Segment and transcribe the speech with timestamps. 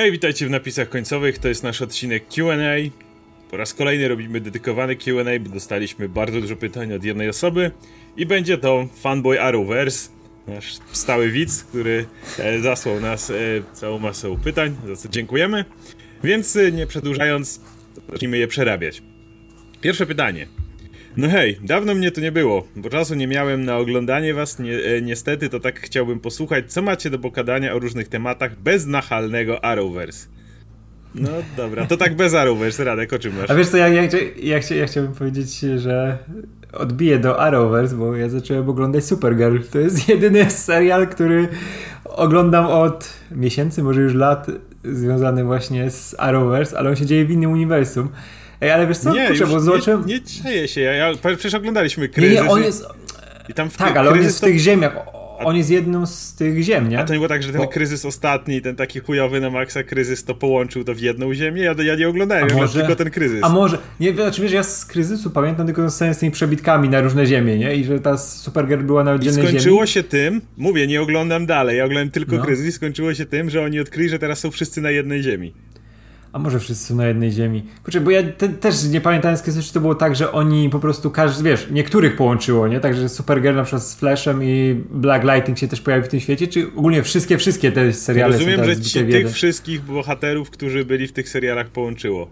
[0.00, 1.38] Hej, witajcie w napisach końcowych.
[1.38, 2.56] To jest nasz odcinek QA.
[3.50, 7.70] Po raz kolejny robimy dedykowany QA, bo dostaliśmy bardzo dużo pytań od jednej osoby.
[8.16, 10.10] I będzie to fanboy Arrowverse,
[10.46, 12.06] nasz stały widz, który
[12.38, 13.34] e, zasłał nas e,
[13.72, 15.64] całą masą pytań, za co dziękujemy.
[16.24, 17.60] Więc e, nie przedłużając,
[18.10, 19.02] zacznijmy je przerabiać.
[19.80, 20.46] Pierwsze pytanie.
[21.16, 25.02] No hej, dawno mnie tu nie było, bo czasu nie miałem na oglądanie was, e,
[25.02, 30.28] niestety to tak chciałbym posłuchać, co macie do pokadania o różnych tematach bez nachalnego Arrowverse.
[31.14, 33.50] No dobra, to tak bez Arrowverse, Radek, o czym masz?
[33.50, 34.02] A wiesz co, ja, ja,
[34.42, 36.18] ja, ja chciałbym powiedzieć, że
[36.72, 39.58] odbiję do Arrowverse, bo ja zacząłem oglądać Supergirl.
[39.72, 41.48] To jest jedyny serial, który
[42.04, 44.46] oglądam od miesięcy, może już lat,
[44.84, 48.08] związany właśnie z Arrowverse, ale on się dzieje w innym uniwersum.
[48.60, 49.12] Ej, ale wiesz co?
[49.12, 50.06] Nie, Kurczę, bo zobaczyłem...
[50.06, 52.38] nie, nie czeje się, ja, ja, przecież oglądaliśmy kryzys.
[52.38, 52.86] Nie, nie, on jest...
[53.48, 54.96] I tam w tak, ale on jest w tych ziemiach.
[55.44, 56.98] On jest jedną z tych ziem, nie?
[56.98, 57.68] A to nie było tak, że ten bo...
[57.68, 61.62] kryzys ostatni, ten taki chujowy na maksa kryzys, to połączył to w jedną ziemię?
[61.62, 62.78] Ja, ja nie oglądałem, ja może...
[62.78, 63.40] tylko ten kryzys.
[63.42, 67.00] A może, nie, znaczy wiesz, ja z kryzysu pamiętam tylko ten z tymi przebitkami na
[67.00, 67.76] różne ziemie, nie?
[67.76, 69.56] I że ta Supergirl była na oddzielnej ziemi.
[69.56, 69.88] I skończyło ziemi.
[69.88, 72.42] się tym, mówię, nie oglądam dalej, ja oglądam tylko no.
[72.42, 75.54] kryzys skończyło się tym, że oni odkryli, że teraz są wszyscy na jednej ziemi.
[76.32, 77.64] A może wszyscy na jednej ziemi.
[77.82, 80.78] Kurczę, bo ja te, też nie pamiętam z czy to było tak, że oni po
[80.78, 82.80] prostu każdy, wiesz, niektórych połączyło, nie?
[82.80, 86.46] Także Supergirl na przykład z Flashem i Black Lightning się też pojawi w tym świecie,
[86.46, 91.12] czy ogólnie wszystkie, wszystkie te seriale Rozumiem, że ci, tych wszystkich bohaterów, którzy byli w
[91.12, 92.28] tych serialach połączyło.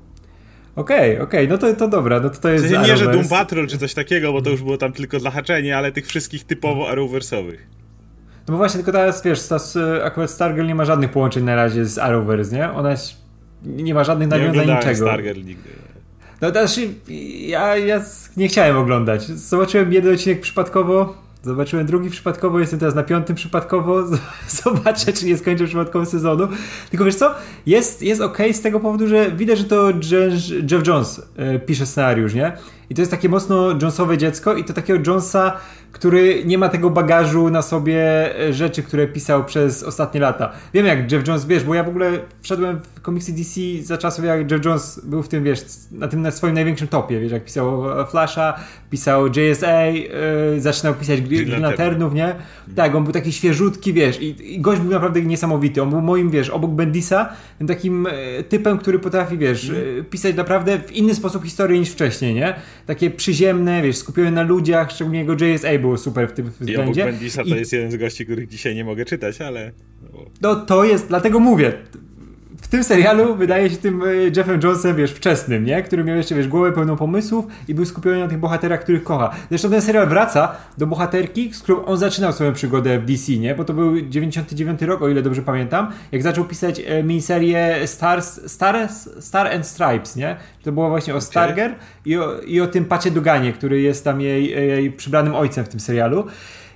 [0.77, 2.97] Okej, okay, okej, okay, no to, to dobra, no to, to jest w sensie Nie,
[2.97, 5.93] że Doom Patrol czy coś takiego, bo to już było tam tylko dla haczenia, ale
[5.93, 7.59] tych wszystkich typowo Arrowverse'owych.
[8.49, 9.57] No bo właśnie, tylko teraz, wiesz, ta,
[10.05, 12.71] akurat Stargirl nie ma żadnych połączeń na razie z Arrowverse, nie?
[12.71, 12.97] Ona
[13.63, 15.07] nie ma żadnych nawiązań nie niczego.
[15.07, 15.69] Stargirl nigdy.
[16.41, 16.89] No znaczy,
[17.47, 18.03] ja, ja
[18.37, 19.27] nie chciałem oglądać.
[19.27, 24.03] Zobaczyłem jeden odcinek przypadkowo, Zobaczyłem drugi przypadkowo, jestem teraz na piątym przypadkowo.
[24.63, 26.49] Zobaczę, czy nie skończę przypadkowo sezonu.
[26.91, 27.35] Tylko wiesz co?
[27.67, 29.91] Jest, jest ok z tego powodu, że widać, że to
[30.71, 32.53] Jeff Jones e, pisze scenariusz, nie?
[32.91, 35.59] I to jest takie mocno Jonesowe dziecko i to takiego Jonesa
[35.93, 38.01] który nie ma tego bagażu na sobie
[38.41, 40.53] e, rzeczy, które pisał przez ostatnie lata.
[40.75, 42.13] Wiem jak Jeff Jones, wiesz, bo ja w ogóle
[42.43, 45.61] wszedłem w komiksy DC za czasów jak Jeff Jones był w tym, wiesz,
[45.93, 48.55] na tym na swoim największym topie, wiesz, jak pisał Flasha,
[48.91, 50.09] pisał JSA, yy,
[50.57, 52.35] e, zaczynał pisać Green Lanternów, nie?
[52.77, 55.83] Tak, on był taki świeżutki, wiesz, i, i gość był naprawdę niesamowity.
[55.83, 57.29] On był moim, wiesz, obok Bendisa,
[57.69, 60.05] takim e, typem, który potrafi, wiesz, mm.
[60.05, 62.55] pisać naprawdę w inny sposób historię niż wcześniej, nie?
[62.89, 66.75] Takie przyziemne, wiesz, skupione na ludziach, szczególnie jego JSA było super w tym względzie.
[66.75, 67.59] I obok Bendisa to I...
[67.59, 69.73] jest jeden z gości, których dzisiaj nie mogę czytać, ale...
[70.41, 71.73] No to jest, dlatego mówię,
[72.63, 75.83] w tym serialu wydaje się tym e, Jeffem Jonesem, wiesz, wczesnym, nie?
[75.83, 79.31] Który miał jeszcze, wiesz, głowę pełną pomysłów i był skupiony na tych bohaterach, których kocha.
[79.49, 83.55] Zresztą ten serial wraca do bohaterki, z którą on zaczynał swoją przygodę w DC, nie?
[83.55, 88.53] Bo to był 99 rok, o ile dobrze pamiętam, jak zaczął pisać e, miniserię Stars,
[88.53, 88.89] Star,
[89.21, 90.37] Star and Stripes, nie?
[90.63, 91.21] To było właśnie o.
[91.21, 95.65] Starger i o, i o tym Pacie Duganie, który jest tam jej, jej przybranym ojcem
[95.65, 96.27] w tym serialu.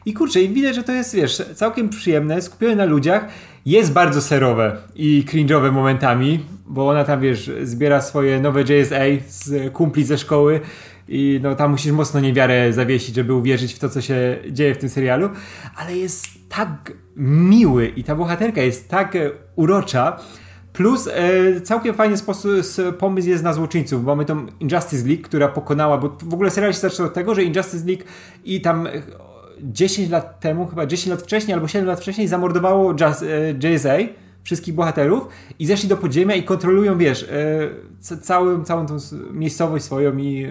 [0.07, 3.29] I kurczę, i widać, że to jest, wiesz, całkiem przyjemne, skupione na ludziach.
[3.67, 8.97] Jest bardzo serowe i cringe'owe momentami, bo ona tam, wiesz, zbiera swoje nowe JSA
[9.29, 10.61] z kumpli ze szkoły
[11.09, 14.79] i no tam musisz mocno niewiarę zawiesić, żeby uwierzyć w to, co się dzieje w
[14.79, 15.29] tym serialu,
[15.77, 19.17] ale jest tak miły i ta bohaterka jest tak
[19.57, 20.17] urocza,
[20.73, 22.51] Plus e, całkiem fajny sposób,
[22.99, 26.73] pomysł jest na złoczyńców, bo mamy tą Injustice League, która pokonała, bo w ogóle serial
[26.73, 28.03] się zaczął od tego, że Injustice League
[28.45, 28.89] i tam
[29.61, 32.95] 10 lat temu, chyba 10 lat wcześniej albo 7 lat wcześniej zamordowało e,
[34.43, 37.27] wszystkich bohaterów i zeszli do podziemia i kontrolują, wiesz,
[38.11, 38.97] e, całą, całą tą
[39.33, 40.47] miejscowość swoją i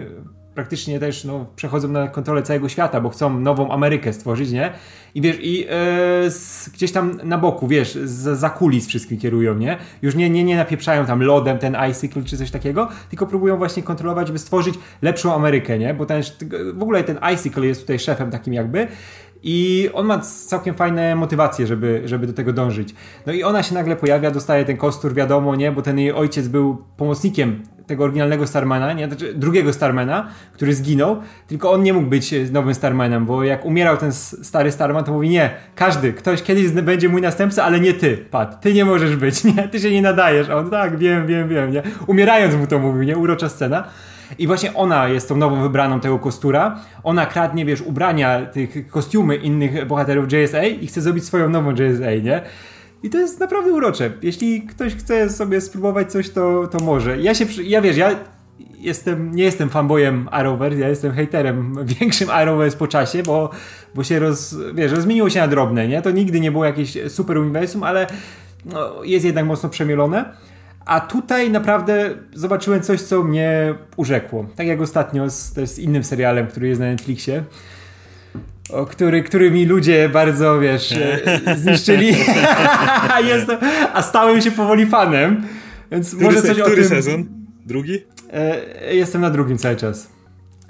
[0.54, 4.72] praktycznie też no, przechodzą na kontrolę całego świata, bo chcą nową Amerykę stworzyć, nie?
[5.14, 9.54] I wiesz, i e, z, gdzieś tam na boku, wiesz, z, za kulis wszystkim kierują,
[9.54, 9.78] nie?
[10.02, 13.82] Już nie, nie, nie napieprzają tam lodem ten Icicle czy coś takiego, tylko próbują właśnie
[13.82, 15.94] kontrolować, żeby stworzyć lepszą Amerykę, nie?
[15.94, 16.22] Bo ten,
[16.74, 18.88] w ogóle ten Icicle jest tutaj szefem takim jakby
[19.42, 22.94] i on ma całkiem fajne motywacje, żeby, żeby do tego dążyć.
[23.26, 25.72] No i ona się nagle pojawia, dostaje ten kostur, wiadomo, nie?
[25.72, 29.06] Bo ten jej ojciec był pomocnikiem tego oryginalnego Starmana, nie?
[29.06, 31.16] Znaczy drugiego Starmana, który zginął,
[31.46, 35.28] tylko on nie mógł być nowym Starmanem, bo jak umierał ten stary Starman, to mówi
[35.28, 39.44] nie, każdy, ktoś kiedyś będzie mój następca, ale nie ty, Pat, ty nie możesz być,
[39.56, 39.68] nie?
[39.68, 40.48] Ty się nie nadajesz.
[40.48, 41.82] A on tak, wiem, wiem, wiem, nie?
[42.06, 43.18] Umierając mu to mówił, nie?
[43.18, 43.84] Urocza scena.
[44.38, 46.80] I właśnie ona jest tą nową wybraną tego kostura.
[47.04, 52.10] Ona kradnie, wiesz, ubrania, tych kostiumy innych bohaterów JSA i chce zrobić swoją nową JSA,
[52.22, 52.42] nie?
[53.02, 54.12] I to jest naprawdę urocze.
[54.22, 57.18] Jeśli ktoś chce sobie spróbować coś, to, to może.
[57.20, 58.10] Ja się, ja wiesz, ja
[58.78, 63.50] jestem, nie jestem fanboyem Arrowverse, ja jestem haterem większym Arrowverse po czasie, bo,
[63.94, 66.02] bo się roz, wiesz, rozmieniło się na drobne, nie?
[66.02, 68.06] To nigdy nie było jakieś super uniwersum, ale
[68.64, 70.24] no, jest jednak mocno przemielone.
[70.84, 74.46] A tutaj naprawdę zobaczyłem coś, co mnie urzekło.
[74.56, 77.44] Tak jak ostatnio z, też z innym serialem, który jest na Netflixie.
[78.70, 82.08] O, który, który mi ludzie bardzo, wiesz, e, zniszczyli.
[83.28, 83.58] Jestem,
[83.92, 85.42] a stałem się powoli fanem.
[85.90, 86.84] Więc który może se, coś o tym...
[86.84, 87.24] sezon?
[87.66, 87.98] Drugi?
[88.32, 90.08] E, jestem na drugim cały czas.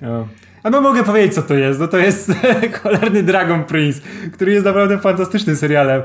[0.03, 0.27] O.
[0.63, 1.81] A no mogę powiedzieć, co to jest.
[1.81, 2.33] No to jest
[2.83, 4.01] cholerny Dragon Prince,
[4.33, 6.03] który jest naprawdę fantastycznym serialem.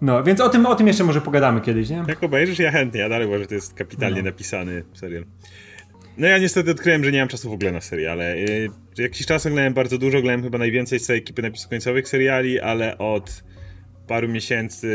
[0.00, 2.04] No, więc o tym, o tym jeszcze może pogadamy kiedyś, nie?
[2.08, 4.24] Jak obejrzysz, ja chętnie, ja dalej uważam, że to jest kapitalnie No.
[4.30, 5.24] napisany serial.
[6.18, 8.38] No ja niestety odkryłem, że nie mam czasu w ogóle na seriale.
[8.40, 8.68] Yy,
[8.98, 12.98] Jakiś czas oglądałem bardzo dużo, oglądałem chyba najwięcej z całej ekipy napisów końcowych seriali, ale
[12.98, 13.44] od
[14.06, 14.88] paru miesięcy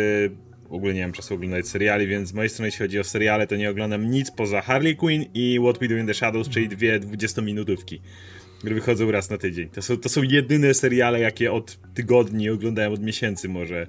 [0.70, 3.48] w ogóle nie mam czasu oglądać seriali, więc z mojej strony jeśli chodzi o seriale,
[3.48, 6.70] to nie oglądam nic poza Harley Quinn i What We Do in the Shadows, czyli
[6.70, 8.00] dwie 20-minutówki,
[8.60, 9.70] które wychodzą raz na tydzień.
[9.70, 13.88] To są, to są jedyne seriale, jakie od tygodni oglądałem, od miesięcy może.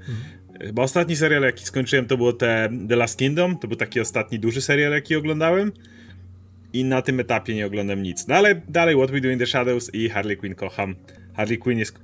[0.61, 3.59] Chyba ostatni serial, jaki skończyłem, to było te The Last Kingdom.
[3.59, 5.73] To był taki ostatni duży serial, jaki oglądałem.
[6.73, 8.27] I na tym etapie nie oglądam nic.
[8.27, 10.95] No ale dalej What We Do in the Shadows i Harley Quinn kocham.
[11.35, 11.99] Harley Quinn jest...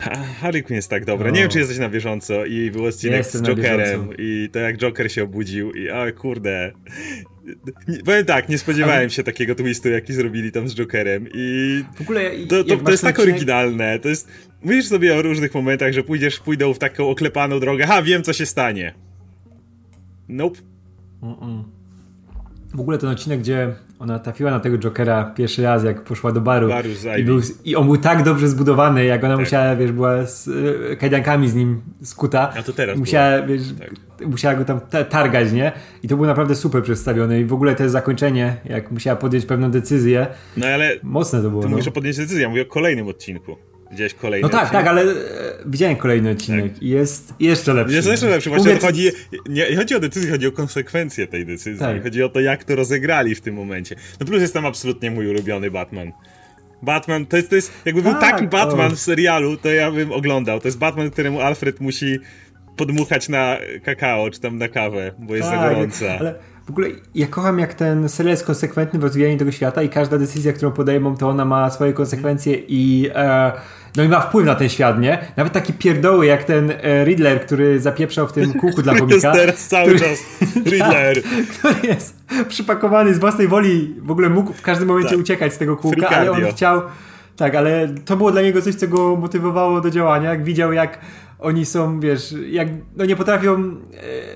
[0.00, 0.10] Ha,
[0.40, 1.30] Harley Quinn jest tak dobra.
[1.30, 1.42] Nie O.
[1.42, 5.22] wiem, czy jesteś na bieżąco i był odcinek z Jokerem i to jak Joker się
[5.24, 6.72] obudził i o kurde.
[7.88, 11.84] Nie, powiem tak, nie spodziewałem Ale- się takiego twistu, jaki zrobili tam z Jokerem i
[11.96, 13.98] W ogóle to, to, to jest tak odcinek- oryginalne.
[13.98, 14.28] To jest.
[14.62, 17.86] Mówisz sobie o różnych momentach, że pójdziesz, pójdą w taką oklepaną drogę.
[17.86, 18.94] Ha, wiem co się stanie.
[20.28, 20.58] Nope.
[22.78, 26.40] W ogóle ten odcinek, gdzie ona trafiła na tego Jokera pierwszy raz, jak poszła do
[26.40, 26.68] baru.
[27.18, 29.44] I, był, I on był tak dobrze zbudowany, jak ona Tak.
[29.44, 30.48] musiała, wiesz, była z
[30.92, 32.52] e, kajdankami z nim skuta.
[32.58, 34.26] A to teraz Musiała, wiesz, Tak.
[34.28, 35.72] musiała go tam ta- targać, nie?
[36.02, 37.40] I to było naprawdę super przedstawione.
[37.40, 40.26] I w ogóle to zakończenie, jak musiała podjąć pewną decyzję,
[40.56, 41.62] No ale mocne to było.
[41.62, 41.70] ty no.
[41.70, 43.56] mówisz o podjęciu decyzji, ja mówię o kolejnym odcinku.
[43.90, 44.84] Widziałeś kolejny No tak, odcinek?
[44.84, 45.14] tak, ale e,
[45.66, 47.94] widziałem kolejny odcinek i jest jeszcze lepszy.
[47.94, 49.10] Jest jeszcze lepszy, właśnie to chodzi,
[49.48, 51.78] nie, nie chodzi o decyzję, chodzi o konsekwencje tej decyzji.
[51.80, 52.02] Tak.
[52.02, 53.96] Chodzi o to, jak to rozegrali w tym momencie.
[54.20, 56.12] No plus jest tam absolutnie mój ulubiony Batman.
[56.82, 58.96] Batman, to jest, to jest jakby był Tak, taki Batman o.
[58.96, 60.60] w serialu, to ja bym oglądał.
[60.60, 62.18] To jest Batman, któremu Alfred musi
[62.76, 66.06] podmuchać na kakao, czy tam na kawę, bo jest za Tak, gorąca.
[66.20, 66.34] Ale
[66.68, 70.18] w ogóle ja kocham, jak ten serial jest konsekwentny w rozwijaniu tego świata i każda
[70.18, 73.52] decyzja, którą podejmą, to ona ma swoje konsekwencje i, e,
[73.96, 75.18] no i ma wpływ na ten świat, nie?
[75.36, 79.32] Nawet takie pierdoły, jak ten e, Riddler, który zapieprzał w tym kółku dla jest chomika.
[79.32, 80.18] teraz cały który- czas
[80.72, 81.22] Riddler.
[81.58, 82.16] który jest
[82.48, 85.18] przypakowany z własnej woli, w ogóle mógł w każdym momencie Tak.
[85.18, 86.82] uciekać z tego kółka, ale on chciał.
[87.36, 90.30] Tak, ale to było dla niego coś, co go motywowało do działania.
[90.30, 90.98] Jak widział, jak
[91.38, 93.76] oni są, wiesz, jak no nie potrafią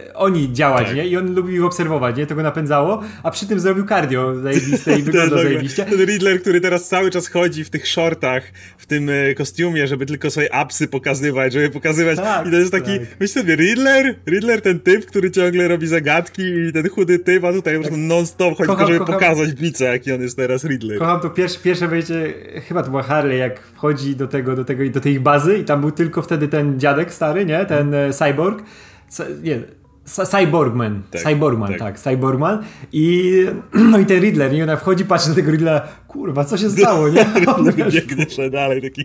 [0.09, 0.97] e, oni działać, Tak.
[0.97, 1.07] nie?
[1.09, 2.27] I on lubił ich obserwować, nie?
[2.27, 5.51] To go napędzało, a przy tym zrobił cardio zajebiste i To jest wyglądał w ogóle
[5.53, 5.85] zajebiście.
[5.85, 8.43] Ten Riddler, który teraz cały czas chodzi w tych shortach,
[8.79, 12.17] w tym e, kostiumie, żeby tylko swoje apsy pokazywać, żeby pokazywać.
[12.17, 13.21] Tak, I to jest taki, tak.
[13.21, 14.15] myśl sobie, Riddler?
[14.29, 17.99] Riddler ten typ, który ciągle robi zagadki i ten chudy typ, a tutaj po prostu
[17.99, 19.15] non-stop chodzi Kocham, tylko, żeby kocham.
[19.21, 20.99] pokazać bica, jaki on jest teraz Riddler.
[20.99, 22.35] Kocham to pierwsze, pierwsze wejście,
[22.69, 25.81] chyba to była Harley, jak wchodzi do tego, do tego, do tej bazy i tam
[25.81, 27.67] był tylko wtedy ten dziadek stary, nie?
[27.67, 28.63] Ten e, cyborg.
[29.09, 29.61] Cy, nie,
[30.05, 31.03] Cy- Cyborgman.
[31.11, 31.79] Tak, Cyborgman, tak.
[31.79, 32.01] tak.
[32.01, 32.63] Cyborgman.
[32.93, 33.33] I,
[33.91, 37.09] no i ten Riddler, i ona wchodzi, patrzy na tego Riddlera, kurwa, co się stało,
[37.09, 37.27] nie?
[37.77, 39.05] Wiesz, Biegnie dalej, taki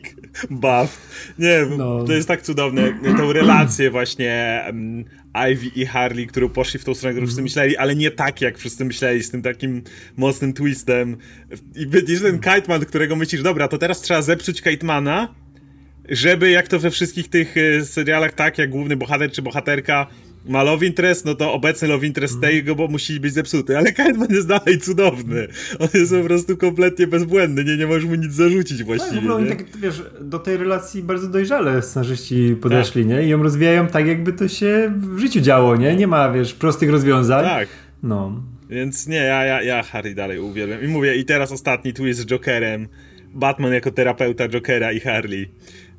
[0.50, 0.98] buff.
[1.40, 2.04] Nie, No.
[2.04, 2.94] to jest tak cudowne.
[3.18, 5.04] Tą relację właśnie um,
[5.52, 8.58] Ivy i Harley, którą poszli w tą stronę, którą wszyscy myśleli, ale nie tak, jak
[8.58, 9.82] wszyscy myśleli, z tym takim
[10.18, 11.18] mocnym twistem.
[11.76, 15.28] I jest ten Kiteman, którego myślisz, dobra, to teraz trzeba zepsuć Kitemana,
[16.10, 20.08] żeby jak to we wszystkich tych e, serialach, tak, jak główny bohater czy bohaterka
[20.50, 22.54] ma love interest, no to obecny love interest Mhm.
[22.54, 23.78] tego, bo musi być zepsuty.
[23.78, 25.48] Ale Kiteman jest dalej cudowny.
[25.80, 29.20] On jest po prostu kompletnie bezbłędny, nie, nie możesz mu nic zarzucić No, w właściwie.
[29.20, 29.56] ogóle oni nie?
[29.56, 33.24] tak, wiesz, do tej relacji bardzo dojrzale scenarzyści podeszli, nie?
[33.24, 35.96] I ją rozwijają tak, jakby to się w życiu działo, nie?
[35.96, 37.46] Nie ma, wiesz, prostych rozwiązań.
[37.46, 37.68] Tak.
[38.04, 38.44] No.
[38.70, 40.84] Więc nie, ja, ja, ja Harry dalej uwielbiam.
[40.84, 42.88] I mówię, i teraz ostatni twist z Jokerem.
[43.34, 45.50] Batman jako terapeuta Jokera i Harley.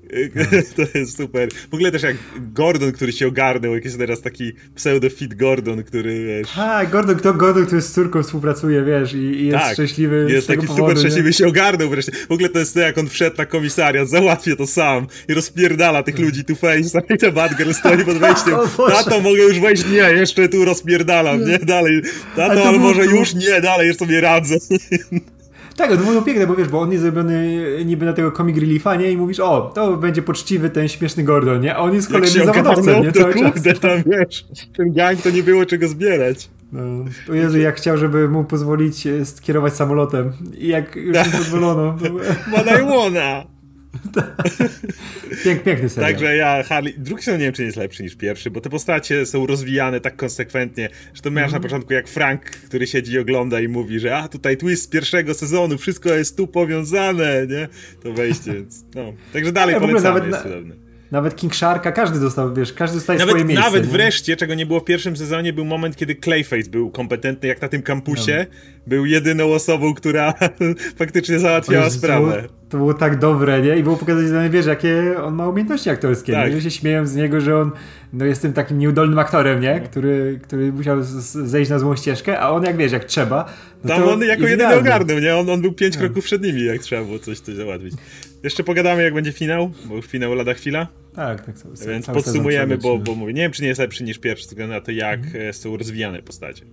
[0.77, 1.49] to jest super.
[1.71, 2.17] W ogóle też jak
[2.53, 6.53] Gordon, który się ogarnął, jak jest teraz taki pseudo-fit Gordon, który wiesz...
[6.55, 10.47] Tak, Gordon, kto Gordon, który z córką współpracuje, wiesz, i, i jest Tak, szczęśliwy Jest
[10.47, 11.01] taki powodu, super nie?
[11.01, 12.13] szczęśliwy, się ogarnął wreszcie.
[12.29, 16.03] W ogóle to jest to, jak on wszedł na komisariat, załatwię to sam i rozpierdala
[16.03, 16.81] tych ludzi tu face,
[17.15, 18.55] i ta Batgirl stoi pod wejściem.
[18.55, 18.95] O Boże.
[18.95, 19.85] Tato, mogę już wejść?
[19.91, 22.03] Nie, jeszcze tu rozpierdalam, nie, dalej.
[22.37, 23.35] Ale Tato, to ale może już?
[23.35, 24.57] Nie, dalej, już sobie radzę.
[25.79, 28.97] Tak, to było piękne, bo wiesz, bo on jest zrobiony niby na tego comic reliefa,
[28.97, 29.13] nie?
[29.13, 31.75] I mówisz, o, to będzie poczciwy ten śmieszny Gordon, nie?
[31.75, 33.13] A on jest kolejnym zawodowcem, nie?
[33.13, 33.53] to Cały czas.
[33.53, 36.49] kurde, tam wiesz, ten gang to nie było czego zbierać.
[36.73, 37.05] No.
[37.35, 39.11] Jezu, jak chciał, żeby mu pozwolić e,
[39.43, 41.97] kierować samolotem i jak już mu pozwolono.
[42.03, 42.11] To...
[42.57, 43.45] Marijuana!
[45.45, 46.13] Pięk, piękny serial.
[46.13, 49.27] Także ja, Harley, drugi sezon nie wiem, czy jest lepszy niż pierwszy, bo te postacie
[49.27, 51.63] są rozwijane tak konsekwentnie, że to miałeś mm.
[51.63, 54.87] na początku jak Frank, który siedzi i ogląda i mówi, że a tutaj twist z
[54.87, 57.69] pierwszego sezonu, wszystko jest tu powiązane, nie?
[58.03, 59.13] To wejście, więc no.
[59.33, 60.43] Także dalej ja, polecamy, jest na...
[60.43, 60.75] cudowne.
[61.11, 63.65] Nawet King Sharka, każdy dostał, wiesz, każdy dostaje nawet, swoje miejsce.
[63.65, 63.93] Nawet nie?
[63.93, 67.69] wreszcie, czego nie było w pierwszym sezonie, był moment, kiedy Clayface był kompetentny, jak na
[67.69, 68.57] tym kampusie, no.
[68.87, 70.35] był jedyną osobą, która
[70.99, 72.49] faktycznie załatwiała sprawę.
[72.69, 73.77] To, było tak dobre, nie?
[73.77, 76.33] I było pokazać, wiesz, jakie on ma umiejętności aktorskie.
[76.33, 76.53] Tak.
[76.53, 77.71] Że się śmieją z niego, że on
[78.13, 79.81] no, jest tym takim nieudolnym aktorem, nie?
[79.81, 83.53] Który, który musiał zejść na złą ścieżkę, a on jak wiesz, jak trzeba.
[83.85, 85.37] No Tam on jako jedyny ogarnął, nie?
[85.37, 86.01] On, on był pięć no.
[86.01, 87.95] kroków przed nimi, jak trzeba było coś, coś załatwić.
[88.43, 90.87] Jeszcze pogadamy, jak będzie finał, bo już finał lada chwila.
[91.15, 91.59] Tak, tak.
[91.59, 94.47] Cały, Więc cały podsumujemy, bo, bo mówię, nie wiem, czy nie jest lepszy niż pierwszy,
[94.47, 95.53] względu na to, jak mm.
[95.53, 96.65] są rozwijane postacie.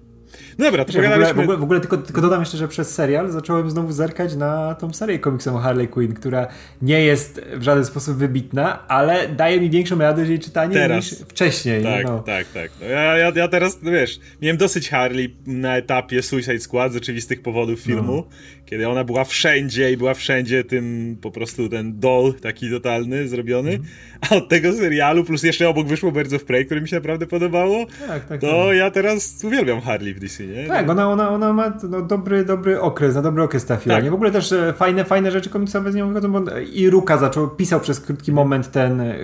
[0.58, 2.94] No dobra, to w ogóle, w ogóle, w ogóle tylko, tylko, dodam jeszcze, że przez
[2.94, 6.48] serial zacząłem znowu zerkać na tą serię komiksową Harley Quinn, która
[6.82, 11.12] nie jest w żaden sposób wybitna, ale daje mi większą radość jej czytanie teraz.
[11.12, 11.84] niż wcześniej.
[11.84, 12.20] Tak, no.
[12.20, 12.72] tak, tak.
[12.82, 16.96] No ja, ja, ja, teraz, no wiesz, miałem dosyć Harley na etapie Suicide Squad z
[16.96, 18.28] oczywistych powodów filmu, no.
[18.66, 23.70] kiedy ona była wszędzie i była wszędzie tym po prostu ten doll taki totalny zrobiony,
[23.70, 23.86] mm.
[24.22, 27.28] a od tego serialu plus jeszcze obok wyszło bardzo w Prey, które mi się naprawdę
[27.28, 28.78] podobało, tak, tak, to tak.
[28.78, 30.68] ja teraz uwielbiam Harley w DC, nie?
[30.68, 33.96] Tak, ona, ona, ona ma no, dobry, dobry okres, na dobry okres trafiła.
[33.96, 34.04] Tak.
[34.04, 34.12] Nie?
[34.12, 36.42] W ogóle też e, fajne, fajne rzeczy komiksowe z nią wychodzą, bo
[36.74, 39.16] i Ruka zaczął, pisał przez krótki moment ten e,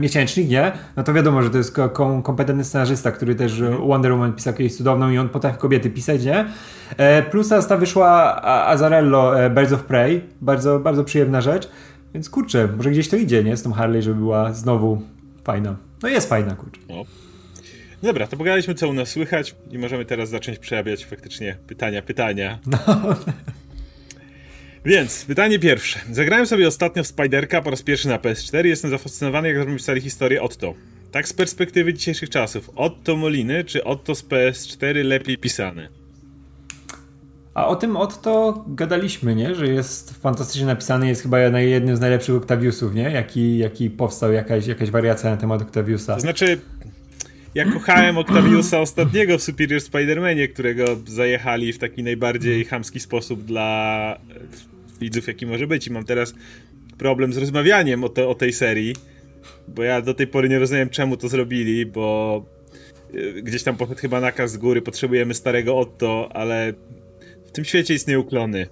[0.00, 0.72] miesięcznik, nie?
[0.96, 4.54] No to wiadomo, że to jest kom, kompetentny scenarzysta, który też e, Wonder Woman pisał
[4.54, 6.46] kiedyś cudowną i on potrafi kobiety pisać, nie?
[6.96, 11.68] E, plus ta wyszła Azarello e, Birds of Prey, bardzo, bardzo przyjemna rzecz.
[12.14, 13.56] Więc kurczę, może gdzieś to idzie, nie?
[13.56, 15.02] Z tą Harley, żeby była znowu
[15.44, 15.76] fajna.
[16.02, 16.80] No jest fajna, kurczę.
[16.88, 16.94] No.
[18.02, 22.58] Dobra, to pogadaliśmy, co u nas słychać i możemy teraz zacząć przerabiać faktycznie pytania, pytania.
[22.66, 22.78] No.
[24.84, 26.00] Więc, pytanie pierwsze.
[26.10, 29.76] Zagrałem sobie ostatnio w Spiderka po raz pierwszy na PS4 i jestem zafascynowany, jak zrobić
[29.76, 30.74] pisali historię Otto.
[31.10, 32.70] Tak z perspektywy dzisiejszych czasów.
[32.76, 35.88] Otto Moliny czy Otto z PS4 lepiej pisany?
[37.54, 39.54] A o tym Otto gadaliśmy, nie?
[39.54, 43.02] Że jest fantastycznie napisany, jest chyba jednym z najlepszych Octaviusów, nie?
[43.02, 46.14] Jaki, jaki powstał, jakaś, jakaś wariacja na temat Octaviusa.
[46.14, 46.60] To znaczy,
[47.58, 54.18] ja kochałem Octaviusa ostatniego w Superior Spider-Manie, którego zajechali w taki najbardziej chamski sposób dla
[55.00, 55.86] widzów, jaki może być.
[55.86, 56.34] I mam teraz
[56.98, 58.94] problem z rozmawianiem o, te, o tej serii,
[59.68, 62.44] bo ja do tej pory nie rozumiem, czemu to zrobili, bo
[63.14, 66.72] e, gdzieś tam poszedł chyba nakaz z góry, potrzebujemy starego Otto, ale
[67.46, 68.66] w tym świecie istnieją klony.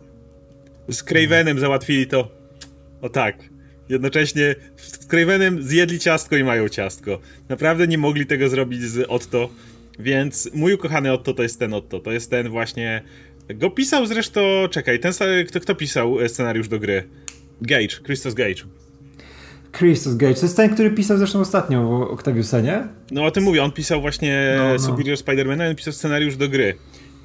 [0.88, 2.30] Z Cravenem załatwili to
[3.02, 3.55] o tak.
[3.88, 7.18] Jednocześnie z Cravenem zjedli ciastko i mają ciastko.
[7.48, 9.48] Naprawdę nie mogli tego zrobić z Otto,
[9.98, 12.00] więc mój ukochany Otto to jest ten Otto.
[12.00, 13.02] To jest ten właśnie...
[13.54, 14.40] Go pisał zresztą...
[14.70, 15.12] Czekaj, ten...
[15.48, 17.08] Kto, kto pisał scenariusz do gry?
[17.62, 18.62] Gage, Christos Gage.
[19.72, 22.88] Christos Gage, to jest ten, który pisał zresztą ostatnio w Octaviusa, nie?
[23.10, 24.78] No o tym mówię, on pisał właśnie no, no.
[24.78, 26.74] Superior Spider-Mana, on pisał scenariusz do gry.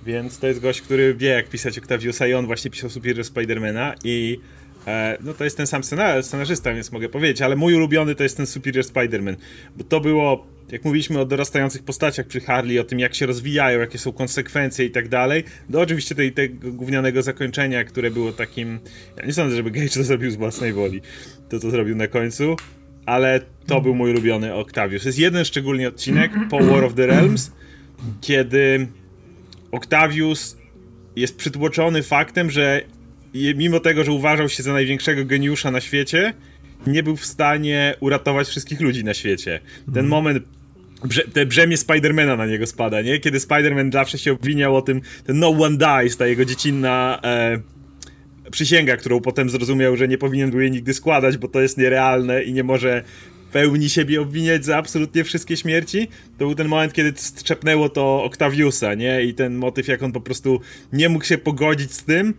[0.05, 3.95] Więc to jest gość, który wie jak pisać Octaviusa i on właśnie pisał Superior Spidermana
[4.03, 4.41] i e,
[5.23, 8.37] no to jest ten sam scenar scenarzysta, więc mogę powiedzieć, ale mój ulubiony to jest
[8.37, 9.35] ten Superior Spider-Man,
[9.77, 13.79] bo to było, jak mówiliśmy o dorastających postaciach przy Harley, o tym jak się rozwijają,
[13.79, 18.79] jakie są konsekwencje i tak dalej, do oczywiście tej, tego gównianego zakończenia, które było takim,
[19.17, 21.01] ja nie sądzę, żeby Gage to zrobił z własnej woli,
[21.49, 22.55] to co zrobił na końcu,
[23.05, 25.05] ale to był mój ulubiony Octavius.
[25.05, 27.51] Jest jeden szczególnie odcinek po War of the Realms,
[28.21, 28.87] kiedy
[29.71, 30.57] Octavius
[31.15, 32.81] jest przytłoczony faktem, że
[33.33, 36.33] mimo tego, że uważał się za największego geniusza na świecie,
[36.87, 39.59] nie był w stanie uratować wszystkich ludzi na świecie.
[39.85, 40.07] Ten mhm.
[40.07, 40.43] moment
[41.03, 43.19] Brze te brzemię Spidermana na niego spada, nie?
[43.19, 47.61] Kiedy Spiderman zawsze się obwiniał o tym, ten no one dies, ta jego dziecinna e,
[48.51, 52.43] przysięga, którą potem zrozumiał, że nie powinien był jej nigdy składać, bo to jest nierealne
[52.43, 53.03] i nie może
[53.51, 56.07] pełni siebie obwiniać za absolutnie wszystkie śmierci,
[56.37, 59.23] to był ten moment, kiedy strzepnęło to Octaviusa, nie?
[59.23, 60.61] I ten motyw, jak on po prostu
[60.93, 62.33] nie mógł się pogodzić z tym,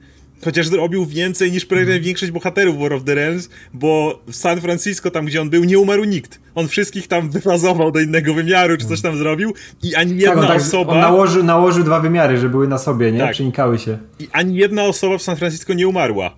[0.45, 2.03] chociaż zrobił więcej niż prawie mm.
[2.03, 5.79] większość bohaterów War of the Realms, bo w San Francisco, tam gdzie on był, nie
[5.79, 6.41] umarł nikt.
[6.55, 10.51] On wszystkich tam wyfazował do innego wymiaru, czy coś tam zrobił i ani jedna tak,
[10.51, 10.93] tak, osoba...
[10.93, 13.19] On nałożył, nałożył dwa wymiary, że były na sobie, nie?
[13.19, 13.33] Tak.
[13.33, 13.99] Przenikały się.
[14.21, 16.35] I ani jedna osoba w San Francisco nie umarła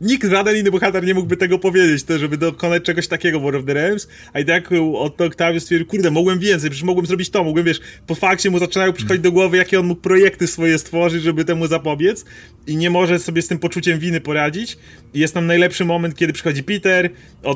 [0.00, 3.56] nikt, żaden inny bohater nie mógłby tego powiedzieć, to, żeby dokonać czegoś takiego w War
[3.56, 7.30] of the Realms, a i tak od Octavius stwierdził, kurde, mogłem więcej, przecież mogłem zrobić
[7.30, 10.78] to, mogłem, wiesz, po fakcie mu zaczynają przychodzić do głowy, jakie on mógł projekty swoje
[10.78, 12.24] stworzyć, żeby temu zapobiec.
[12.66, 14.78] I nie może sobie z tym poczuciem winy poradzić.
[15.14, 17.10] I jest tam najlepszy moment, kiedy przychodzi Peter,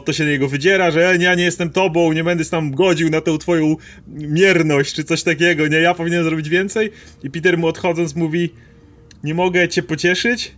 [0.04, 3.38] to się niego wydziera, że ja nie jestem tobą, nie będę tam godził na tę
[3.38, 3.76] twoją
[4.08, 6.90] mierność, czy coś takiego, nie, ja powinienem zrobić więcej.
[7.22, 8.50] I Peter mu odchodząc mówi,
[9.24, 10.52] nie mogę cię pocieszyć,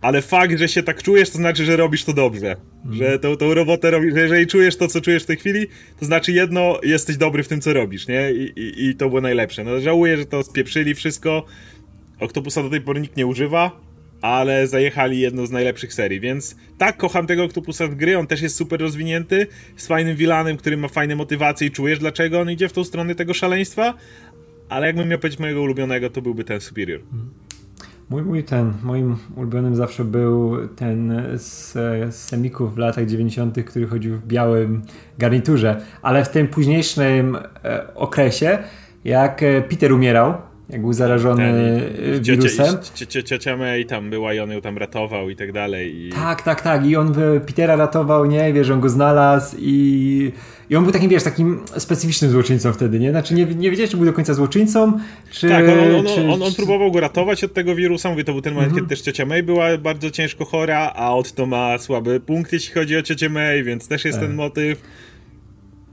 [0.00, 2.56] ale fakt, że się tak czujesz, to znaczy, że robisz to dobrze.
[2.84, 2.96] Mm.
[2.96, 5.66] Że tą, tą robotę robisz, że jeżeli czujesz to, co czujesz w tej chwili,
[6.00, 8.32] to znaczy jedno, jesteś dobry w tym, co robisz, nie?
[8.32, 9.64] I, i, i to było najlepsze.
[9.64, 11.46] No żałuję, że to spieprzyli wszystko.
[12.20, 13.80] Octopusa do tej pory nikt nie używa,
[14.22, 18.42] ale zajechali jedną z najlepszych serii, więc tak, kocham tego Octopusa w gry, on też
[18.42, 22.68] jest super rozwinięty, z fajnym vilanem, który ma fajne motywacje i czujesz, dlaczego on idzie
[22.68, 23.94] w tą stronę tego szaleństwa,
[24.68, 27.00] ale jakbym miał powiedzieć mojego ulubionego, to byłby ten Superior.
[28.10, 31.72] Mój, mój ten, moim ulubionym zawsze był ten z,
[32.14, 34.82] z Semików w latach 90., który chodził w białym
[35.18, 38.58] garniturze, ale w tym późniejszym e, okresie,
[39.04, 40.34] jak e, Peter umierał,
[40.70, 41.82] jak był zarażony
[42.12, 42.76] Ten, wirusem.
[43.24, 46.06] Ciocia May tam była i on ją tam ratował i tak dalej.
[46.06, 46.12] I...
[46.12, 46.86] Tak, tak, tak.
[46.86, 47.14] I on
[47.46, 48.52] Petera ratował, nie?
[48.52, 50.32] Wiesz, on go znalazł i,
[50.70, 53.10] i on był takim, wiesz, takim specyficznym złoczyńcą wtedy, nie?
[53.10, 54.92] Znaczy nie, nie wiedziałeś, czy był do końca złoczyńcą,
[55.30, 55.48] czy...
[55.48, 58.10] Tak, on, on, czy, on, on próbował go ratować od tego wirusa.
[58.10, 58.86] Mówię, to był ten moment, mhm.
[58.86, 62.74] kiedy też ciocia May była bardzo ciężko chora, a od to ma słaby punkt, jeśli
[62.74, 64.36] chodzi o ciocię May, więc też jest ten tak.
[64.36, 64.82] motyw.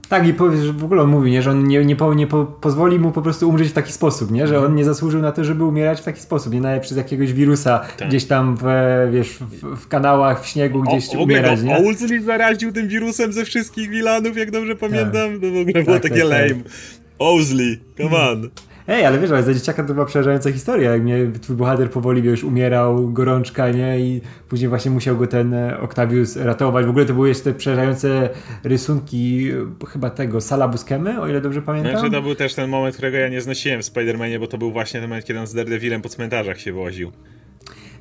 [0.08, 0.32] Tak, i
[0.72, 3.22] w ogóle on mówi, nie, że on nie, nie, po, nie po, pozwoli mu po
[3.22, 4.46] prostu umrzeć w taki sposób, nie?
[4.46, 7.32] że on nie zasłużył na to, żeby umierać w taki sposób, nie nawet przez jakiegoś
[7.32, 8.08] wirusa tak.
[8.08, 8.64] gdzieś tam w,
[9.12, 11.62] wiesz, w, w, kanałach, w śniegu gdzieś o, umierać.
[11.62, 11.76] Nie?
[11.76, 15.32] Olsli zaraził tym wirusem ze wszystkich wilanów, jak dobrze pamiętam.
[15.32, 15.40] Tak.
[15.40, 16.48] To w ogóle tak, było takie tak, lame.
[16.48, 16.72] Tak.
[17.18, 18.50] Ozli, come on.
[18.88, 22.22] Ej, ale wiesz, ale za dzieciaka to była przerażająca historia, jak mnie twój bohater powoli,
[22.22, 24.00] wiesz, umierał, gorączka, nie?
[24.00, 26.86] I później właśnie musiał go ten e, Octavius ratować.
[26.86, 28.28] W ogóle to były jeszcze te przerażające
[28.64, 29.50] rysunki
[29.82, 31.92] e, chyba tego Sala Buscemy, o ile dobrze pamiętam.
[31.92, 34.72] Znaczy to był też ten moment, którego ja nie znosiłem w Spider-Manie, bo to był
[34.72, 37.12] właśnie ten moment, kiedy on z Daredevilem po cmentarzach się woził.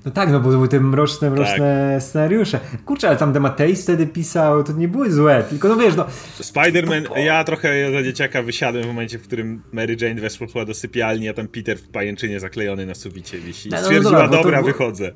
[0.05, 2.03] No tak, no bo to były te mroczne, mroczne tak.
[2.03, 2.59] scenariusze.
[2.85, 6.05] Kurczę, ale tam Dematteis wtedy pisał, to nie były złe, tylko no wiesz, no...
[6.41, 11.29] Spider-Man, ja trochę za dzieciaka wysiadłem w momencie, w którym Mary Jane weszła do sypialni,
[11.29, 13.69] a tam Peter w pajęczynie zaklejony na suficie wisi.
[13.69, 15.11] No, no, stwierdziła, no, dobra, dobra to, wychodzę.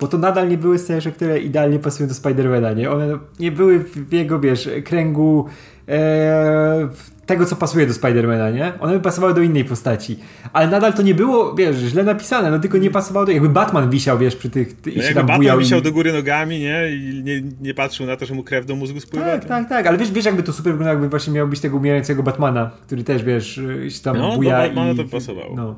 [0.00, 2.90] Bo to nadal nie były scenariusze, które idealnie pasują do Spider-Mana, nie?
[2.90, 5.48] One nie były w jego, wiesz, kręgu
[5.88, 6.88] e,
[7.28, 8.72] tego, co pasuje do Spidermana, nie?
[8.80, 10.18] One by pasowały do innej postaci.
[10.52, 13.32] Ale nadal to nie było, wiesz, źle napisane, no tylko nie pasowało do...
[13.32, 14.76] Jakby Batman wisiał, wiesz, przy tych...
[14.86, 15.82] No jakby Batman wisiał i...
[15.82, 16.88] do góry nogami, nie?
[16.90, 19.26] I nie, nie patrzył na to, że mu krew do mózgu spływa.
[19.26, 19.86] Tak, tak, tak.
[19.86, 23.04] Ale wiesz, wiesz jakby to super wyglądało, jakby właśnie miał być tego umierającego Batmana, który
[23.04, 24.96] też, wiesz, się tam no, buja do Batmana i...
[24.96, 25.56] to pasowało.
[25.56, 25.76] No.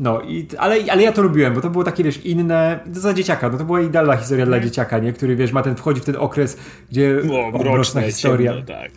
[0.00, 3.14] No, i, ale, ale ja to lubiłem, bo to było takie, wiesz, inne, to za
[3.14, 5.12] dzieciaka, no to była idealna historia dla dzieciaka, nie?
[5.12, 6.58] Który, wiesz, ma ten, wchodzi w ten okres,
[6.90, 7.20] gdzie
[7.54, 8.50] o, mroczna historia.
[8.52, 8.90] Ciemno, tak.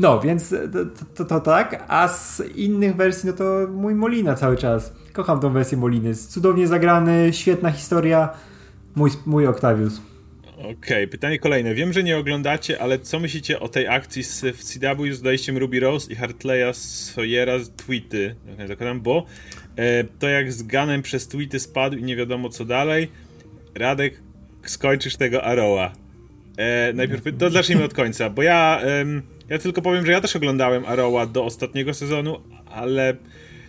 [0.00, 4.56] No, więc to, to, to, tak, a z innych wersji, no to mój Molina cały
[4.56, 4.92] czas.
[5.12, 6.14] Kocham tą wersję Moliny.
[6.14, 8.28] Cudownie zagrany, świetna historia.
[8.94, 10.00] Mój, mój Octavius.
[10.58, 11.74] Okej, okay, pytanie kolejne.
[11.74, 15.58] Wiem, że nie oglądacie, ale co myślicie o tej akcji z, w CW z dojściem
[15.58, 18.34] Ruby Rose i Hartleya Sawyera z tweety?
[18.68, 19.26] Zakładam, bo
[19.76, 23.10] e, to jak z Ganem przez tweety spadł i nie wiadomo co dalej.
[23.74, 24.22] Radek,
[24.66, 25.92] skończysz tego Arrowa.
[26.56, 28.80] E, najpierw, to zacznijmy od końca, bo ja...
[29.50, 33.16] Ja tylko powiem, że ja też oglądałem Arrowa do ostatniego sezonu, ale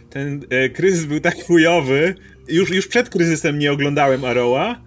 [0.10, 2.16] ten e, kryzys był tak chujowy.
[2.48, 4.82] Już, już przed kryzysem nie oglądałem Arrowa.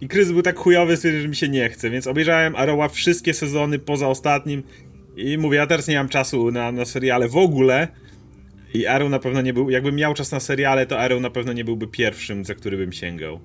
[0.00, 3.78] I kryzys był tak chujowy, że mi się nie chce, więc obejrzałem Arrowa wszystkie sezony
[3.78, 4.62] poza ostatnim.
[5.16, 7.88] I mówię, ja teraz nie mam czasu na, na seriale w ogóle.
[8.74, 9.70] I Arrow na pewno nie był.
[9.70, 12.92] Jakbym miał czas na seriale, to Arrow na pewno nie byłby pierwszym, za który bym
[12.92, 13.40] sięgał.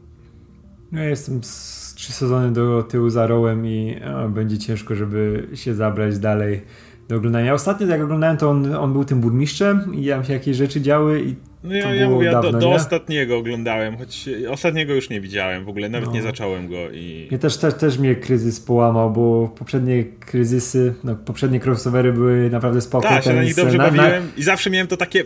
[0.91, 5.73] Ja jestem z trzy sezony do tyłu za Arrowem i o, będzie ciężko, żeby się
[5.73, 6.61] zabrać dalej
[7.09, 7.53] do oglądania.
[7.53, 11.23] Ostatnio jak oglądałem, to on, on był tym burmistrzem i tam się jakieś rzeczy działy
[11.23, 15.65] i no ja, ja mówię, dawno, do, do ostatniego oglądałem, choć ostatniego już nie widziałem
[15.65, 16.15] w ogóle, nawet no.
[16.15, 17.27] nie zacząłem go i...
[17.31, 22.81] Ja też, też, też mnie kryzys połamał, bo poprzednie kryzysy, no poprzednie crossovery były naprawdę
[22.81, 23.07] spoko.
[23.07, 24.31] Tak, się na nich dobrze na, bawiłem na...
[24.37, 25.23] i zawsze miałem to takie,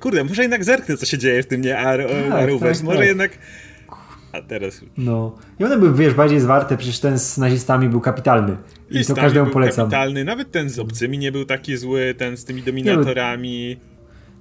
[0.00, 2.98] kurde, może jednak zerknę, co się dzieje w tym, nie, Ar tak, Arrowverse, tak, może
[2.98, 3.08] tak.
[3.08, 3.38] jednak...
[4.38, 4.80] A teraz.
[4.96, 5.36] No.
[5.60, 8.56] I one były, wiesz, bardziej zwarte, przecież ten z nazistami był kapitalny.
[8.90, 9.86] I, I to każdemu polecam.
[9.86, 13.76] kapitalny, nawet ten z obcymi nie był taki zły, ten z tymi dominatorami.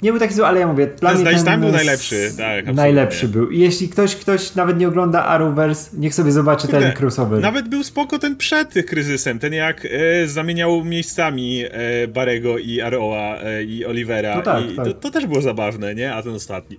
[0.02, 3.28] Nie był taki zły, ale ja mówię, dla ten mnie ten był najlepszy, tak, Najlepszy
[3.28, 3.50] był.
[3.50, 7.42] I jeśli ktoś, ktoś nawet nie ogląda Arrowverse, niech sobie zobaczy ten crossover.
[7.42, 13.38] Nawet był spoko ten przed kryzysem, ten jak e, zamieniał miejscami e, Barego i Arrowa
[13.44, 14.36] e, i Olivera.
[14.36, 14.86] No tak, I tak.
[14.86, 16.14] To, to, też było zabawne, nie?
[16.14, 16.78] A ten ostatni.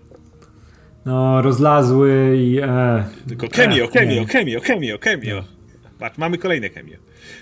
[1.09, 2.59] No, rozlazły i...
[2.59, 5.45] E, Tylko cameo, cameo, cameo, cameo, cameo.
[5.99, 6.97] Patrz, mamy kolejne cameo.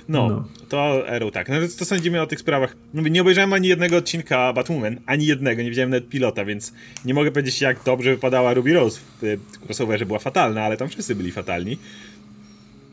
[0.08, 1.48] No, no, to Arrow tak.
[1.48, 2.76] No co sądzimy o tych sprawach?
[2.94, 6.72] Nie obejrzałem ani jednego odcinka Batwoman, ani jednego, nie widziałem nawet pilota, więc
[7.04, 11.14] nie mogę powiedzieć jak dobrze wypadała Ruby Rose w crossoverze, była fatalna, ale tam wszyscy
[11.14, 11.78] byli fatalni.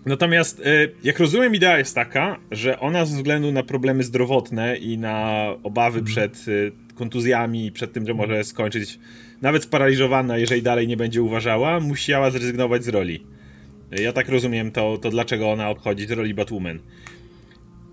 [0.06, 4.98] Natomiast, y, jak rozumiem, idea jest taka, że ona ze względu na problemy zdrowotne i
[4.98, 6.06] na obawy mm.
[6.06, 9.00] przed y, kontuzjami, przed tym, że może skończyć
[9.44, 13.24] nawet sparaliżowana, jeżeli dalej nie będzie uważała, musiała zrezygnować z roli.
[13.92, 16.80] Ja tak rozumiem to, to dlaczego ona odchodzi z roli Batwoman.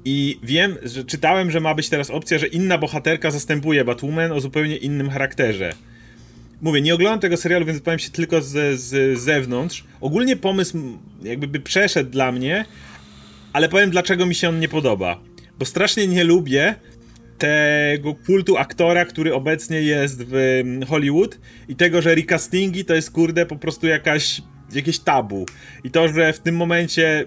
[0.05, 4.41] I wiem, że czytałem, że ma być teraz opcja, że inna bohaterka zastępuje Batwoman o
[4.41, 5.73] zupełnie innym charakterze.
[6.61, 9.85] Mówię, nie oglądam tego serialu, więc powiem się tylko z, z zewnątrz.
[10.01, 10.79] Ogólnie pomysł
[11.23, 12.65] jakby by przeszedł dla mnie,
[13.53, 15.21] ale powiem dlaczego mi się on nie podoba.
[15.59, 16.75] Bo strasznie nie lubię
[17.41, 23.47] tego kultu aktora, który obecnie jest w Hollywood i tego, że recastingi to jest kurde
[23.47, 25.47] po prostu jakaś jakieś tabu.
[25.85, 27.25] I to, że w tym momencie,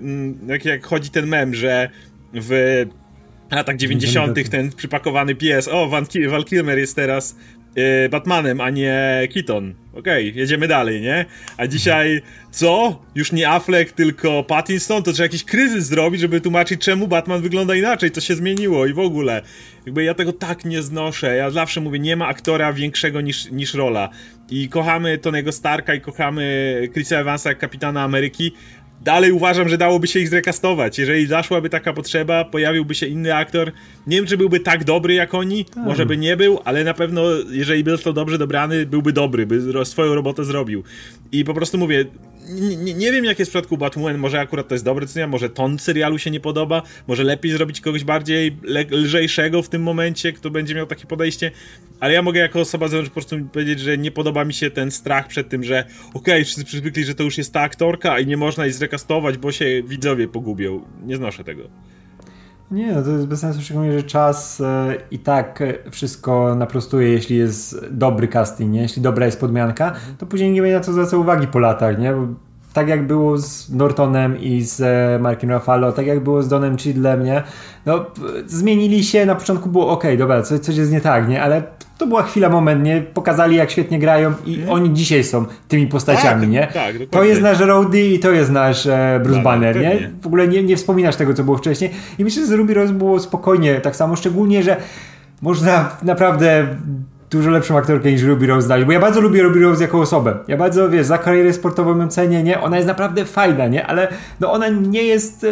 [0.47, 1.89] jak, jak chodzi ten mem, że
[2.33, 2.85] w
[3.51, 4.49] latach 90.
[4.49, 7.35] ten przypakowany pies, o, Van Val Kilmer jest teraz
[7.75, 9.73] yy, Batmanem, a nie Keaton.
[9.93, 11.25] Okej, okay, jedziemy dalej, nie?
[11.57, 12.99] A dzisiaj co?
[13.15, 15.03] Już nie Affleck, tylko Pattinson?
[15.03, 18.93] To trzeba jakiś kryzys zrobić, żeby tłumaczyć, czemu Batman wygląda inaczej, co się zmieniło i
[18.93, 19.41] w ogóle.
[19.85, 21.35] Jakby ja tego tak nie znoszę.
[21.35, 24.09] Ja zawsze mówię, nie ma aktora większego niż, niż rola.
[24.49, 28.51] I kochamy Tonego Starka i kochamy Chrisa Evansa jak kapitana Ameryki,
[29.03, 30.99] dalej uważam, że dałoby się ich zrekastować.
[30.99, 33.71] Jeżeli zaszłaby taka potrzeba, pojawiłby się inny aktor.
[34.07, 35.85] Nie wiem, czy byłby tak dobry jak oni, tak.
[35.85, 39.85] może by nie był, ale na pewno, jeżeli był to dobrze dobrany, byłby dobry, by
[39.85, 40.83] swoją robotę zrobił.
[41.31, 42.05] I po prostu mówię,
[42.49, 45.49] nie, nie, wiem jak jest w przypadku Batwoman, może akurat to jest dobre decyzja, może
[45.49, 48.57] ton serialu się nie podoba, może lepiej zrobić kogoś bardziej
[48.91, 51.51] lżejszego w tym momencie, kto będzie miał takie podejście,
[51.99, 54.91] ale ja mogę jako osoba zewnątrz po prostu powiedzieć, że nie podoba mi się ten
[54.91, 58.27] strach przed tym, że okej, okay, wszyscy przywykli, że to już jest ta aktorka i
[58.27, 60.85] nie można jej zrekastować, bo się widzowie pogubią.
[61.05, 61.69] Nie znoszę tego.
[62.73, 67.37] Nie, no to jest bez sensu, szczególnie, że czas e, i tak wszystko naprostuje, jeśli
[67.37, 68.81] jest dobry casting, nie?
[68.81, 72.13] jeśli dobra jest podmianka, to później nie będzie na to zwracał uwagi po latach, nie?
[72.13, 72.27] Bo
[72.73, 76.77] tak jak było z Nortonem i z e, Markiem Ruffalo, tak jak było z Donem
[76.77, 77.43] Chidlem, nie?
[77.85, 78.05] No,
[78.45, 81.43] zmienili się, na początku było ok, dobra, coś, coś jest nie tak, nie?
[81.43, 81.63] Ale
[81.97, 83.01] to była chwila, moment, nie?
[83.01, 84.69] Pokazali jak świetnie grają i mm.
[84.69, 86.67] oni dzisiaj są tymi postaciami, tak, nie?
[86.73, 90.11] Tak, to jest nasz Rowdy i to jest nasz e, Bruce tak, Banner, nie?
[90.21, 91.91] W ogóle nie, nie wspominasz tego, co było wcześniej.
[92.19, 94.77] I myślę, że z Ruby Rose było spokojnie tak samo, szczególnie, że
[95.41, 96.67] można naprawdę
[97.37, 100.37] dużo lepszą aktorkę niż Ruby Rose znaleźć, bo ja bardzo lubię Ruby Rose jako osobę.
[100.47, 102.61] Ja bardzo, wiesz, za karierę sportową ją cenię, nie?
[102.61, 103.87] Ona jest naprawdę fajna, nie?
[103.87, 104.07] Ale
[104.39, 105.47] no ona nie jest e,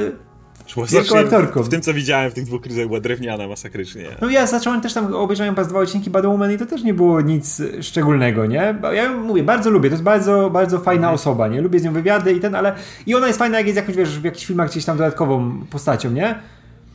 [0.92, 1.64] Wielką aktorką.
[1.64, 4.06] W, tym, co widziałem w tych dwóch kryzach, była drewniana masakrycznie.
[4.22, 6.94] No ja zacząłem też tam, obejrzałem pas dwa odcinki Bad Woman i to też nie
[6.94, 8.76] było nic szczególnego, nie?
[8.94, 11.16] Ja mówię, bardzo lubię, to jest bardzo, bardzo fajna mhm.
[11.16, 11.62] osoba, nie?
[11.62, 14.20] Lubię z nią wywiady i ten, ale i ona jest fajna, jak jest jakoś, wiesz,
[14.20, 16.36] w jakichś filmach gdzieś tam dodatkową postacią, nie?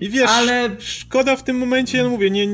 [0.01, 0.71] I wiesz, ale...
[0.79, 2.49] szkoda w tym momencie, no mówię, nie,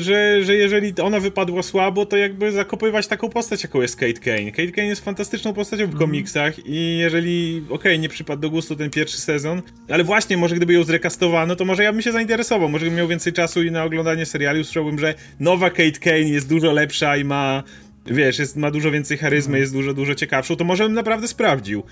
[0.00, 4.50] że, że jeżeli ona wypadła słabo, to jakby zakopywać taką postać, jaką jest Kate Kane.
[4.50, 5.98] Kate Kane jest fantastyczną postacią w mm.
[5.98, 10.56] komiksach i jeżeli, okej, okay, nie przypadł do gustu ten pierwszy sezon, ale właśnie, może
[10.56, 13.70] gdyby ją zrekastowano, to może ja bym się zainteresował, może bym miał więcej czasu i
[13.70, 17.62] na oglądanie seriali usłyszałbym, że nowa Kate Kane jest dużo lepsza i ma
[18.06, 19.60] wiesz, jest, ma dużo więcej charyzmy, mm.
[19.60, 21.82] jest dużo, dużo ciekawszą, to może bym naprawdę sprawdził.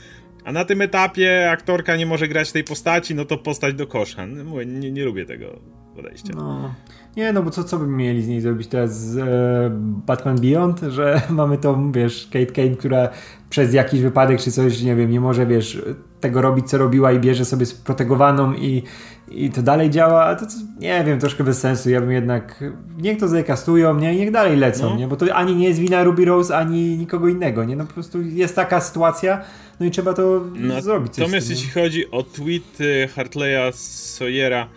[0.48, 4.26] A na tym etapie aktorka nie może grać tej postaci, no to postać do kosza.
[4.26, 5.60] Mówię, nie, nie lubię tego
[5.96, 6.32] podejścia.
[6.36, 6.74] No.
[7.16, 9.70] Nie, no bo co, co by mieli z niej zrobić teraz z e,
[10.06, 13.08] Batman Beyond, że mamy tą, wiesz, Kate Kane, która
[13.50, 15.82] przez jakiś wypadek czy coś, nie wiem, nie może, wiesz,
[16.20, 18.82] tego robić, co robiła i bierze sobie protegowaną i,
[19.28, 21.90] i to dalej działa, to, to nie wiem, troszkę bez sensu.
[21.90, 22.64] Ja bym jednak,
[22.98, 24.96] niech to zakastują, nie, niech dalej lecą, no.
[24.96, 27.92] nie, bo to ani nie jest wina Ruby Rose, ani nikogo innego, nie, no po
[27.92, 29.44] prostu jest taka sytuacja,
[29.80, 31.18] no i trzeba to no, zrobić.
[31.18, 32.78] Natomiast jeśli chodzi o tweet
[33.14, 34.68] Hartleya Sawyera,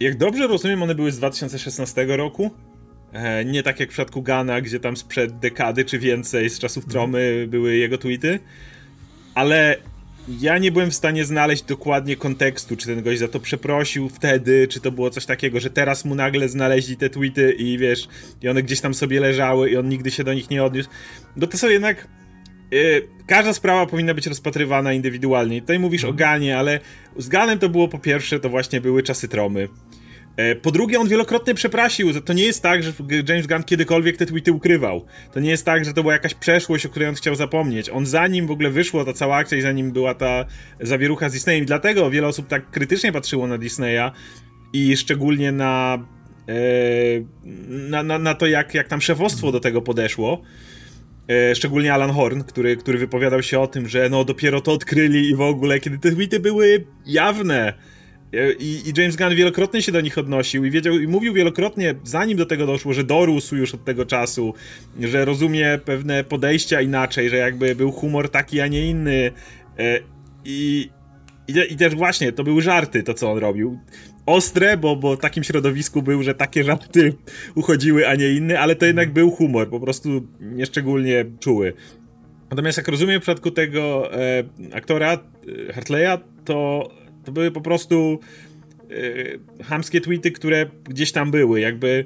[0.00, 2.50] jak dobrze rozumiem, one były z 2016 roku.
[3.14, 6.86] E, nie tak jak w przypadku Gana, gdzie tam sprzed dekady czy więcej z czasów
[6.86, 8.38] Tromy były jego tweety.
[9.34, 9.76] Ale
[10.40, 14.68] ja nie byłem w stanie znaleźć dokładnie kontekstu, czy ten gość za to przeprosił wtedy,
[14.68, 18.08] czy to było coś takiego, że teraz mu nagle znaleźli te tweety i wiesz,
[18.42, 20.88] i one gdzieś tam sobie leżały i on nigdy się do nich nie odniósł.
[21.36, 22.08] Bo to są jednak
[22.70, 25.60] Yy, każda sprawa powinna być rozpatrywana indywidualnie.
[25.60, 26.16] Tutaj mówisz o mhm.
[26.16, 26.80] Ganie, ale
[27.16, 29.68] z Ganem to było po pierwsze, to właśnie były czasy tromy.
[30.36, 32.20] Yy, po drugie, on wielokrotnie przeprosił.
[32.20, 32.92] To nie jest tak, że
[33.28, 35.04] James Gunn kiedykolwiek te tweety ukrywał.
[35.32, 37.90] To nie jest tak, że to była jakaś przeszłość, o której on chciał zapomnieć.
[37.90, 40.44] On zanim w ogóle wyszła ta cała akcja i zanim była ta
[40.80, 44.10] zawierucha z Disneyem, i dlatego wiele osób tak krytycznie patrzyło na Disneya
[44.72, 46.06] i szczególnie na,
[46.46, 47.26] yy,
[47.68, 50.42] na, na, na to, jak, jak tam szefostwo do tego podeszło.
[51.28, 55.28] E, szczególnie Alan Horn, który, który wypowiadał się o tym, że no dopiero to odkryli
[55.28, 57.74] i w ogóle, kiedy te tweety były jawne.
[58.32, 61.94] E, I, I, James Gunn wielokrotnie się do nich odnosił i wiedział i mówił wielokrotnie,
[62.04, 64.54] zanim do tego doszło, że dorósł już od tego czasu,
[65.00, 69.32] że rozumie pewne podejścia inaczej, że jakby był humor taki, a nie inny.
[69.78, 70.00] E,
[70.44, 70.90] I,
[71.48, 73.78] i, I, też właśnie, to były żarty, to co on robił
[74.26, 77.14] ostre, bo, bo w takim środowisku był, że takie żarty
[77.54, 81.72] uchodziły, a nie inne, ale to jednak był humor, po prostu nieszczególnie czuły.
[82.50, 85.12] Natomiast jak rozumiem w przypadku tego e, aktora,
[85.68, 86.90] e, Hartleya, to,
[87.24, 88.18] to były po prostu
[89.58, 92.04] e, hamskie tweety, które gdzieś tam były, jakby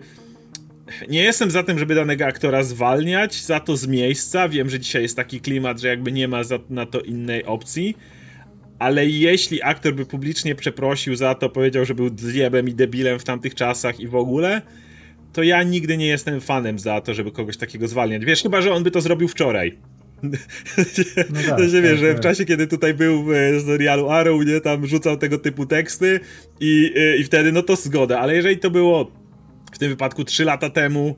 [1.09, 4.49] nie jestem za tym, żeby danego aktora zwalniać za to z miejsca.
[4.49, 7.97] Wiem, że dzisiaj jest taki klimat, że jakby nie ma za, na to innej opcji.
[8.79, 13.25] Ale jeśli aktor by publicznie przeprosił za to, powiedział, że był zjebem i debilem w
[13.25, 14.63] tamtych czasach i w ogóle,
[15.33, 18.25] to ja nigdy nie jestem fanem za to, żeby kogoś takiego zwalniać.
[18.25, 19.79] Wiesz, chyba, że on by to zrobił wczoraj.
[21.31, 22.23] No tak, to się tak, wiesz, że w tak.
[22.23, 23.31] czasie, kiedy tutaj był w
[23.67, 26.21] serialu Arrow, nie, tam rzucał tego typu teksty
[26.61, 29.13] i, i wtedy, no to zgoda, ale jeżeli to było
[29.73, 31.17] w tym wypadku 3 lata temu,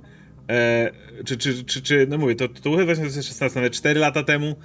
[0.50, 0.90] e,
[1.24, 4.56] czy, czy, czy, czy, no mówię, to, to chyba 2016, nawet 4 lata temu,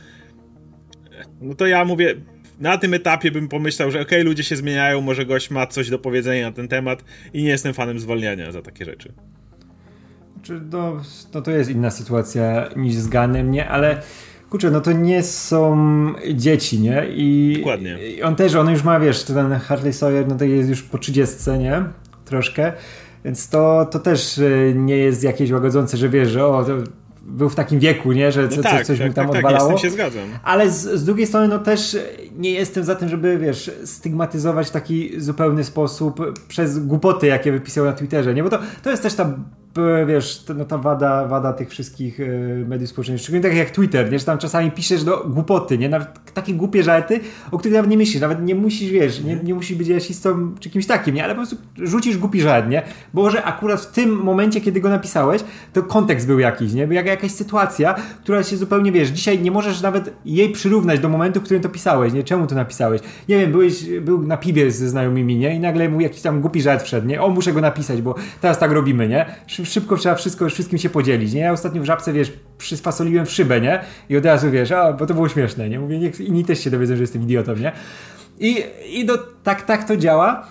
[1.41, 2.15] no to ja mówię,
[2.59, 5.89] na tym etapie bym pomyślał, że okej, okay, ludzie się zmieniają, może gość ma coś
[5.89, 9.13] do powiedzenia na ten temat i nie jestem fanem zwalniania za takie rzeczy.
[10.45, 11.01] Czy no,
[11.33, 13.69] no to jest inna sytuacja niż z Ganem, nie?
[13.69, 14.01] Ale
[14.49, 15.77] kurczę, no to nie są
[16.33, 17.05] dzieci, nie?
[17.09, 18.07] I Dokładnie.
[18.07, 20.97] I on też, on już ma, wiesz, ten Harley Sawyer, no to jest już po
[20.97, 21.83] 30, nie?
[22.25, 22.73] Troszkę.
[23.25, 26.65] Więc to, to też e, nie jest jakieś łagodzące, że wiesz, że o,
[27.21, 28.31] był w takim wieku, nie?
[28.31, 29.69] że co, no tak, coś tak, mu tam tak, odwalało.
[29.69, 30.29] Tak, z tym się zgadzam.
[30.43, 31.97] Ale z, z, drugiej strony, no też
[32.37, 37.85] nie jestem za tym, żeby, wiesz, stygmatyzować w taki zupełny sposób przez głupoty, jakie wypisał
[37.85, 38.43] na Twitterze, nie?
[38.43, 39.33] Bo to, to jest też ta
[40.07, 42.27] wiesz, no ta wada, wada tych wszystkich e,
[42.67, 45.89] mediów społecznościowych, szczególnie tak jak Twitter, że tam czasami piszesz do głupoty, nie?
[45.89, 47.19] Nawet takie głupie żarty,
[47.51, 50.69] o których nawet nie myślisz, nawet nie musisz, wiesz, nie, nie musisz być rasistą czy
[50.69, 51.23] kimś takim, nie?
[51.23, 52.83] Ale po prostu rzucisz głupi żart, nie?
[53.13, 56.87] Bo że akurat w tym momencie, kiedy go napisałeś, to kontekst był jakiś, nie?
[56.91, 61.39] Jak, jakaś sytuacja, która się zupełnie, wiesz, dzisiaj nie możesz nawet jej przyrównać do momentu,
[61.39, 62.23] w którym to pisałeś, nie?
[62.23, 63.01] Czemu to napisałeś?
[63.29, 65.55] Nie wiem, byłeś, był na piwie ze znajomymi, nie?
[65.55, 67.21] I nagle mu jakiś tam głupi żart wszedł, nie?
[67.21, 69.25] O, muszę go napisać, bo teraz tak robimy, nie?
[69.65, 71.41] Szybko trzeba wszystko, wszystkim się podzielić, nie?
[71.41, 73.81] Ja ostatnio w Żabce, wiesz, przysfasoliłem w szybę, nie?
[74.09, 75.79] I od razu, wiesz, a, bo to było śmieszne, nie?
[75.79, 77.71] Mówię, niech inni też się dowiedzą, że jestem idiotą, nie?
[78.39, 80.47] I, i do, tak, tak to działa.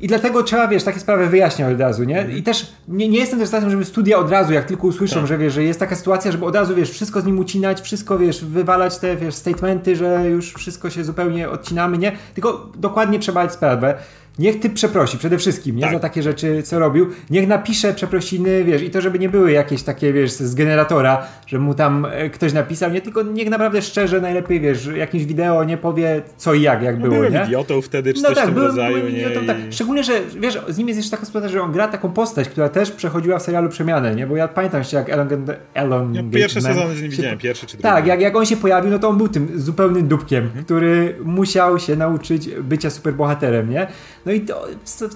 [0.00, 2.26] I dlatego trzeba, wiesz, takie sprawy wyjaśniać od razu, nie?
[2.36, 5.16] I też nie, nie jestem też za tym, żeby studia od razu, jak tylko usłyszą,
[5.16, 5.26] tak.
[5.26, 8.18] że wiesz, że jest taka sytuacja, żeby od razu, wiesz, wszystko z nim ucinać, wszystko,
[8.18, 12.12] wiesz, wywalać te, wiesz, statementy, że już wszystko się zupełnie odcinamy, nie?
[12.34, 13.94] Tylko dokładnie trzeba sprawę.
[14.38, 15.82] Niech ty przeprosi przede wszystkim, nie?
[15.82, 15.92] Tak.
[15.92, 17.06] Za takie rzeczy, co robił.
[17.30, 21.58] Niech napisze przeprosiny, wiesz, i to, żeby nie były jakieś takie, wiesz, z generatora, że
[21.58, 23.00] mu tam e, ktoś napisał, nie?
[23.00, 27.02] Tylko niech naprawdę szczerze, najlepiej, wiesz, jakimś wideo nie powie co i jak, jak no,
[27.02, 27.44] było, byłem nie?
[27.44, 29.46] idiotą wtedy, czy no coś tak, w tym byłem, rodzaju, byłem idiotą, nie?
[29.46, 29.56] Tak.
[29.70, 32.68] Szczególnie, że, wiesz, z nim jest jeszcze taka sytuacja, że on gra taką postać, która
[32.68, 34.26] też przechodziła w serialu Przemianę, nie?
[34.26, 35.28] Bo ja pamiętam jeszcze, jak Elon,
[35.74, 37.82] Elon ja Pierwsze sezony z nim widziałem, pierwszy czy drugi.
[37.82, 40.64] Tak, jak, jak on się pojawił, no to on był tym zupełnym dupkiem, mhm.
[40.64, 43.86] który musiał się nauczyć bycia superbohaterem, nie?
[44.26, 44.68] No i to,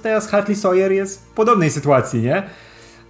[0.02, 2.42] teraz Hartley Sawyer jest w podobnej sytuacji, nie?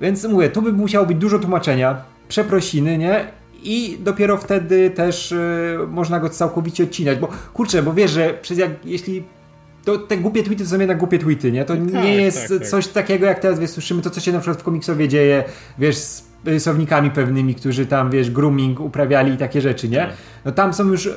[0.00, 3.24] Więc mówię, tu by musiało być dużo tłumaczenia, przeprosiny, nie?
[3.62, 8.58] I dopiero wtedy też y, można go całkowicie odcinać, bo kurczę, bo wiesz, że przez
[8.58, 9.24] jak, jeśli
[9.84, 11.64] to te głupie tweety to są jednak głupie tweety, nie?
[11.64, 12.68] To tak, nie jest tak, tak.
[12.68, 15.44] coś takiego, jak teraz wiesz, słyszymy to, co się na przykład w komiksowie dzieje,
[15.78, 19.98] wiesz, z rysownikami pewnymi, którzy tam, wiesz, grooming uprawiali i takie rzeczy, nie?
[19.98, 20.16] Tak.
[20.44, 21.09] No tam są już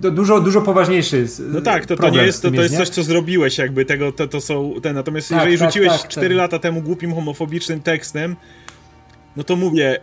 [0.00, 3.58] dużo, dużo poważniejszy No tak, to, to nie jest, to, to jest, coś, co zrobiłeś,
[3.58, 6.36] jakby tego, to, to są te, natomiast tak, jeżeli tak, rzuciłeś tak, 4 tak.
[6.36, 8.36] lata temu głupim, homofobicznym tekstem,
[9.36, 10.00] no to mówię,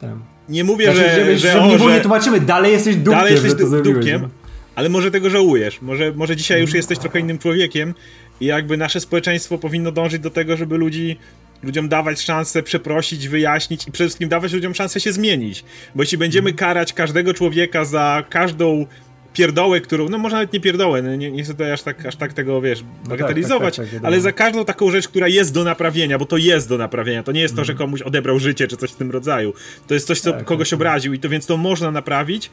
[0.00, 0.10] tak.
[0.48, 3.34] nie mówię, znaczy, że, że, że, że, o, że nie tłumaczymy, dalej jesteś dupkiem, dalej
[3.34, 4.28] jesteś dupkiem,
[4.74, 7.94] ale może tego żałujesz, może, może dzisiaj już jesteś trochę innym człowiekiem
[8.40, 11.16] i jakby nasze społeczeństwo powinno dążyć do tego, żeby ludzi
[11.62, 15.64] ludziom dawać szansę przeprosić, wyjaśnić i przede wszystkim dawać ludziom szansę się zmienić.
[15.94, 18.86] Bo jeśli będziemy karać każdego człowieka za każdą
[19.32, 22.16] pierdołę, którą, no może nawet nie pierdołę, no nie, nie chcę tutaj aż tak, aż
[22.16, 25.54] tak tego, wiesz, bagatelizować, no tak, tak, tak, ale za każdą taką rzecz, która jest
[25.54, 27.88] do naprawienia, bo to jest do naprawienia, to nie jest to, że mhm.
[27.88, 29.54] komuś odebrał życie, czy coś w tym rodzaju,
[29.86, 32.50] to jest coś, co tak, kogoś tak, obraził i to więc to można naprawić,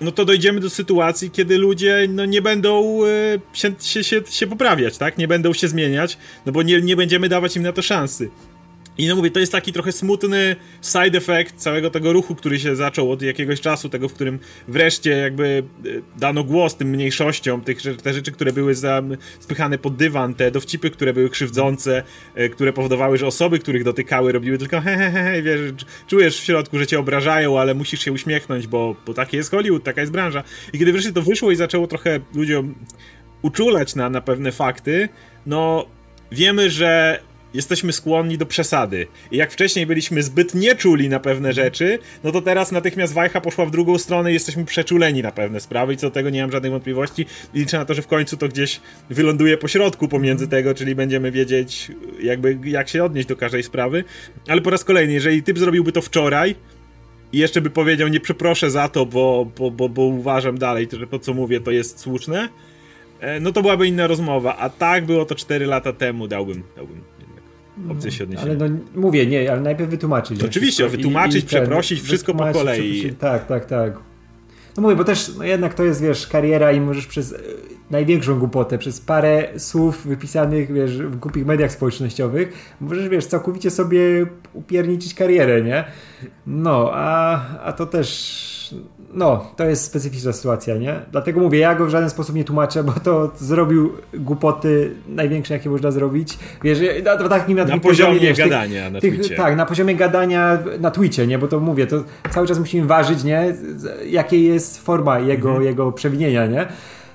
[0.00, 3.08] no to dojdziemy do sytuacji, kiedy ludzie no, nie będą e,
[3.52, 5.18] się, się, się, się poprawiać, tak?
[5.18, 8.30] Nie będą się zmieniać, no bo nie, nie będziemy dawać im na to szansy.
[8.98, 12.76] I no mówię, to jest taki trochę smutny side effect całego tego ruchu, który się
[12.76, 17.78] zaczął od jakiegoś czasu, tego, w którym wreszcie jakby e, dano głos tym mniejszościom, tych,
[18.02, 18.74] te rzeczy, które były
[19.40, 22.02] spychane pod dywan, te dowcipy, które były krzywdzące,
[22.34, 25.60] e, które powodowały, że osoby, których dotykały, robiły tylko hehehe, wiesz,
[26.06, 29.84] czujesz w środku, że cię obrażają, ale musisz się uśmiechnąć, bo, bo taki jest Hollywood,
[29.84, 30.44] taka jest branża.
[30.72, 32.74] I kiedy wreszcie to wyszło i zaczęło trochę ludziom
[33.42, 35.08] uczulać na, na pewne fakty,
[35.46, 35.86] no
[36.32, 37.20] wiemy, że
[37.54, 39.06] jesteśmy skłonni do przesady.
[39.30, 43.66] I jak wcześniej byliśmy zbyt nieczuli na pewne rzeczy, no to teraz natychmiast wajcha poszła
[43.66, 46.52] w drugą stronę i jesteśmy przeczuleni na pewne sprawy i co do tego nie mam
[46.52, 47.26] żadnych wątpliwości.
[47.54, 50.94] I liczę na to, że w końcu to gdzieś wyląduje po środku pomiędzy tego, czyli
[50.94, 51.90] będziemy wiedzieć
[52.22, 54.04] jakby jak się odnieść do każdej sprawy.
[54.48, 56.54] Ale po raz kolejny, jeżeli typ zrobiłby to wczoraj,
[57.32, 61.06] i jeszcze by powiedział, nie przeproszę za to, bo, bo, bo, bo uważam dalej, że
[61.06, 62.48] to co mówię to jest słuszne,
[63.20, 67.02] e, no to byłaby inna rozmowa, a tak było to 4 lata temu, dałbym, dałbym
[67.90, 68.52] opcję się odniesienia.
[68.52, 70.42] Ale no, mówię, nie, ale najpierw wytłumaczyć.
[70.42, 73.12] Oczywiście, wytłumaczyć, i, i przeprosić, ten, wszystko po kolei.
[73.18, 73.92] Tak, tak, tak.
[74.76, 77.36] No mówię, bo też no jednak to jest, wiesz, kariera i możesz przez e,
[77.90, 84.26] największą głupotę, przez parę słów wypisanych, wiesz, w głupich mediach społecznościowych, możesz, wiesz, całkowicie sobie
[84.52, 85.84] upierniczyć karierę, nie?
[86.46, 88.74] No, a, a to też
[89.14, 91.00] no, to jest specyficzna sytuacja, nie?
[91.12, 95.70] Dlatego mówię, ja go w żaden sposób nie tłumaczę, bo to zrobił głupoty największe, jakie
[95.70, 96.38] można zrobić.
[96.64, 100.58] Wiesz, na, takim na, na poziomie wiesz, gadania tych, na tych, Tak, na poziomie gadania
[100.80, 101.38] na Twitcie, nie?
[101.38, 103.54] Bo to mówię, to cały czas musimy ważyć, nie?
[104.10, 105.66] Jakie jest forma jego, mhm.
[105.66, 106.66] jego przewinienia, nie?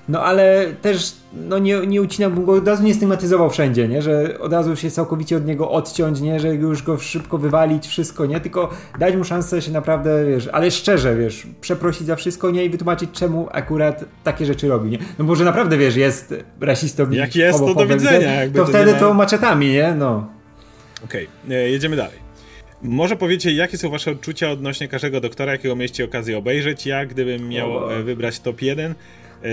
[0.09, 4.01] No ale też no nie, nie ucinam, bo od razu nie stygmatyzował wszędzie, nie?
[4.01, 6.39] Że od razu się całkowicie od niego odciąć, nie?
[6.39, 8.39] Że już go szybko wywalić, wszystko, nie?
[8.39, 12.65] Tylko dać mu szansę się naprawdę, wiesz, ale szczerze, wiesz, przeprosić za wszystko, nie?
[12.65, 14.97] I wytłumaczyć, czemu akurat takie rzeczy robi, nie?
[15.19, 17.11] No może naprawdę, wiesz, jest rasistą.
[17.11, 18.49] Jak jest, to do widzenia.
[18.53, 18.99] To, to wtedy ma...
[18.99, 19.95] to maczetami, nie?
[19.97, 20.27] No.
[21.05, 21.57] Okej, okay.
[21.57, 22.27] E, jedziemy dalej.
[22.81, 26.85] Może powiecie, jakie są wasze odczucia odnośnie każdego doktora, jakiego mieliście okazję obejrzeć?
[26.85, 27.95] Ja, gdybym miał o.
[27.95, 28.95] E, wybrać top 1, E,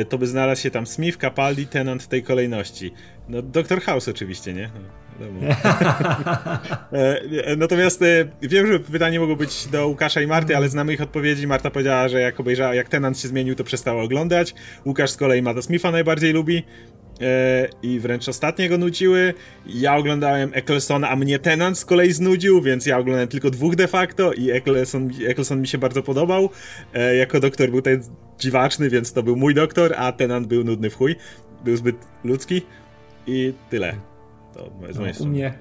[0.09, 2.93] to by znalazł się tam Smith, Capaldi, Tenant w tej kolejności.
[3.29, 3.81] No, Dr.
[3.81, 4.71] House oczywiście, nie?
[5.21, 5.27] No,
[6.93, 8.01] e, e, Natomiast
[8.43, 11.47] wiem, że pytanie mogło być do Łukasza i Marty, ale znamy ich odpowiedzi.
[11.47, 14.55] Marta powiedziała, że jak obejrzała, jak Tenant się zmienił, to przestała oglądać.
[14.87, 16.63] Łukasz z kolei Mata Smitha najbardziej lubi.
[17.83, 19.35] I wręcz ostatnie go nudziły.
[19.67, 23.89] Ja oglądałem Ecclesona, a mnie Tenant z kolei znudził, więc ja oglądałem tylko dwóch de
[23.89, 26.51] facto i Eccleston, Eccleston mi się bardzo podobał.
[27.19, 28.03] Jako doktor był ten
[28.39, 31.17] dziwaczny, więc to był mój doktor, a Tenant był nudny w chuj.
[31.65, 32.63] Był zbyt ludzki
[33.27, 33.95] i tyle.
[34.55, 35.55] To jest no, u mnie,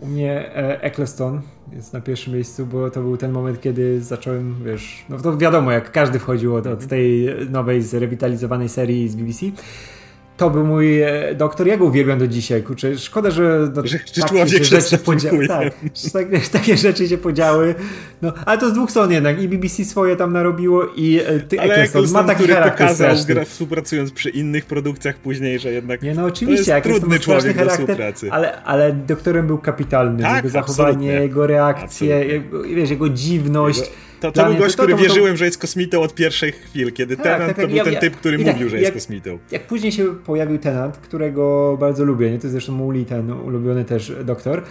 [0.00, 1.42] u mnie e, Eccleston
[1.72, 5.72] jest na pierwszym miejscu, bo to był ten moment, kiedy zacząłem, wiesz, no to wiadomo,
[5.72, 9.46] jak każdy wchodził od, od tej nowej, zrewitalizowanej serii z BBC
[10.38, 13.98] to był mój e, doktor, ja go uwielbiam do dzisiaj, kurczę, szkoda, że, no, że,
[14.14, 15.48] że takie rzeczy podziały,
[16.12, 17.74] tak, takie, rzeczy się podziały,
[18.22, 21.60] no, ale to z dwóch stron jednak, i BBC swoje tam narobiło i e, ty
[21.60, 22.12] ale Eccleston.
[22.12, 26.72] Ma taki który pokazał, gra, współpracując przy innych produkcjach później, że jednak nie, no oczywiście,
[26.72, 28.32] jak trudny człowiek do współpracy.
[28.32, 31.12] Ale, ale doktorem był kapitalny, tak, jego zachowanie, absolutnie.
[31.12, 35.36] jego reakcje, jego, wiesz, jego dziwność, jego to, to był gość, to, to, który wierzyłem,
[35.36, 37.96] że jest kosmitą od pierwszych chwil, kiedy tak, Tenant tak, tak, to był ja, ten
[37.96, 39.38] typ, który mówił, tak, że jest jak, kosmitą.
[39.50, 42.38] Jak później się pojawił Tenant, którego bardzo lubię, nie?
[42.38, 44.62] to jest zresztą mój ten ulubiony też doktor,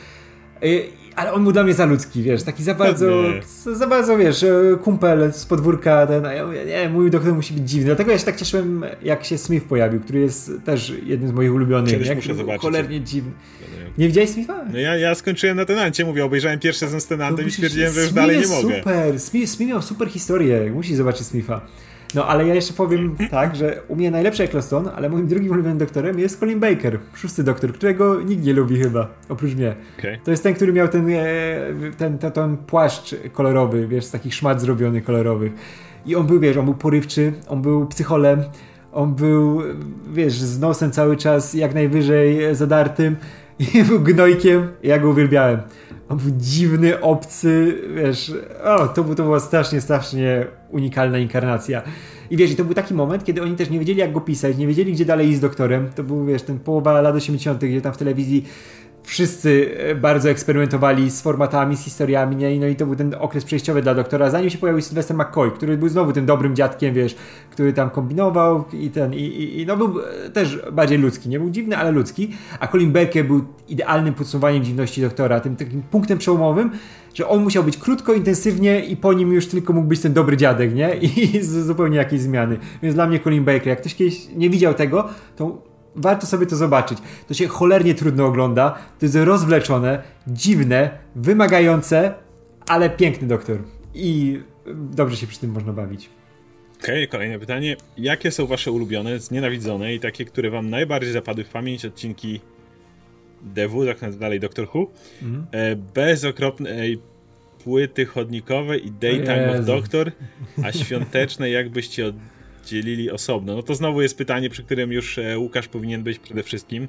[0.63, 0.83] y,
[1.17, 3.23] ale on był dla mnie za ludzki, wiesz, taki za bardzo,
[3.73, 7.69] za bardzo, wiesz, e, kumpel z podwórka, ten, ja mówię, nie, mój doktor musi być
[7.69, 7.85] dziwny.
[7.85, 11.53] Dlatego ja się tak cieszyłem, jak się Smith pojawił, który jest też jednym z moich
[11.53, 11.91] ulubionych.
[11.91, 12.61] Kiedyś jak muszę zobaczyć.
[12.61, 13.31] Cholernie dziwny.
[13.97, 14.65] Nie widziałeś Smitha?
[14.71, 17.93] No ja, ja skończyłem na Tenancie, mówię, obejrzałem pierwszy sezon z Tenantem no, i stwierdziłem,
[17.93, 18.77] że już dalej nie mogę.
[18.77, 21.61] super, Smith, Smith miał super historię, musisz zobaczyć Smitha.
[22.15, 25.77] No ale ja jeszcze powiem tak, że u mnie najlepszy Eccleston, ale moim drugim ulubionym
[25.77, 29.75] doktorem jest Colin Baker, szósty doktor, którego nikt nie lubi chyba, oprócz mnie.
[29.99, 30.19] Okay.
[30.23, 31.25] To jest ten, który miał ten, e,
[31.97, 35.53] ten, ten, ten płaszcz kolorowy, wiesz, z takich szmat zrobiony kolorowych.
[36.05, 38.43] I on był, wiesz, on był porywczy, on był psycholem,
[38.91, 39.61] on był,
[40.13, 43.15] wiesz, z nosem cały czas jak najwyżej zadartym
[43.59, 44.67] i był gnojkiem.
[44.83, 45.59] Ja go uwielbiałem.
[46.09, 51.81] On był dziwny, obcy, wiesz, o, to, to była strasznie, strasznie unikalna inkarnacja.
[52.29, 54.57] I wiesz, i to był taki moment, kiedy oni też nie wiedzieli, jak go pisać,
[54.57, 55.89] nie wiedzieli, gdzie dalej iść z doktorem.
[55.95, 58.45] To był, wiesz, ten połowa lat 80., gdzie tam w telewizji
[59.07, 62.59] wszyscy e, bardzo eksperymentowali z formatami, z historiami, nie?
[62.59, 65.77] no i to był ten okres przejściowy dla doktora, zanim się pojawił Sylvester McCoy, który
[65.77, 67.15] był znowu tym dobrym dziadkiem, wiesz,
[67.51, 71.39] który tam kombinował i ten, i, i, i no był e, też bardziej ludzki, nie
[71.39, 76.17] był dziwny, ale ludzki, a Colin Becker był idealnym podsumowaniem dziwności doktora, tym takim punktem
[76.17, 76.71] przełomowym,
[77.13, 80.37] że on musiał być krótko, intensywnie i po nim już tylko mógł być ten dobry
[80.37, 80.95] dziadek, nie?
[81.17, 82.57] I zupełnie jakieś zmiany.
[82.83, 85.66] Więc dla mnie Colin Baker, jak ktoś kiedyś nie widział tego, to
[85.97, 86.97] warto sobie to zobaczyć.
[87.27, 92.13] To się cholernie trudno ogląda, to jest rozwleczone, dziwne, wymagające,
[92.67, 93.57] ale piękny doktor.
[93.93, 94.39] I
[94.75, 96.09] dobrze się przy tym można bawić.
[96.83, 97.75] Okej, okay, kolejne pytanie.
[97.97, 102.41] Jakie są wasze ulubione, znienawidzone i takie, które wam najbardziej zapadły w pamięć odcinki
[103.41, 104.87] DW, tak dalej Doctor Who,
[105.21, 105.47] mhm.
[105.51, 106.99] e, bez okropnej
[107.63, 110.11] płyty chodnikowej i Daytime of Doctor,
[110.63, 112.13] a świąteczne jakbyście
[112.67, 113.55] dzielili osobno.
[113.55, 116.87] No to znowu jest pytanie, przy którym już e, Łukasz powinien być przede wszystkim,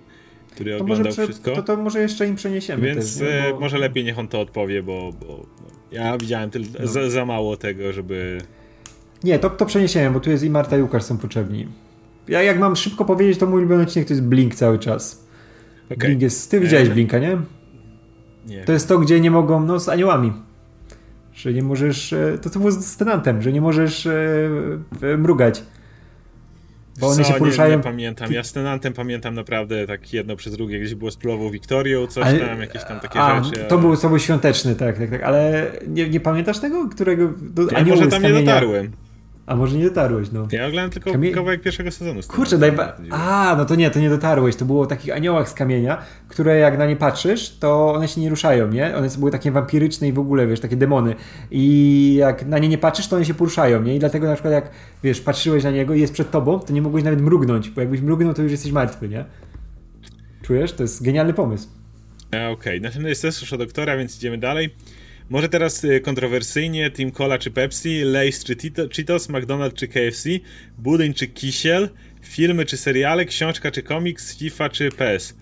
[0.51, 1.51] który to oglądał wszystko.
[1.57, 2.87] To, to może jeszcze im przeniesiemy.
[2.87, 3.61] Więc też, e, bo...
[3.61, 5.47] może lepiej niech on to odpowie, bo, bo
[5.93, 6.87] ja widziałem tyl, no.
[6.87, 8.39] za, za, mało tego, żeby...
[9.25, 11.67] Nie, to, to przeniesiemy, bo tu jest i Marta i Łukasz są potrzebni.
[12.29, 15.29] Ja jak mam szybko powiedzieć, to mój ulubiony odcinek to jest Blink cały czas.
[15.87, 16.09] Okay.
[16.09, 16.51] Blink jest...
[16.51, 16.93] Ty widziałeś e...
[16.93, 17.39] Blinka, nie?
[18.47, 18.65] Nie.
[18.65, 20.33] To jest to, gdzie nie mogą, no z aniołami
[21.39, 25.63] że nie możesz, e, to co było z tenantem, że nie możesz e, mrugać.
[27.01, 27.71] Bo one Co, się poruszają...
[27.71, 28.33] Nie, nie pamiętam.
[28.33, 30.81] Ja z Tenantem pamiętam naprawdę tak jedno przez drugie.
[30.81, 32.39] Gdzieś było z Królową Wiktorią, coś ale...
[32.41, 33.65] tam, jakieś tam takie A, rzeczy.
[33.69, 35.23] To, był, to był świąteczny, tak, tak, tak.
[35.23, 36.89] Ale nie, nie pamiętasz tego?
[36.89, 37.33] Którego...
[37.41, 38.91] Do, ja może tam nie dotarłem.
[39.49, 40.49] A może nie dotarłeś, no.
[40.53, 41.33] Ja oglądałem tylko Kamie...
[41.33, 42.21] kawałek pierwszego sezonu.
[42.29, 42.73] Kurczę, daj.
[43.11, 44.57] A, no to nie, to nie dotarłeś.
[44.57, 48.21] To było o takich aniołach z kamienia, które jak na nie patrzysz, to one się
[48.21, 48.97] nie ruszają, nie?
[48.97, 51.15] One były takie wampiryczne i w ogóle, wiesz, takie demony.
[51.51, 53.97] I jak na nie nie patrzysz, to one się poruszają, nie?
[53.97, 54.71] I dlatego na przykład jak,
[55.03, 58.01] wiesz, patrzyłeś na niego i jest przed tobą, to nie mogłeś nawet mrugnąć, bo jakbyś
[58.01, 59.25] mrugnął, to już jesteś martwy, nie?
[60.43, 60.73] Czujesz?
[60.73, 61.69] To jest genialny pomysł.
[62.29, 62.81] Okej, okay.
[62.81, 64.75] następny jest też o doktora, więc idziemy dalej.
[65.31, 68.57] Może teraz y, kontrowersyjnie Team Cola czy Pepsi, Lay's czy
[68.97, 70.29] Cheetos, McDonald's czy KFC,
[70.79, 71.89] budyń czy kisiel,
[72.23, 75.35] filmy czy seriale, książka czy komiks, FIFA czy PS.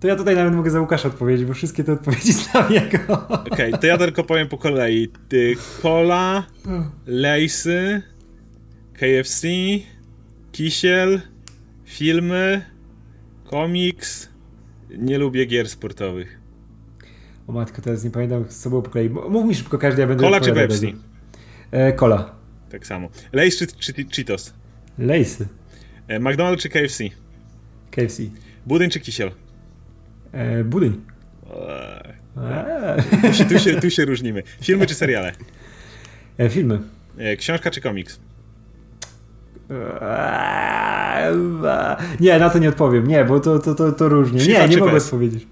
[0.00, 3.28] To ja tutaj nawet mogę za Łukasza odpowiedzieć, bo wszystkie te odpowiedzi znam jego.
[3.28, 5.08] Okej, okay, to ja tylko powiem po kolei.
[5.28, 6.46] Ty, cola,
[7.06, 8.02] Laysy,
[8.92, 9.48] KFC,
[10.52, 11.20] kisiel,
[11.84, 12.64] filmy,
[13.44, 14.28] komiks.
[14.98, 16.43] Nie lubię gier sportowych.
[17.46, 19.10] O matko, teraz nie pamiętam z sobą po kolei.
[19.10, 20.94] Mów mi szybko każdy, ja będę Cola czy Pepsi?
[21.70, 22.34] E, cola.
[22.70, 23.08] Tak samo.
[23.32, 24.54] Lays czy, czy Cheetos?
[24.98, 25.48] Laysy.
[26.08, 27.04] E, McDonald's czy KFC?
[27.90, 28.22] KFC.
[28.66, 29.30] Budyń czy kisiel?
[30.32, 31.00] E, budyń.
[33.22, 34.42] Tu się, tu, się, tu się różnimy.
[34.60, 35.32] Filmy czy seriale?
[36.38, 36.80] E, filmy.
[37.18, 38.20] E, książka czy komiks?
[42.20, 43.06] Nie, na to nie odpowiem.
[43.06, 44.40] Nie, bo to, to, to, to różnie.
[44.40, 45.46] FIFA nie, nie mogę odpowiedzieć.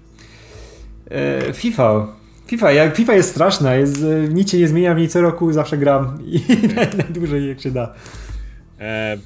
[1.13, 2.07] E, FIFA.
[2.47, 5.53] FIFA, jak FIFA jest straszna, jest, e, nic się nie zmienia w niej co roku,
[5.53, 6.41] zawsze gram i
[6.97, 7.93] najdłużej jak się da.
[8.79, 9.17] E,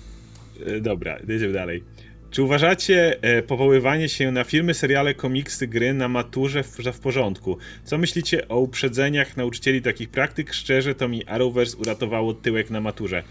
[0.65, 1.83] e, dobra, jedziemy dalej.
[2.31, 7.57] Czy uważacie e, powoływanie się na filmy, seriale, komiksy, gry na maturze w, w porządku?
[7.83, 10.53] Co myślicie o uprzedzeniach nauczycieli takich praktyk?
[10.53, 13.23] Szczerze, to mi Arrowverse uratowało tyłek na maturze.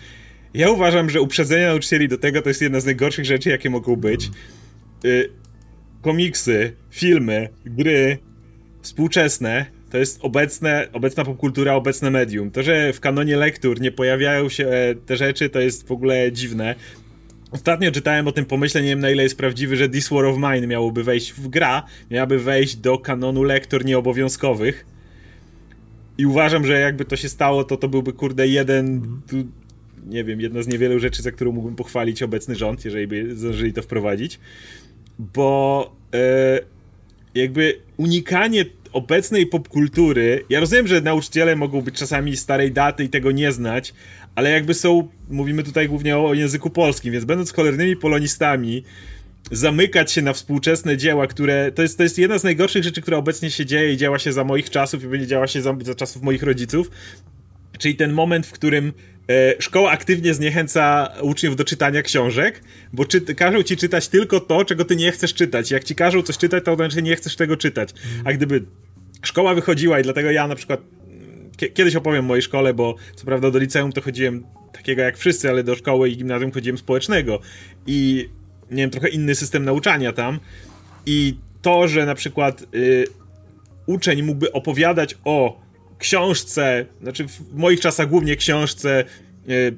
[0.54, 3.96] Ja uważam, że uprzedzenia nauczycieli do tego to jest jedna z najgorszych rzeczy, jakie mogą
[3.96, 4.30] być.
[5.04, 5.30] Y,
[6.02, 8.18] komiksy, filmy, gry,
[8.86, 12.50] współczesne to jest obecne, obecna popkultura, obecne medium.
[12.50, 16.32] To, że w kanonie lektur nie pojawiają się e, te rzeczy, to jest w ogóle
[16.32, 16.74] dziwne.
[17.50, 20.36] Ostatnio czytałem o tym pomyśle, nie wiem na ile jest prawdziwy, że This War of
[20.36, 24.86] Mine miałoby wejść w gra, miałaby wejść do kanonu lektur nieobowiązkowych.
[26.18, 29.02] I uważam, że jakby to się stało, to to byłby kurde jeden,
[30.06, 33.72] nie wiem, jedna z niewielu rzeczy, za którą mógłbym pochwalić obecny rząd, jeżeli by zdążyli
[33.72, 34.40] to wprowadzić.
[35.18, 36.60] Bo e,
[37.34, 43.30] jakby unikanie obecnej popkultury, ja rozumiem, że nauczyciele mogą być czasami starej daty i tego
[43.30, 43.94] nie znać,
[44.34, 48.84] ale jakby są, mówimy tutaj głównie o języku polskim, więc będąc cholernymi polonistami,
[49.50, 53.16] zamykać się na współczesne dzieła, które, to jest, to jest jedna z najgorszych rzeczy, która
[53.16, 55.94] obecnie się dzieje i działa się za moich czasów i będzie działa się za, za
[55.94, 56.90] czasów moich rodziców,
[57.78, 58.92] czyli ten moment, w którym
[59.58, 62.62] szkoła aktywnie zniechęca uczniów do czytania książek,
[62.92, 65.70] bo czy, każą ci czytać tylko to, czego ty nie chcesz czytać.
[65.70, 67.90] Jak ci każą coś czytać, to znaczy nie chcesz tego czytać.
[68.24, 68.64] A gdyby
[69.22, 70.80] szkoła wychodziła i dlatego ja na przykład
[71.74, 75.50] kiedyś opowiem o mojej szkole, bo co prawda do liceum to chodziłem takiego jak wszyscy,
[75.50, 77.40] ale do szkoły i gimnazjum chodziłem społecznego
[77.86, 78.28] i
[78.70, 80.40] nie wiem, trochę inny system nauczania tam
[81.06, 83.06] i to, że na przykład y,
[83.86, 85.65] uczeń mógłby opowiadać o
[85.98, 89.04] książce, znaczy w moich czasach głównie książce
[89.48, 89.72] E,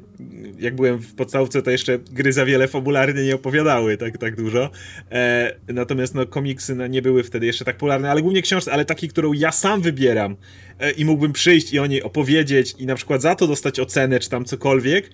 [0.58, 4.70] jak byłem w podstawce, to jeszcze gry za wiele fabularnie nie opowiadały tak, tak dużo.
[5.10, 8.84] E, natomiast no, komiksy no, nie były wtedy jeszcze tak popularne, ale głównie książki, ale
[8.84, 10.36] takiej, którą ja sam wybieram
[10.78, 14.20] e, i mógłbym przyjść i o niej opowiedzieć i na przykład za to dostać ocenę
[14.20, 15.10] czy tam cokolwiek,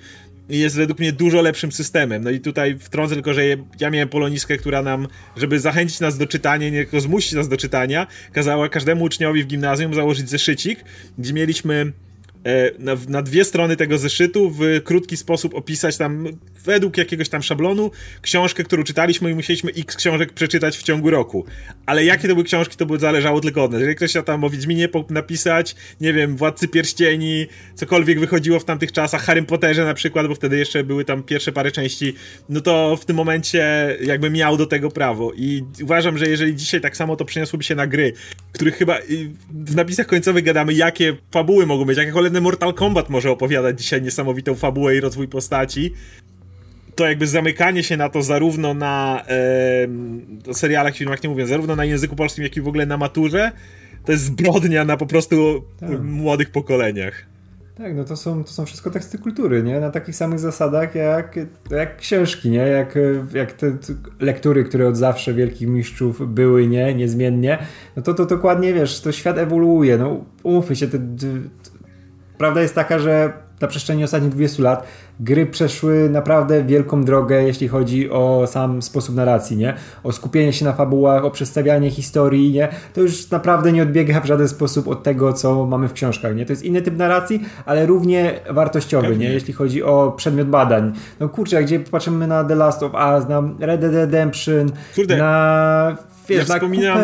[0.49, 2.25] jest według mnie dużo lepszym systemem.
[2.25, 3.43] No i tutaj wtrącę tylko, że
[3.81, 7.57] ja miałem poloniskę, która nam, żeby zachęcić nas do czytania, nie tylko zmusić nas do
[7.57, 10.85] czytania, kazała każdemu uczniowi w gimnazjum założyć zeszycik,
[11.19, 11.93] gdzie mieliśmy
[12.79, 16.29] na, na, dwie strony tego zeszytu w krótki sposób opisać tam
[16.65, 17.91] według jakiegoś tam szablonu
[18.23, 21.45] książkę, którą czytaliśmy i musieliśmy x książek przeczytać w ciągu roku.
[21.87, 23.81] Ale jakie to były książki, to by zależało tylko od nas.
[23.81, 28.93] Jeżeli ktoś chciał tam o Wiedźminie napisać, nie wiem, Władcy Pierścieni, cokolwiek wychodziło w tamtych
[28.93, 32.15] czasach, Harry Potterze na przykład, bo wtedy jeszcze były tam pierwsze parę części,
[32.49, 35.33] no to w tym momencie jakby miał do tego prawo.
[35.37, 38.13] I uważam, że jeżeli dzisiaj tak samo to przeniosłoby się na gry,
[38.53, 38.99] których chyba
[39.51, 44.03] w napisach końcowych gadamy, jakie fabuły mogą być, jakie kolejne Mortal Kombat może opowiadać dzisiaj
[44.03, 45.93] niesamowitą fabułę i rozwój postaci,
[46.95, 49.23] to jakby zamykanie się na to zarówno na
[50.49, 53.53] e, serialach, filmach nie mówię, zarówno na języku polskim, jak i w ogóle na maturze,
[54.05, 56.03] to jest zbrodnia na po prostu tak.
[56.03, 57.35] młodych pokoleniach.
[57.75, 59.81] Tak, no to są, to są wszystko teksty kultury, nie?
[59.81, 61.39] Na takich samych zasadach jak,
[61.71, 62.59] jak książki, nie?
[62.59, 62.99] Jak,
[63.35, 63.77] jak te
[64.21, 66.95] lektury, które od zawsze wielkich mistrzów były, nie?
[66.95, 67.59] Niezmiennie.
[67.97, 69.99] No to, to dokładnie, wiesz, to świat ewoluuje.
[69.99, 71.27] No umówmy się, te, te,
[72.39, 74.87] prawda jest taka, że na przestrzeni ostatnich 20 lat
[75.21, 79.75] gry przeszły naprawdę wielką drogę, jeśli chodzi o sam sposób narracji, nie?
[80.05, 82.69] O skupienie się na fabułach, o przedstawianie historii, nie?
[82.95, 86.47] To już naprawdę nie odbiega w żaden sposób od tego, co mamy w książkach, nie?
[86.47, 89.27] To jest inny typ narracji, ale równie wartościowy, Pewnie.
[89.27, 89.33] nie?
[89.33, 90.93] Jeśli chodzi o przedmiot badań.
[91.21, 95.17] No kurczę, gdzie patrzymy na The Last of Us, na Red Dead Redemption, Kurde.
[95.17, 95.97] na
[96.29, 96.99] wiesz, ja wspominam,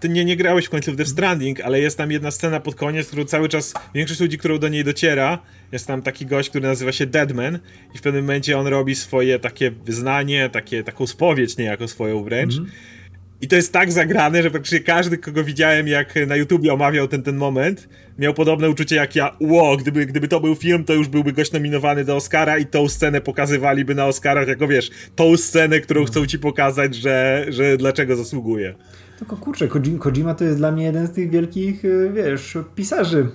[0.00, 2.74] ty nie, nie grałeś w końcu w Death Stranding, ale jest tam jedna scena pod
[2.74, 5.38] koniec, którą cały czas większość ludzi, którą do niej dociera,
[5.72, 7.58] jest tam taki gość, który nazywa się Deadman
[7.94, 12.54] i w pewnym momencie on robi swoje takie wyznanie, takie, taką spowiedź niejako swoją wręcz.
[12.54, 13.03] Mm -hmm.
[13.40, 17.22] I to jest tak zagrane, że praktycznie każdy, kogo widziałem, jak na YouTubie omawiał ten,
[17.22, 19.36] ten moment, miał podobne uczucie jak ja.
[19.40, 22.88] Ło, gdyby, gdyby to był film, to już byłby gość nominowany do Oscara i tą
[22.88, 28.16] scenę pokazywaliby na Oscarach, jako wiesz, tą scenę, którą chcą ci pokazać, że, że dlaczego
[28.16, 28.74] zasługuje.
[29.18, 29.68] Tylko kurczę,
[29.98, 33.28] Kojima to jest dla mnie jeden z tych wielkich, y, wiesz, pisarzy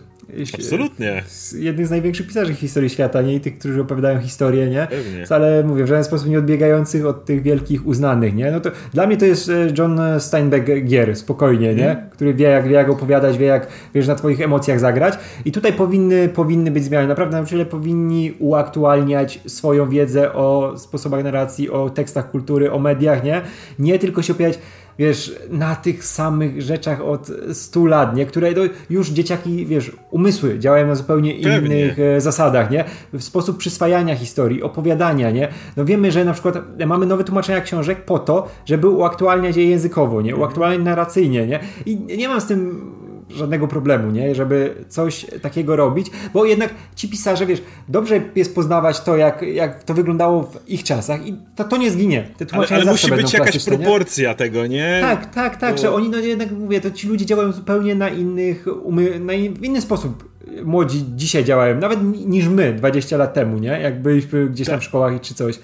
[0.53, 1.23] Absolutnie.
[1.55, 3.35] Jednych z największych pisarzy w historii świata, nie?
[3.35, 4.87] I tych, którzy opowiadają historię, nie?
[4.89, 5.25] Pewnie.
[5.29, 8.51] Ale mówię, w żaden sposób nie odbiegających od tych wielkich uznanych, nie?
[8.51, 11.91] No to dla mnie to jest e, John Steinbeck gier, spokojnie, nie?
[11.91, 12.09] Mm.
[12.09, 15.13] Który wie jak, wie jak opowiadać, wie jak, wiesz, na twoich emocjach zagrać.
[15.45, 17.07] I tutaj powinny, powinny być zmiany.
[17.07, 23.41] Naprawdę nauczyciele powinni uaktualniać swoją wiedzę o sposobach narracji, o tekstach kultury, o mediach, nie?
[23.79, 24.59] Nie tylko się opowiadać
[24.99, 28.25] wiesz, na tych samych rzeczach od 100 lat, nie?
[28.25, 31.79] Które to już dzieciaki, wiesz, umysły działają na zupełnie Pewnie.
[31.79, 32.85] innych e, zasadach, nie?
[33.13, 35.47] W sposób przyswajania historii, opowiadania, nie?
[35.77, 40.21] No wiemy, że na przykład mamy nowe tłumaczenia książek po to, żeby uaktualniać je językowo,
[40.21, 40.35] nie?
[40.35, 41.59] Uaktualniać narracyjnie, nie?
[41.85, 42.91] I nie mam z tym
[43.29, 44.35] żadnego problemu, nie?
[44.35, 49.83] Żeby coś takiego robić, bo jednak ci pisarze, wiesz, dobrze jest poznawać to, jak, jak
[49.83, 52.27] to wyglądało w ich czasach i to, to nie zginie.
[52.37, 54.35] Te ale, ale musi być jakaś proporcja nie?
[54.35, 54.97] tego, nie?
[55.01, 58.65] Tak, tak, tak, że oni, no jednak mówię, to ci ludzie działają zupełnie na innych,
[58.83, 60.29] umy, na in, w inny sposób
[60.63, 63.67] młodzi dzisiaj działają, nawet niż my 20 lat temu, nie?
[63.67, 64.73] Jak byliśmy gdzieś tak.
[64.73, 65.59] tam w szkołach czy coś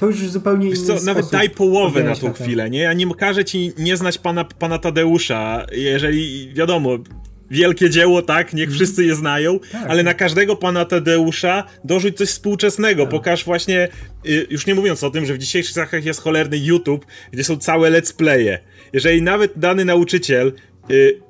[0.00, 2.78] to już zupełnie inny co, Nawet daj połowę na tą chwilę, nie?
[2.78, 6.98] Ja nie każę ci nie znać pana, pana Tadeusza, jeżeli, wiadomo,
[7.50, 8.74] wielkie dzieło, tak, niech mhm.
[8.74, 9.90] wszyscy je znają, tak.
[9.90, 13.10] ale na każdego pana Tadeusza dorzuć coś współczesnego, tak.
[13.10, 13.88] pokaż właśnie,
[14.26, 17.56] y, już nie mówiąc o tym, że w dzisiejszych czasach jest cholerny YouTube, gdzie są
[17.56, 18.58] całe let's playe.
[18.92, 20.52] Jeżeli nawet dany nauczyciel
[20.90, 21.20] y,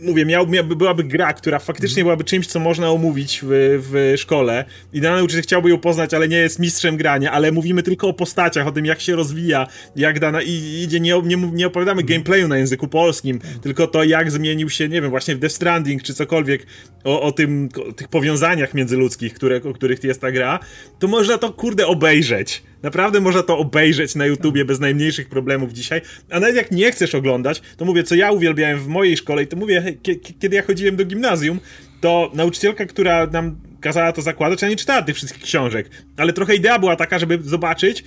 [0.00, 2.04] mówię, miał, miałby, byłaby gra, która faktycznie mhm.
[2.04, 3.48] byłaby czymś, co można omówić w,
[3.90, 7.82] w szkole i dany nauczyciel chciałby ją poznać, ale nie jest mistrzem grania, ale mówimy
[7.82, 9.66] tylko o postaciach, o tym, jak się rozwija,
[9.96, 12.06] jak dana i idzie, nie, nie, nie opowiadamy mhm.
[12.06, 13.50] gameplayu na języku polskim, tak.
[13.62, 16.66] tylko to, jak zmienił się, nie wiem, właśnie w Death Stranding, czy cokolwiek,
[17.04, 20.58] o, o tym, o tych powiązaniach międzyludzkich, które, o których jest ta gra,
[20.98, 22.62] to można to, kurde, obejrzeć.
[22.82, 26.00] Naprawdę można to obejrzeć na YouTubie bez najmniejszych problemów dzisiaj.
[26.30, 29.46] A nawet jak nie chcesz oglądać, to mówię, co ja uwielbiałem w mojej szkole i
[29.46, 29.94] to mówię,
[30.40, 31.60] kiedy ja chodziłem do gimnazjum,
[32.00, 36.54] to nauczycielka, która nam kazała to zakładać, ja nie czytała tych wszystkich książek, ale trochę
[36.54, 38.04] idea była taka, żeby zobaczyć,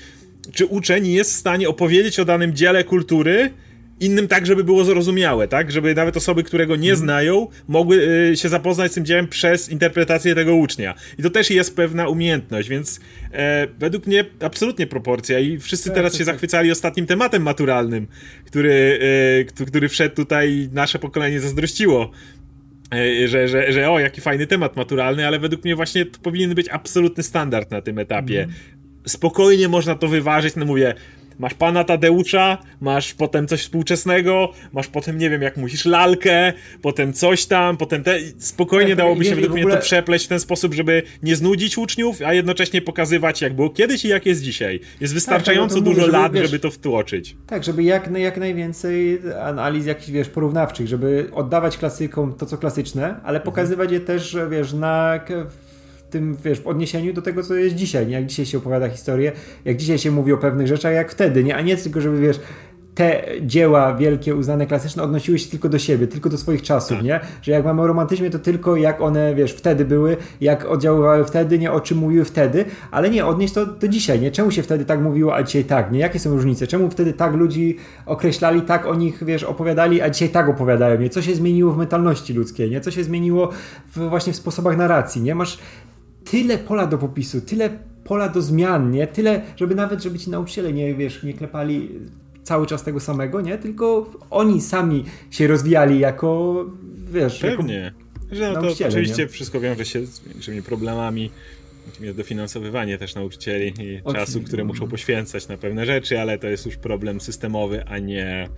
[0.54, 3.52] czy uczeń jest w stanie opowiedzieć o danym dziele kultury
[4.00, 5.72] innym tak, żeby było zrozumiałe, tak?
[5.72, 7.06] Żeby nawet osoby, które go nie mhm.
[7.06, 7.98] znają, mogły
[8.32, 10.94] y, się zapoznać z tym dziełem przez interpretację tego ucznia.
[11.20, 13.00] I to też jest pewna umiejętność, więc
[13.34, 16.36] e, według mnie absolutnie proporcja i wszyscy tak, teraz tak, się tak.
[16.36, 18.08] zachwycali ostatnim tematem maturalnym,
[18.46, 19.00] który,
[19.60, 22.12] e, który wszedł tutaj, nasze pokolenie zazdrościło.
[22.94, 26.56] E, że, że, że o, jaki fajny temat maturalny, ale według mnie właśnie to powinien
[26.56, 28.44] być absolutny standard na tym etapie.
[28.44, 28.56] Mm.
[29.06, 30.94] Spokojnie można to wyważyć, no mówię,
[31.40, 37.14] masz pana Tadeusza, masz potem coś współczesnego, masz potem, nie wiem, jak musisz lalkę, potem
[37.14, 38.20] coś tam, potem te...
[38.38, 39.66] Spokojnie tak, dałoby się według ogóle...
[39.66, 43.70] mnie to przepleść w ten sposób, żeby nie znudzić uczniów, a jednocześnie pokazywać, jak było
[43.70, 44.80] kiedyś i jak jest dzisiaj.
[45.02, 47.36] Jest tak, wystarczająco tak, dużo lat, żeby, wiesz, żeby to wtłoczyć.
[47.48, 53.04] Tak, żeby jak, jak najwięcej analiz jakichś, wiesz, porównawczych, żeby oddawać klasykom to, co klasyczne,
[53.04, 53.42] ale mhm.
[53.42, 55.20] pokazywać je też, wiesz, na
[56.10, 58.14] tym, wiesz, w odniesieniu do tego, co jest dzisiaj, nie?
[58.14, 59.32] Jak dzisiaj się opowiada historię,
[59.66, 61.56] jak dzisiaj się mówi o pewnych rzeczach, jak wtedy, nie?
[61.56, 62.40] A nie tylko, żeby, wiesz,
[62.98, 67.06] te dzieła wielkie, uznane klasyczne odnosiły się tylko do siebie, tylko do swoich czasów, tak.
[67.06, 67.20] nie?
[67.42, 71.60] Że jak mamy o romantyzmie, to tylko jak one, wiesz, wtedy były, jak oddziaływały wtedy,
[71.60, 74.32] nie o czym mówiły wtedy, ale nie, odnieść to do dzisiaj, nie?
[74.32, 76.00] Czemu się wtedy tak mówiło, a dzisiaj tak, nie?
[76.00, 76.68] Jakie są różnice?
[76.68, 81.10] Czemu wtedy tak ludzi określali, tak o nich, wiesz, opowiadali, a dzisiaj tak opowiadają, nie?
[81.10, 82.82] Co się zmieniło w mentalności ludzkiej, nie?
[82.82, 83.50] Co się zmieniło
[83.96, 85.36] w, właśnie w sposobach narracji, nie?
[85.36, 85.60] Masz
[86.32, 87.70] tyle pola do popisu, tyle
[88.04, 89.08] pola do zmian, nie?
[89.08, 91.90] Tyle, żeby nawet, żeby ci nauczyciele nie, wiesz, nie klepali
[92.44, 93.58] cały czas tego samego, nie?
[93.58, 96.66] Tylko oni sami się rozwijali jako,
[97.12, 97.40] wiesz...
[97.40, 97.94] Pewnie.
[98.32, 99.28] Jako no to oczywiście nie?
[99.28, 101.32] wszystko wiąże się z większymi problemami,
[102.00, 106.66] jest dofinansowywanie też nauczycieli i czasu, które muszą poświęcać na pewne rzeczy, ale to jest
[106.66, 108.50] już problem systemowy, a nie,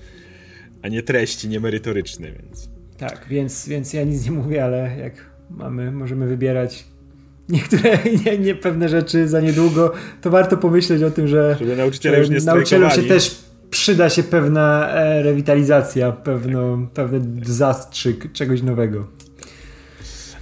[0.81, 2.69] a nie treści, nie merytoryczny, więc...
[2.97, 6.85] Tak, więc, więc ja nic nie mówię, ale jak mamy, możemy wybierać
[7.49, 12.29] niektóre nie, nie pewne rzeczy za niedługo, to warto pomyśleć o tym, że, nauczyciele już
[12.29, 19.07] nie nauczycielom się też przyda się pewna e, rewitalizacja, pewno, pewny zastrzyk czegoś nowego.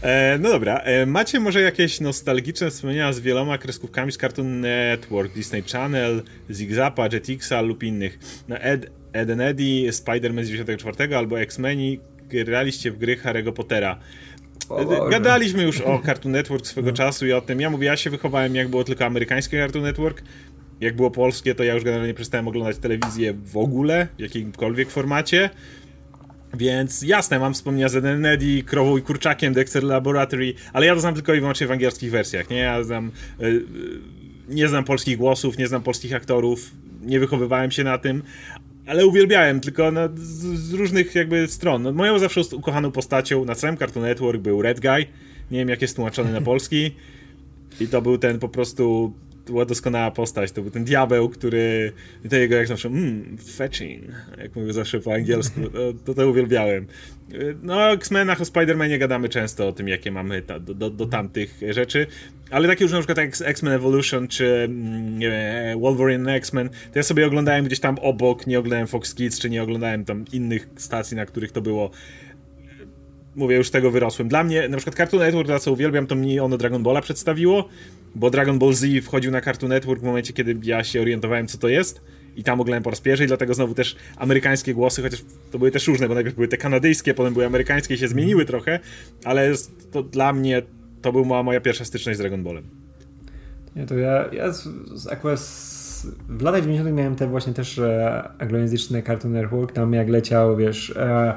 [0.01, 5.33] E, no dobra, e, macie może jakieś nostalgiczne wspomnienia z wieloma kreskówkami z Cartoon Network,
[5.33, 8.19] Disney Channel, Zigzapa, Jetixa lub innych?
[8.47, 11.99] No Ed, Ed and Eddie, Spider-Man z 94 albo X-Meni
[12.29, 13.99] graliście w gry Harry'ego Pottera.
[14.72, 16.95] E, gadaliśmy już o Cartoon Network swego no.
[16.97, 17.61] czasu i o tym.
[17.61, 20.22] Ja mówię, ja się wychowałem jak było tylko amerykańskie Cartoon Network.
[20.82, 25.49] Jak było polskie, to ja już generalnie przestałem oglądać telewizję w ogóle, w jakimkolwiek formacie.
[26.53, 31.13] Więc jasne, mam wspomnienia z Neddy, Krową i Kurczakiem, Dexter Laboratory, ale ja to znam
[31.13, 32.57] tylko i wyłącznie w angielskich wersjach, nie?
[32.57, 33.65] Ja znam, yy,
[34.49, 38.24] nie znam polskich głosów, nie znam polskich aktorów, nie wychowywałem się na tym,
[38.88, 41.83] ale uwielbiałem, tylko na, z, z, różnych jakby stron.
[41.83, 45.05] No, moją zawsze ukochaną postacią na całym Cartoon Network był Red Guy,
[45.51, 46.91] nie wiem jak jest tłumaczony na polski,
[47.79, 49.13] i to był ten po prostu
[49.51, 50.51] była doskonała postać.
[50.51, 51.91] To był ten diabeł, który.
[52.25, 52.87] I to jego jak zawsze.
[52.87, 54.03] Mmm, fetching.
[54.37, 55.61] Jak mówił zawsze po angielsku.
[55.77, 56.87] To, to, to uwielbiałem.
[57.63, 61.05] No, o X-Menach, o Spider-Manie gadamy często o tym, jakie mamy ta, do, do, do,
[61.05, 62.07] tamtych rzeczy.
[62.49, 66.99] Ale takie już na przykład jak X-Men Evolution, czy mm, nie wiem, Wolverine X-Men, to
[66.99, 70.69] ja sobie oglądałem gdzieś tam obok, nie oglądałem Fox Kids, czy nie oglądałem tam innych
[70.75, 71.91] stacji, na których to było
[73.37, 74.27] mówię, już tego wyrosłem.
[74.27, 77.69] Dla mnie, na przykład Cartoon Network, za co uwielbiam, to mi ono Dragon Balla przedstawiło,
[78.15, 81.57] bo Dragon Ball Z wchodził na Cartoon Network w momencie, kiedy ja się orientowałem, co
[81.57, 82.01] to jest.
[82.35, 85.71] I tam oglądałem po raz pierwszy i dlatego znowu też amerykańskie głosy, chociaż to były
[85.71, 88.79] też różne, bo najpierw były te kanadyjskie, potem były amerykańskie i się zmieniły trochę,
[89.23, 89.53] ale
[89.91, 90.61] to dla mnie
[91.01, 92.63] to była moja pierwsza styczność z Dragon Ballem.
[93.75, 94.63] Nie, to ja, ja z,
[94.95, 99.93] z, akurat z, w latach 90 miałem te właśnie też e, anglojęzyczny Cartoon Network, tam
[99.93, 100.93] jak leciał, wiesz...
[100.95, 101.33] E,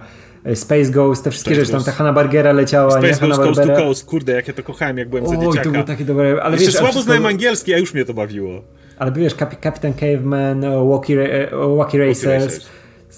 [0.54, 1.86] Space Ghost, te wszystkie Space rzeczy, Ghost.
[1.86, 3.10] tam ta Hanna Bargera leciała, Space nie?
[3.10, 5.64] Ghost, Hanna Coast to Coast, kurde, jak ja to kochałem, jak byłem Oj, za dzieciaka.
[5.64, 8.62] to było takie dobre, ale Jeszcze wiesz, słabo znałem angielski, a już mnie to bawiło.
[8.98, 10.60] Ale wiesz, Kapitan Caveman,
[10.90, 12.70] Walkie, Walkie Racers, Racers.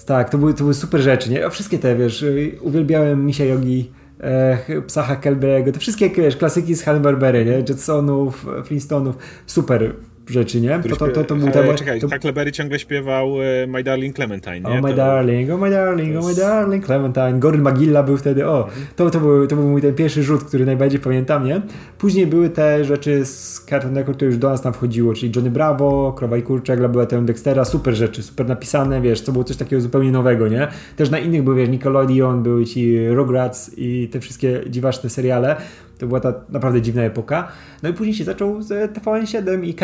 [0.05, 1.49] tak, to były, to były super rzeczy, nie?
[1.49, 2.25] Wszystkie te, wiesz,
[2.61, 7.51] uwielbiałem Misia Yogi, e, Psa Huckleberry'ego, te wszystkie, wiesz, klasyki z Hanna Barbery, nie?
[7.69, 9.13] Jetsonów, Flintstone'ów,
[9.45, 9.93] super
[10.27, 10.79] rzeczy, nie?
[10.89, 11.75] To, to, to, to był temat.
[11.77, 12.09] Czekaj, to...
[12.09, 14.69] Huckleberry ciągle śpiewał e, My Darling Clementine, nie?
[14.69, 17.39] Oh my darling, oh my darling, oh my darling Clementine.
[17.39, 20.65] Gordon Magilla był wtedy, o, to, to, był, to był mój ten pierwszy rzut, który
[20.65, 21.61] najbardziej pamiętam, nie?
[21.97, 25.51] Później były te rzeczy z Cartoon Network, które już do nas tam wchodziło, czyli Johnny
[25.51, 29.81] Bravo, Krowa i Kurczak, Laboratorium Dextera, super rzeczy, super napisane, wiesz, to było coś takiego
[29.81, 30.67] zupełnie nowego, nie?
[30.95, 35.55] Też na innych był, wiesz, Nickelodeon, były ci Rugrats i te wszystkie dziwaczne seriale.
[36.03, 37.51] To była ta naprawdę dziwna epoka.
[37.83, 39.75] No i później się zaczął z TVN7 i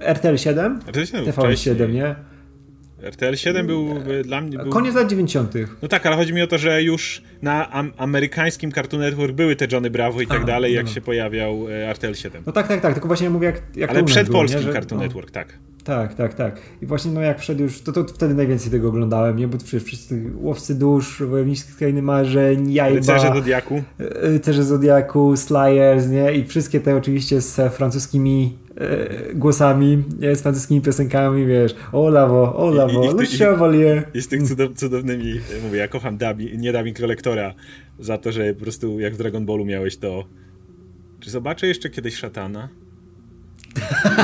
[0.00, 0.80] RTL 7.
[0.86, 2.14] RTL 7 TVN 7, nie?
[3.02, 3.88] RTL 7 był
[4.24, 4.58] dla mnie.
[4.58, 4.72] Był...
[4.72, 5.54] Koniec lat 90.
[5.82, 9.56] No tak, ale chodzi mi o to, że już na am amerykańskim Cartoon Network były
[9.56, 10.76] te Johnny Bravo i tak dalej, no.
[10.76, 12.42] jak się pojawiał e, RTL 7.
[12.46, 12.92] No tak, tak, tak.
[12.94, 13.62] Tylko właśnie mówię, jak.
[13.76, 14.72] jak ale przed polskim nie, że...
[14.72, 15.06] Cartoon no.
[15.06, 15.58] Network, tak.
[15.84, 16.60] Tak, tak, tak.
[16.82, 19.48] I właśnie no jak wszedł już, to, to wtedy najwięcej tego oglądałem, nie?
[19.48, 22.96] Bo przecież wszyscy łowcy dusz, wojownicy krainy marzeń, jajba...
[22.96, 23.74] Rycerze Zodiaku.
[23.74, 23.82] E,
[24.20, 26.32] rycerze Zodiaku, Slayers, nie?
[26.32, 30.36] I wszystkie te oczywiście z francuskimi e, głosami, nie?
[30.36, 34.08] z francuskimi piosenkami, wiesz, o lawo, o lawo, le chevalier.
[34.14, 37.54] I z tych cudow cudownymi, mówię, ja kocham dubbing, nie dubbing kolektora
[37.98, 40.24] za to, że po prostu jak w Dragon Ballu miałeś to
[41.20, 42.68] czy zobaczę jeszcze kiedyś szatana?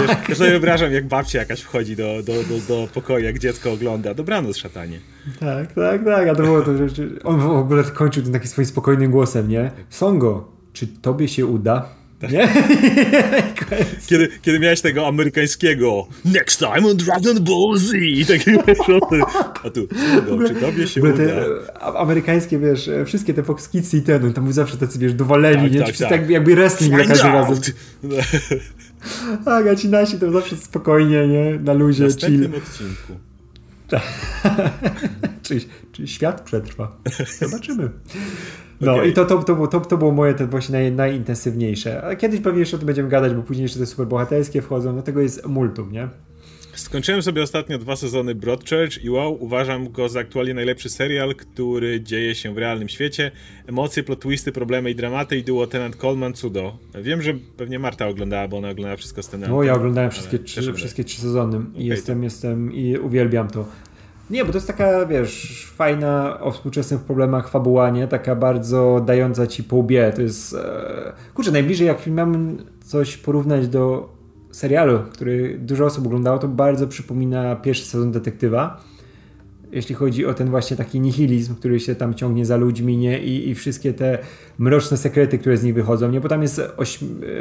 [0.01, 3.73] Wiesz, ja sobie wyobrażam, jak babcia jakaś wchodzi do, do, do, do pokoju, jak dziecko
[3.73, 4.15] ogląda.
[4.15, 4.99] Dobranoc, szatanie.
[5.41, 6.29] Tak, tak, tak.
[6.29, 9.71] A to było to, że on w ogóle kończył tym takim swoim spokojnym głosem, nie?
[9.91, 11.89] Songo, czy tobie się uda?
[12.21, 12.33] Tak.
[12.33, 12.49] Nie?
[14.09, 18.25] kiedy, kiedy miałeś tego amerykańskiego Next time on Dragon Ball Z i
[18.87, 19.21] szoty.
[19.65, 19.89] A tu,
[20.49, 21.13] czy tobie się uda?
[21.17, 21.45] Te
[21.81, 25.73] amerykańskie, wiesz, wszystkie te Fox Kids i ten, tam byli zawsze tacy, wiesz, dowaleni, tak,
[25.73, 25.95] nie?
[25.95, 26.31] Tak, tak.
[26.31, 27.59] jakby wrestling za każdym razem.
[29.45, 31.59] Tak, a ci nasi to zawsze spokojnie, nie?
[31.59, 32.45] Na luzie, W chill.
[32.57, 33.13] odcinku.
[35.43, 35.61] czy,
[35.93, 36.97] czy świat przetrwa?
[37.39, 37.91] Zobaczymy.
[38.81, 39.09] No okay.
[39.09, 42.03] i to, to, to, było, to, to było moje te właśnie naj, najintensywniejsze.
[42.05, 45.03] A kiedyś pewnie jeszcze o tym będziemy gadać, bo później jeszcze te superbohaterskie wchodzą, no
[45.03, 46.09] tego jest multum, nie?
[46.81, 52.01] Skończyłem sobie ostatnio dwa sezony Broadchurch i wow, uważam go za aktualnie najlepszy serial, który
[52.01, 53.31] dzieje się w realnym świecie.
[53.67, 56.79] Emocje, plot twisty, problemy i dramaty i duo Tenant Coleman cudo.
[57.03, 59.57] Wiem, że pewnie Marta oglądała, bo ona oglądała wszystko z Tenantem.
[59.57, 62.25] No ja oglądałem wszystkie trzy, wszystkie trzy sezony i jestem, to.
[62.25, 63.65] jestem i uwielbiam to.
[64.31, 68.09] Nie, bo to jest taka, wiesz, fajna o współczesnych problemach fabuła, nie?
[68.09, 70.13] Taka bardzo dająca ci po łbie.
[70.17, 71.13] To jest, e...
[71.35, 74.13] kurczę, najbliżej jak mam coś porównać do
[74.51, 78.81] serialu, który dużo osób oglądało, to bardzo przypomina pierwszy sezon Detektywa.
[79.73, 83.19] Jeśli chodzi o ten właśnie taki nihilizm, który się tam ciągnie za ludźmi, nie?
[83.19, 84.19] I, i wszystkie te
[84.59, 86.21] mroczne sekrety, które z nich wychodzą, nie?
[86.21, 86.99] Bo tam jest, oś,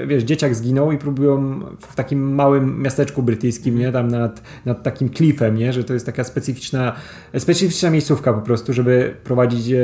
[0.07, 3.91] wiesz, dzieciak zginął i próbują w takim małym miasteczku brytyjskim, nie?
[3.91, 5.73] Tam nad, nad takim klifem, nie?
[5.73, 6.95] Że to jest taka specyficzna,
[7.37, 9.77] specyficzna miejscówka po prostu, żeby prowadzić e,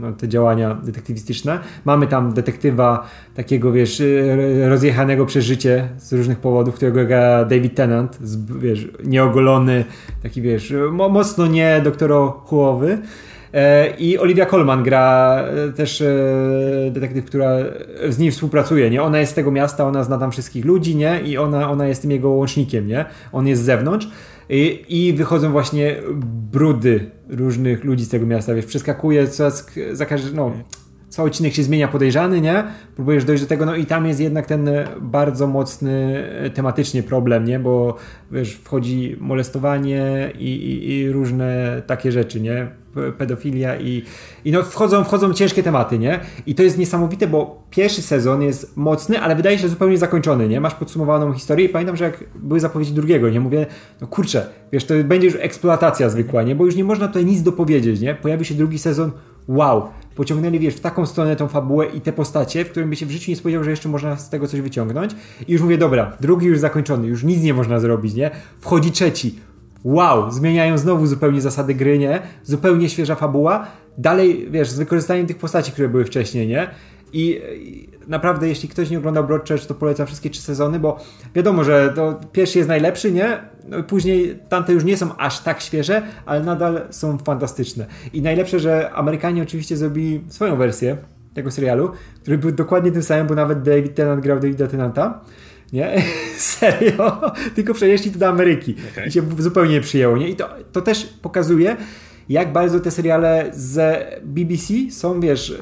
[0.00, 1.58] no, te działania detektywistyczne.
[1.84, 7.74] Mamy tam detektywa takiego, wiesz, e, rozjechanego przez życie z różnych powodów, którego gra David
[7.74, 9.84] Tennant, z, wiesz, nieogolony,
[10.22, 12.98] taki, wiesz, mocno nie doktorochułowy.
[13.54, 15.36] E, I Olivia Colman gra
[15.68, 16.06] e, też e,
[16.90, 17.56] detektyw, która
[18.08, 19.02] z nim współpracuje, nie?
[19.02, 21.20] Ona jest z tego miasta, ona zna tam wszystkich ludzi, nie?
[21.20, 23.04] I ona, ona jest tym jego łącznikiem, nie?
[23.32, 24.08] On jest z zewnątrz.
[24.48, 25.96] I, I, wychodzą właśnie
[26.52, 30.52] brudy różnych ludzi z tego miasta, wiesz, przeskakuje coraz, za każdy, no,
[31.12, 32.64] co odcinek się zmienia podejrzany, nie?
[32.94, 37.58] Próbujesz dojść do tego, no i tam jest jednak ten bardzo mocny tematycznie problem, nie?
[37.58, 37.96] Bo
[38.30, 42.66] wiesz, wchodzi molestowanie i, i, i różne takie rzeczy, nie?
[43.18, 44.02] Pedofilia i,
[44.44, 46.20] i no wchodzą, wchodzą ciężkie tematy, nie?
[46.46, 50.60] I to jest niesamowite, bo pierwszy sezon jest mocny, ale wydaje się zupełnie zakończony, nie?
[50.60, 53.40] Masz podsumowaną historię i pamiętam, że jak były zapowiedzi drugiego, nie?
[53.40, 53.66] Mówię,
[54.00, 56.54] no kurczę, wiesz, to będzie już eksploatacja zwykła, nie?
[56.54, 58.14] Bo już nie można tutaj nic dopowiedzieć, nie?
[58.14, 59.10] Pojawi się drugi sezon,
[59.48, 63.06] wow, pociągnęli, wiesz, w taką stronę tą fabułę i te postacie, w którym by się
[63.06, 65.12] w życiu nie spodziewał, że jeszcze można z tego coś wyciągnąć.
[65.48, 68.30] I już mówię, dobra, drugi już zakończony, już nic nie można zrobić, nie?
[68.60, 69.38] Wchodzi trzeci.
[69.84, 72.22] Wow, zmieniają znowu zupełnie zasady gry, nie?
[72.44, 73.66] Zupełnie świeża fabuła.
[73.98, 76.70] Dalej, wiesz, z wykorzystaniem tych postaci, które były wcześniej, nie?
[77.12, 81.00] I, i naprawdę, jeśli ktoś nie oglądał Broadchurch, to polecam wszystkie trzy sezony, bo
[81.34, 83.38] wiadomo, że to pierwszy jest najlepszy, nie?
[83.68, 87.86] No później tamte już nie są aż tak świeże, ale nadal są fantastyczne.
[88.12, 90.96] I najlepsze, że Amerykanie oczywiście zrobili swoją wersję
[91.34, 91.92] tego serialu,
[92.22, 95.20] który był dokładnie tym samym, bo nawet David Tennant grał Davida Tennanta.
[95.72, 96.02] Nie?
[96.36, 97.20] Serio?
[97.54, 98.74] Tylko przenieśli to do Ameryki.
[98.92, 99.06] Okay.
[99.06, 100.16] I się zupełnie nie przyjęło.
[100.16, 100.28] Nie?
[100.28, 101.76] I to, to też pokazuje,
[102.28, 105.54] jak bardzo te seriale z BBC są, wiesz,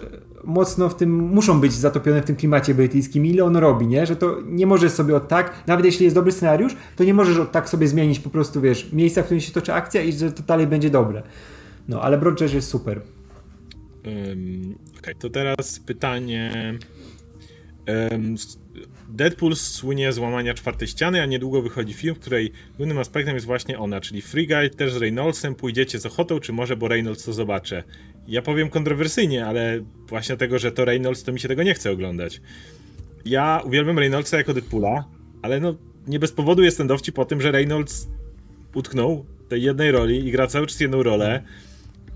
[0.44, 4.06] mocno w tym, muszą być zatopione w tym klimacie brytyjskim, ile on robi, nie?
[4.06, 7.38] Że to nie możesz sobie od tak, nawet jeśli jest dobry scenariusz, to nie możesz
[7.38, 10.32] od tak sobie zmienić po prostu, wiesz, miejsca, w którym się toczy akcja i że
[10.32, 11.22] to dalej będzie dobre.
[11.88, 13.00] No, ale Broadchurch jest super.
[14.06, 16.74] Um, okay, to teraz pytanie.
[17.88, 18.36] Um,
[19.08, 23.46] Deadpool słynie z łamania czwartej ściany, a niedługo wychodzi film, w której głównym aspektem jest
[23.46, 25.54] właśnie ona, czyli Free Guy też z Reynoldsem.
[25.54, 27.84] Pójdziecie z ochotą, czy może, bo Reynolds to zobaczę.
[28.28, 31.90] Ja powiem kontrowersyjnie, ale właśnie tego, że to Reynolds, to mi się tego nie chce
[31.90, 32.40] oglądać.
[33.24, 35.04] Ja uwielbiam Reynoldsa jako Deadpoola,
[35.42, 35.74] ale no
[36.06, 38.08] nie bez powodu jest ten dowcip po tym, że Reynolds
[38.74, 41.42] utknął tej jednej roli i gra cały czas jedną rolę.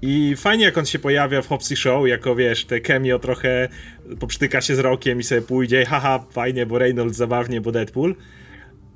[0.03, 3.69] I fajnie jak on się pojawia w Hopsy Show, jako wiesz, te cameo trochę
[4.21, 8.15] poprztyka się z rokiem i sobie pójdzie, haha, fajnie, bo Reynolds zabawnie, bo Deadpool.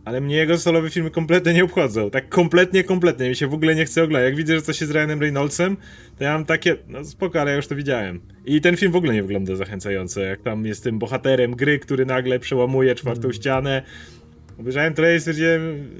[0.04, 2.10] Ale mnie jego solowe filmy kompletnie nie obchodzą.
[2.10, 3.28] Tak kompletnie, kompletnie.
[3.28, 4.24] Mi się w ogóle nie chce oglądać.
[4.24, 5.76] Jak widzę, że coś jest z Ryanem Reynoldsem,
[6.18, 8.20] to ja mam takie, no spoko, ale ja już to widziałem.
[8.44, 10.20] I ten film w ogóle nie wygląda zachęcająco.
[10.20, 13.32] Jak tam jest tym bohaterem gry, który nagle przełamuje czwartą mm.
[13.32, 13.82] ścianę.
[14.58, 15.90] Obejrzałem trailer i stwierdziłem,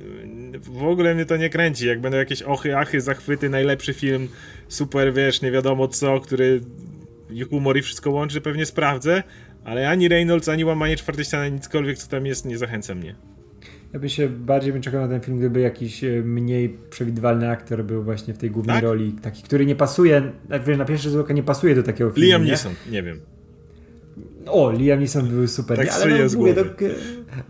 [0.63, 1.87] w ogóle mnie to nie kręci.
[1.87, 4.29] Jak będą jakieś ochy, achy, zachwyty, najlepszy film,
[4.69, 6.61] super, wiesz, nie wiadomo co, który
[7.51, 9.23] humor i wszystko łączy, pewnie sprawdzę.
[9.65, 13.15] Ale ani Reynolds, ani łamanie czwartej ściany, nickolwiek co tam jest, nie zachęca mnie.
[13.93, 17.85] Ja bym się bardziej bym czekał na ten film, gdyby jakiś e, mniej przewidywalny aktor
[17.85, 18.85] był właśnie w tej głównej tak?
[18.85, 22.11] roli, taki, który nie pasuje, jak wiesz, na pierwszy rzut oka nie pasuje do takiego
[22.11, 22.29] filmu.
[22.29, 23.21] Liam Neeson, nie, nie wiem.
[24.47, 25.93] O, Liam Neeson był super, tak nie?
[25.93, 26.65] ale no, mówię, to,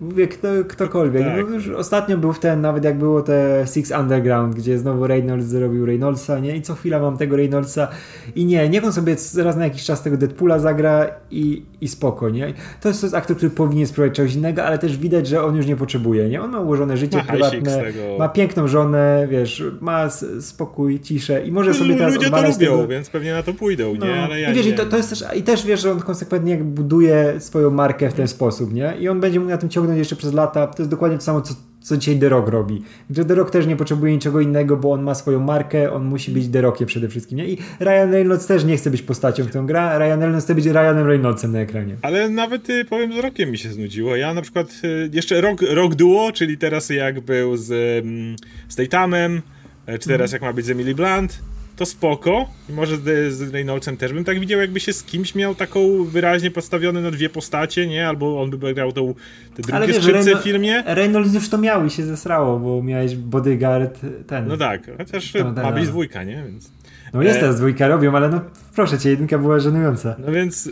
[0.01, 1.25] mówię kto, ktokolwiek.
[1.25, 1.49] Tak.
[1.49, 5.47] No, już ostatnio był w ten, nawet jak było te Six Underground, gdzie znowu Reynolds
[5.47, 6.57] zrobił Reynoldsa, nie?
[6.57, 7.89] I co chwila mam tego Reynoldsa
[8.35, 12.31] i nie, niech on sobie raz na jakiś czas tego Deadpoola zagra i, i spoko,
[12.31, 12.55] nie?
[12.81, 15.57] To jest, to jest aktor, który powinien spróbować czegoś innego, ale też widać, że on
[15.57, 16.43] już nie potrzebuje, nie?
[16.43, 17.83] On ma ułożone życie ma prywatne,
[18.19, 20.09] ma piękną żonę, wiesz, ma
[20.41, 22.89] spokój, ciszę i może sobie teraz Ludzie to lubią, tego...
[22.89, 24.07] więc pewnie na to pójdą, no.
[24.07, 24.23] nie?
[24.23, 24.73] Ale ja I wiesz, nie.
[24.73, 28.15] I to, to jest też, i też wiesz, że on konsekwentnie buduje swoją markę w
[28.15, 28.95] ten sposób, nie?
[29.01, 30.67] I on będzie mógł na tym ciągnąć jeszcze przez lata.
[30.67, 32.83] To jest dokładnie to samo, co, co dzisiaj The Rock robi.
[33.11, 36.31] Że The Rock też nie potrzebuje niczego innego, bo on ma swoją markę, on musi
[36.31, 37.49] być The Rockiem przede wszystkim, nie?
[37.49, 39.99] I Ryan Reynolds też nie chce być postacią, którą gra.
[39.99, 41.97] Ryan Reynolds chce być Ryanem Reynoldsem na ekranie.
[42.03, 44.17] Ale nawet, y, powiem, z Rockiem mi się znudziło.
[44.17, 47.73] Ja na przykład y, jeszcze Rock, rock Duo, czyli teraz jak był z,
[48.05, 48.37] mm,
[48.69, 49.43] z Tatumem,
[49.87, 50.33] e, czy teraz mm.
[50.33, 51.39] jak ma być z Emily Blunt,
[51.79, 52.49] to spoko.
[52.69, 56.05] I może z, z Reynoldsem też bym tak widział, jakby się z kimś miał taką
[56.05, 58.09] wyraźnie postawione na dwie postacie, nie?
[58.09, 59.15] Albo on by grał tą,
[59.55, 60.83] te drugie wiesz, skrzypce w filmie.
[60.87, 64.47] Reynolds już to miał i się zesrało, bo miałeś bodyguard ten.
[64.49, 66.43] No tak, chociaż to, ma być dwójka, nie?
[66.47, 66.71] Więc...
[67.15, 68.41] No jest e, teraz dwójka robią, ale no
[68.75, 70.17] proszę cię, jedynka była żenująca.
[70.27, 70.71] No więc,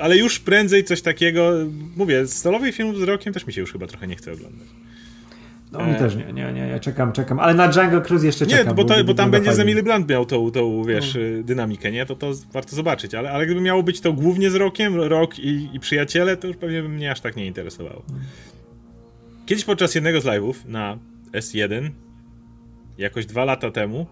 [0.00, 1.52] ale już prędzej coś takiego,
[1.96, 4.68] mówię, stolowych filmów z rokiem też mi się już chyba trochę nie chce oglądać.
[5.72, 5.94] No mi e...
[5.94, 8.66] też nie, nie, nie, ja czekam, czekam, ale na Jungle Cruise jeszcze czekam.
[8.68, 11.42] Nie, bo, to, bo tam będzie z Emily Blunt miał tą, tą wiesz, no.
[11.42, 12.06] dynamikę, nie?
[12.06, 15.68] To to warto zobaczyć, ale, ale gdyby miało być to głównie z Rokiem, Rok i,
[15.72, 18.02] i Przyjaciele, to już pewnie by mnie aż tak nie interesowało.
[19.46, 20.98] Kiedyś podczas jednego z live'ów na
[21.32, 21.90] S1,
[22.98, 24.06] jakoś dwa lata temu,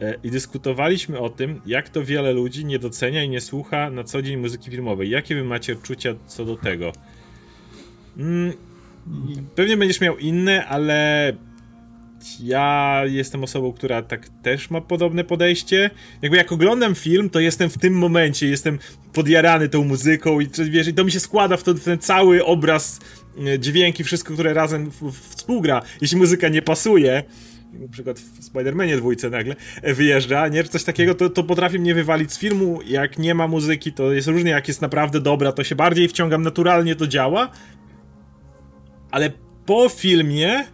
[0.00, 4.04] e, i dyskutowaliśmy o tym, jak to wiele ludzi nie docenia i nie słucha na
[4.04, 5.10] co dzień muzyki filmowej.
[5.10, 6.92] Jakie wy macie odczucia co do tego?
[8.18, 8.52] Mm,
[9.54, 11.32] pewnie będziesz miał inne, ale
[12.40, 15.90] ja jestem osobą, która tak też ma podobne podejście.
[16.22, 18.78] Jakby jak oglądam film, to jestem w tym momencie, jestem
[19.12, 23.00] podjarany tą muzyką i wiesz, to mi się składa w ten cały obraz,
[23.46, 25.82] e, dźwięki, wszystko, które razem współgra.
[26.00, 27.22] Jeśli muzyka nie pasuje,
[27.72, 32.32] na przykład w Spider-Manie dwójce nagle wyjeżdża, nie, coś takiego, to, to potrafi mnie wywalić
[32.32, 35.74] z filmu, jak nie ma muzyki, to jest różnie, jak jest naprawdę dobra, to się
[35.74, 37.50] bardziej wciągam, naturalnie to działa,
[39.10, 39.30] ale
[39.66, 40.64] po filmie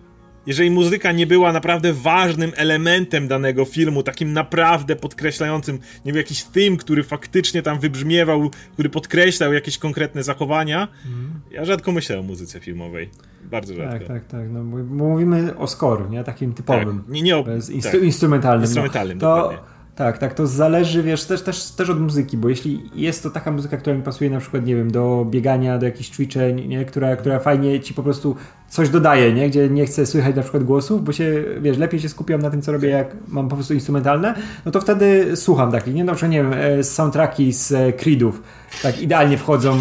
[0.47, 6.45] jeżeli muzyka nie była naprawdę ważnym elementem danego filmu, takim naprawdę podkreślającym, nie wiem, jakiś
[6.45, 11.41] theme, który faktycznie tam wybrzmiewał, który podkreślał jakieś konkretne zachowania, mm.
[11.51, 13.11] ja rzadko myślę o muzyce filmowej.
[13.45, 13.99] Bardzo tak, rzadko.
[13.99, 14.51] Tak, tak, tak.
[14.53, 16.25] No, bo mówimy o score, nie?
[16.25, 16.99] Takim typowym.
[16.99, 17.09] Tak.
[17.09, 18.03] Nie, nie o, instru tak.
[18.03, 18.61] instrumentalnym.
[18.61, 18.67] No.
[18.67, 19.27] Instrumentalnym, no.
[19.27, 19.65] to,
[19.97, 23.51] tak, tak, to zależy, wiesz, też, też, też od muzyki, bo jeśli jest to taka
[23.51, 26.85] muzyka, która mi pasuje na przykład, nie wiem, do biegania, do jakichś ćwiczeń, nie?
[26.85, 28.37] Która, która fajnie ci po prostu
[28.69, 29.51] coś dodaje, nie?
[29.51, 32.63] Gdzie nie chcę słychać na przykład głosów, bo się, wiesz, lepiej się skupiam na tym,
[32.63, 34.35] co robię, jak mam po prostu instrumentalne,
[34.65, 36.05] no to wtedy słucham takich, nie?
[36.05, 38.43] Na przykład, nie wiem, e, soundtracki z e, Creedów,
[38.83, 39.79] tak idealnie wchodzą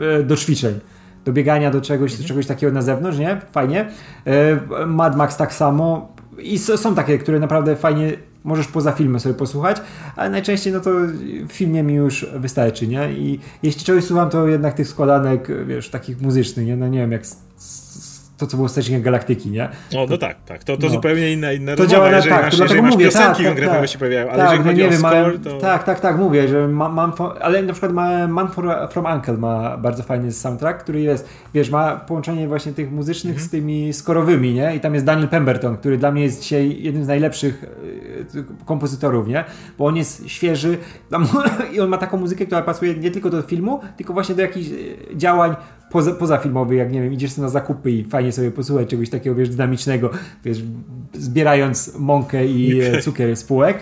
[0.00, 0.80] e, do ćwiczeń
[1.24, 3.40] do biegania, do czegoś, do czegoś takiego na zewnątrz, nie?
[3.52, 3.88] Fajnie.
[4.86, 6.12] Mad Max tak samo.
[6.38, 8.12] I są takie, które naprawdę fajnie
[8.48, 9.76] możesz poza filmem sobie posłuchać,
[10.16, 10.90] ale najczęściej no to
[11.48, 13.12] w filmie mi już wystarczy, nie?
[13.12, 16.76] I jeśli czegoś słucham, to jednak tych składanek, wiesz, takich muzycznych, nie?
[16.76, 17.22] No nie wiem, jak
[18.38, 19.68] to, co było wstecznik Galaktyki, nie?
[19.96, 20.64] O, no tak, tak.
[20.64, 20.92] To, to no.
[20.92, 23.80] zupełnie inna, inna to działa, jeżeli tak, masz, to jeżeli masz mówię, piosenki tak, konkretnego
[23.80, 25.58] tak, się pojawiają, ale tak, jeżeli no chodzi nie o wiem, score, to...
[25.58, 29.36] Tak, tak, tak, mówię, że mam, mam ale na przykład ma, Man for, From Uncle
[29.36, 33.48] ma bardzo fajny soundtrack, który jest, wiesz, ma połączenie właśnie tych muzycznych mm -hmm.
[33.48, 34.76] z tymi skorowymi, nie?
[34.76, 37.64] I tam jest Daniel Pemberton, który dla mnie jest dzisiaj jednym z najlepszych
[38.34, 39.44] e, kompozytorów, nie?
[39.78, 40.78] Bo on jest świeży
[41.72, 44.68] i on ma taką muzykę, która pasuje nie tylko do filmu, tylko właśnie do jakichś
[44.68, 45.56] e, działań
[45.90, 49.48] poza, pozafilmowy, jak nie wiem, idziesz na zakupy i fajnie sobie posłuchać czegoś takiego, wiesz,
[49.48, 50.10] dynamicznego,
[50.44, 50.62] wiesz,
[51.14, 53.02] zbierając mąkę i okay.
[53.02, 53.78] cukier z półek.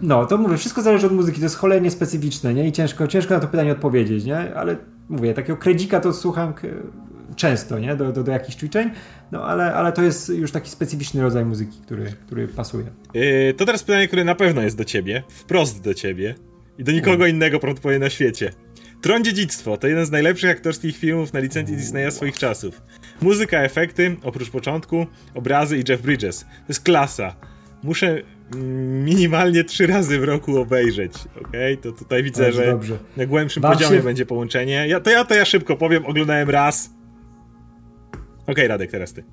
[0.00, 2.68] No, to mówię, wszystko zależy od muzyki, to jest cholernie specyficzne, nie?
[2.68, 4.54] I ciężko, ciężko na to pytanie odpowiedzieć, nie?
[4.54, 4.76] Ale
[5.08, 6.52] mówię, takiego kredzika to słucham
[7.36, 7.96] często, nie?
[7.96, 8.90] Do, do, do jakichś ćwiczeń,
[9.32, 12.86] no ale, ale to jest już taki specyficzny rodzaj muzyki, który, który pasuje.
[13.14, 16.34] Yy, to teraz pytanie, które na pewno jest do ciebie, wprost do ciebie
[16.78, 18.52] i do nikogo innego prawdopodobnie na świecie.
[19.06, 22.82] Tron Dziedzictwo to jeden z najlepszych aktorskich filmów na licencji Disneya swoich czasów.
[23.22, 26.40] Muzyka, efekty, oprócz początku, obrazy i Jeff Bridges.
[26.40, 27.36] To jest klasa.
[27.82, 28.22] Muszę
[29.04, 31.52] minimalnie trzy razy w roku obejrzeć, ok?
[31.82, 32.98] To tutaj widzę, że dobrze.
[33.16, 34.02] na głębszym poziomie się...
[34.02, 34.88] będzie połączenie.
[34.88, 36.90] Ja, to, ja, to ja szybko powiem, oglądałem raz.
[38.46, 39.24] Ok, Radek, teraz ty.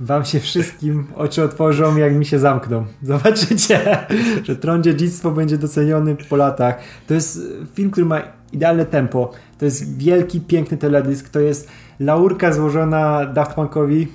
[0.00, 2.84] Wam się wszystkim oczy otworzą, jak mi się zamkną.
[3.02, 4.06] Zobaczycie,
[4.46, 6.78] że Tron Dziedzictwo będzie doceniony po latach.
[7.06, 7.40] To jest
[7.74, 8.20] film, który ma
[8.52, 9.30] idealne tempo.
[9.58, 11.28] To jest wielki, piękny teledysk.
[11.28, 11.68] To jest
[12.00, 14.08] laurka złożona Daft Punkowi.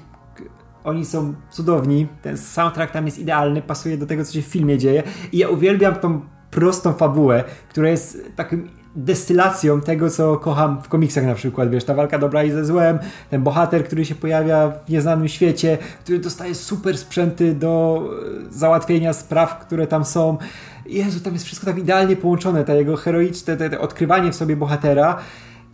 [0.84, 2.08] Oni są cudowni.
[2.22, 5.04] Ten soundtrack tam jest idealny, pasuje do tego, co się w filmie dzieje.
[5.32, 11.26] I ja uwielbiam tą prostą fabułę, która jest takim destylacją tego, co kocham w komiksach
[11.26, 14.90] na przykład, wiesz, ta walka dobra i ze złem, ten bohater, który się pojawia w
[14.90, 18.04] nieznanym świecie, który dostaje super sprzęty do
[18.50, 20.38] e, załatwienia spraw, które tam są.
[20.86, 24.56] Jezu, tam jest wszystko tak idealnie połączone, ta jego heroiczne, te, te odkrywanie w sobie
[24.56, 25.18] bohatera,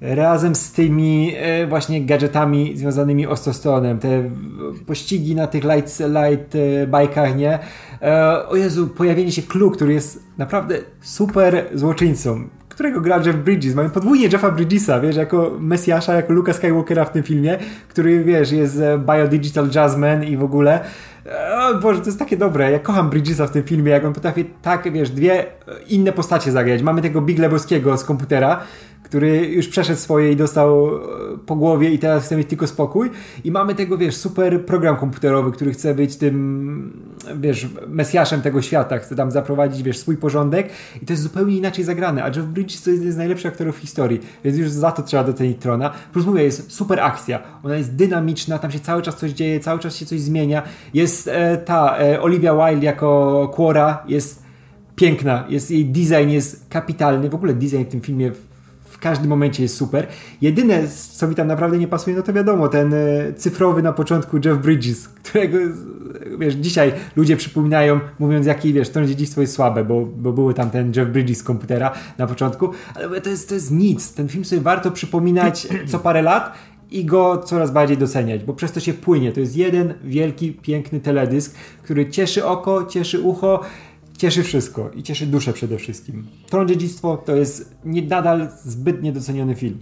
[0.01, 4.29] razem z tymi e, właśnie gadżetami związanymi ostostonem, te
[4.85, 7.59] pościgi na tych light, light e, bajkach, nie?
[8.49, 13.75] o Jezu, pojawienie się Klu, który jest naprawdę super złoczyńcą którego gra Jeff Bridges.
[13.75, 17.57] Mamy podwójnie Jeffa Bridgesa, wiesz, jako Mesjasza, jako Luka Skywalkera w tym filmie,
[17.87, 20.79] który, wiesz, jest e, biodigital jazzman i w ogóle.
[21.51, 22.71] O Boże, to jest takie dobre.
[22.71, 25.45] Ja kocham Bridgesa w tym filmie, jak on potrafi tak, wiesz, dwie
[25.87, 26.81] inne postacie zagrać.
[26.81, 28.59] Mamy tego Big Lebowskiego z komputera,
[29.03, 30.99] który już przeszedł swoje i dostał e,
[31.45, 33.09] po głowie i teraz chce mieć tylko spokój.
[33.43, 37.03] I mamy tego, wiesz, super program komputerowy, który chce być tym,
[37.35, 40.69] wiesz, mesjaszem tego świata, chce tam zaprowadzić, wiesz, swój porządek
[41.01, 42.23] i to jest zupełnie inaczej zagrane.
[42.23, 45.03] A Jeff Bridges to jest jeden z najlepszych aktorów w historii, więc już za to
[45.03, 45.91] trzeba docenić Trona.
[46.13, 49.79] Plus mówię, jest super akcja, ona jest dynamiczna, tam się cały czas coś dzieje, cały
[49.79, 50.63] czas się coś zmienia.
[50.93, 54.43] Jest e, ta e, Olivia Wilde jako Quora, jest
[54.95, 58.31] piękna, jest jej design jest kapitalny, w ogóle design w tym filmie
[59.03, 60.07] każdym momencie jest super.
[60.41, 62.97] Jedyne, co mi tam naprawdę nie pasuje, no to wiadomo, ten e,
[63.35, 65.57] cyfrowy na początku Jeff Bridges, którego
[66.39, 70.69] wiesz, dzisiaj ludzie przypominają, mówiąc jaki, wiesz, to dziedzictwo jest słabe, bo, bo były tam
[70.69, 74.13] ten Jeff Bridges z komputera na początku, ale to jest, to jest nic.
[74.13, 76.53] Ten film sobie warto przypominać co parę lat
[76.91, 79.31] i go coraz bardziej doceniać, bo przez to się płynie.
[79.31, 83.63] To jest jeden wielki, piękny teledysk, który cieszy oko, cieszy ucho,
[84.17, 86.27] cieszy wszystko i cieszy duszę przede wszystkim.
[86.49, 89.79] Tron Dziedzictwo to jest nie, nadal zbyt niedoceniony film.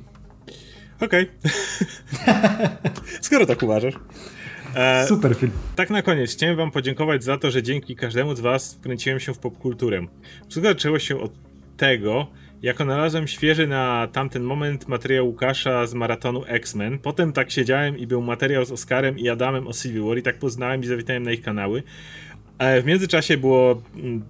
[1.01, 1.29] Okej.
[2.25, 2.69] Okay.
[3.21, 3.93] Skoro tak uważasz.
[4.75, 5.51] E, Super film.
[5.75, 9.33] Tak na koniec chciałem wam podziękować za to, że dzięki każdemu z was wkręciłem się
[9.33, 10.07] w popkulturę.
[10.49, 11.31] Wszystko zaczęło się od
[11.77, 12.27] tego,
[12.61, 16.99] jak znalazłem świeży na tamten moment materiał Łukasza z maratonu X-Men.
[16.99, 20.39] Potem tak siedziałem i był materiał z Oscarem i Adamem o Civil War i tak
[20.39, 21.83] poznałem i zawitałem na ich kanały.
[22.81, 24.23] W międzyczasie było mm,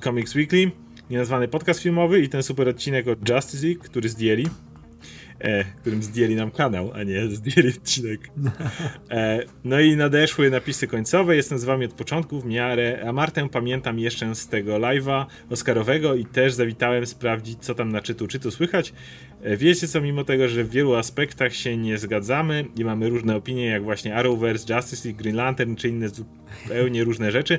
[0.00, 0.70] Comics Weekly,
[1.10, 4.46] nienazwany podcast filmowy i ten super odcinek o Justice League, który zdjęli
[5.42, 8.20] e, którym zdjęli nam kanał, a nie zdjęli odcinek.
[9.10, 13.48] E, no i nadeszły napisy końcowe, jestem z wami od początku w miarę, a Martę
[13.48, 18.50] pamiętam jeszcze z tego live'a Oscarowego i też zawitałem sprawdzić, co tam na czytu czytu
[18.50, 18.92] słychać.
[19.42, 23.36] E, wiecie co, mimo tego, że w wielu aspektach się nie zgadzamy i mamy różne
[23.36, 27.58] opinie, jak właśnie Arrowverse, Justice League, Green Lantern, czy inne zupełnie różne rzeczy,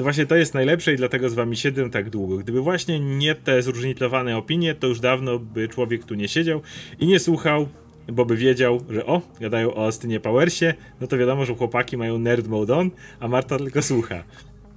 [0.00, 2.36] to właśnie to jest najlepsze i dlatego z wami siedzę tak długo.
[2.38, 6.62] Gdyby właśnie nie te zróżnicowane opinie, to już dawno by człowiek tu nie siedział
[6.98, 7.68] i nie słuchał,
[8.12, 12.18] bo by wiedział, że o, gadają o Austynie Powersie, no to wiadomo, że chłopaki mają
[12.18, 12.90] nerd mode on,
[13.20, 14.24] a Marta tylko słucha.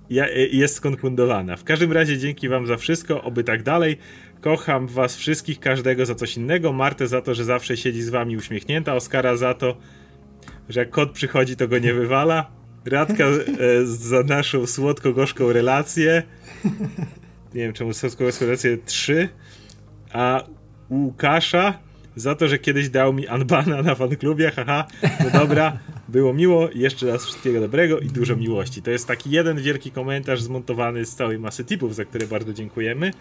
[0.10, 1.58] Ja, e, jest skonfundowana.
[1.58, 3.98] W każdym razie dzięki wam za wszystko, oby tak dalej.
[4.42, 6.74] Kocham was wszystkich, każdego za coś innego.
[6.74, 8.96] Martę za to, że zawsze siedzi z wami uśmiechnięta.
[8.96, 9.78] Oskara za to,
[10.70, 12.63] że jak kot przychodzi, to go nie wywala.
[12.86, 13.40] Radka e,
[13.86, 16.24] za naszą słodko-gorzką relację.
[17.56, 19.30] Nie wiem czemu słodko-gorzką relację 3.
[20.14, 20.44] A
[20.90, 21.80] Łukasza
[22.16, 24.88] za to, że kiedyś dał mi Anbana na fanklubie, haha,
[25.24, 28.82] no dobra, było miło, jeszcze raz wszystkiego dobrego i dużo miłości.
[28.82, 33.12] To jest taki jeden wielki komentarz zmontowany z całej masy tipów, za które bardzo dziękujemy.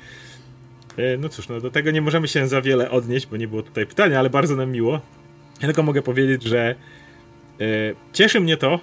[0.96, 3.62] E, no cóż, no do tego nie możemy się za wiele odnieść, bo nie było
[3.62, 5.00] tutaj pytania, ale bardzo nam miło.
[5.60, 6.74] Ja tylko mogę powiedzieć, że
[7.60, 7.64] e,
[8.12, 8.80] cieszy mnie to,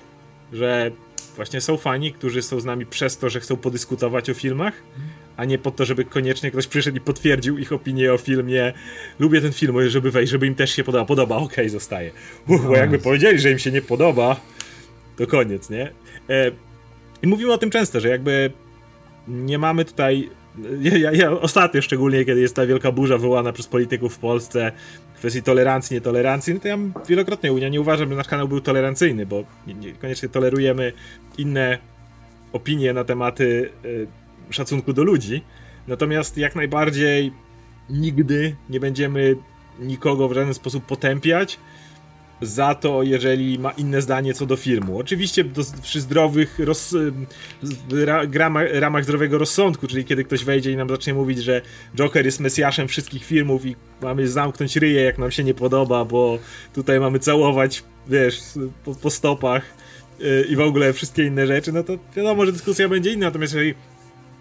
[0.54, 0.92] że
[1.36, 4.74] właśnie są fani, którzy są z nami przez to, że chcą podyskutować o filmach,
[5.38, 8.74] a nie po to, żeby koniecznie ktoś przyszedł i potwierdził ich opinię o filmie.
[9.20, 11.06] Lubię ten film, żeby wejść, żeby im też się podoba.
[11.06, 12.12] Podoba, okej, okay, zostaje.
[12.48, 14.36] Uch, bo jakby powiedzieli, że im się nie podoba,
[15.18, 15.92] to koniec, nie?
[16.30, 16.52] E,
[17.22, 18.52] I mówimy o tym często, że jakby
[19.28, 20.30] nie mamy tutaj
[20.82, 24.72] ja, ja, ja, ostatnio szczególnie, kiedy jest ta wielka burza wywołana przez polityków w Polsce
[25.14, 26.78] w kwestii tolerancji, nietolerancji, no to ja
[27.08, 30.94] wielokrotnie ja nie uważam, że nasz kanał był tolerancyjny, bo niekoniecznie tolerujemy
[31.38, 31.78] inne
[32.54, 34.08] opinie na tematy y,
[34.50, 35.44] szacunku do ludzi,
[35.88, 37.32] natomiast jak najbardziej
[37.90, 39.36] nigdy nie będziemy
[39.80, 41.60] nikogo w żaden sposób potępiać,
[42.42, 45.00] za to, jeżeli ma inne zdanie co do filmu.
[45.00, 46.96] Oczywiście do, przy zdrowych roz,
[47.92, 51.62] ra, grama, ramach zdrowego rozsądku, czyli kiedy ktoś wejdzie i nam zacznie mówić, że
[51.96, 56.40] Joker jest mesjaszem wszystkich filmów i mamy zamknąć ryje, jak nam się nie podoba, bo
[56.74, 58.40] tutaj mamy całować, wiesz,
[58.86, 59.64] po, po stopach
[60.20, 63.54] yy, i w ogóle wszystkie inne rzeczy, no to wiadomo, że dyskusja będzie inna, natomiast
[63.54, 63.76] jeżeli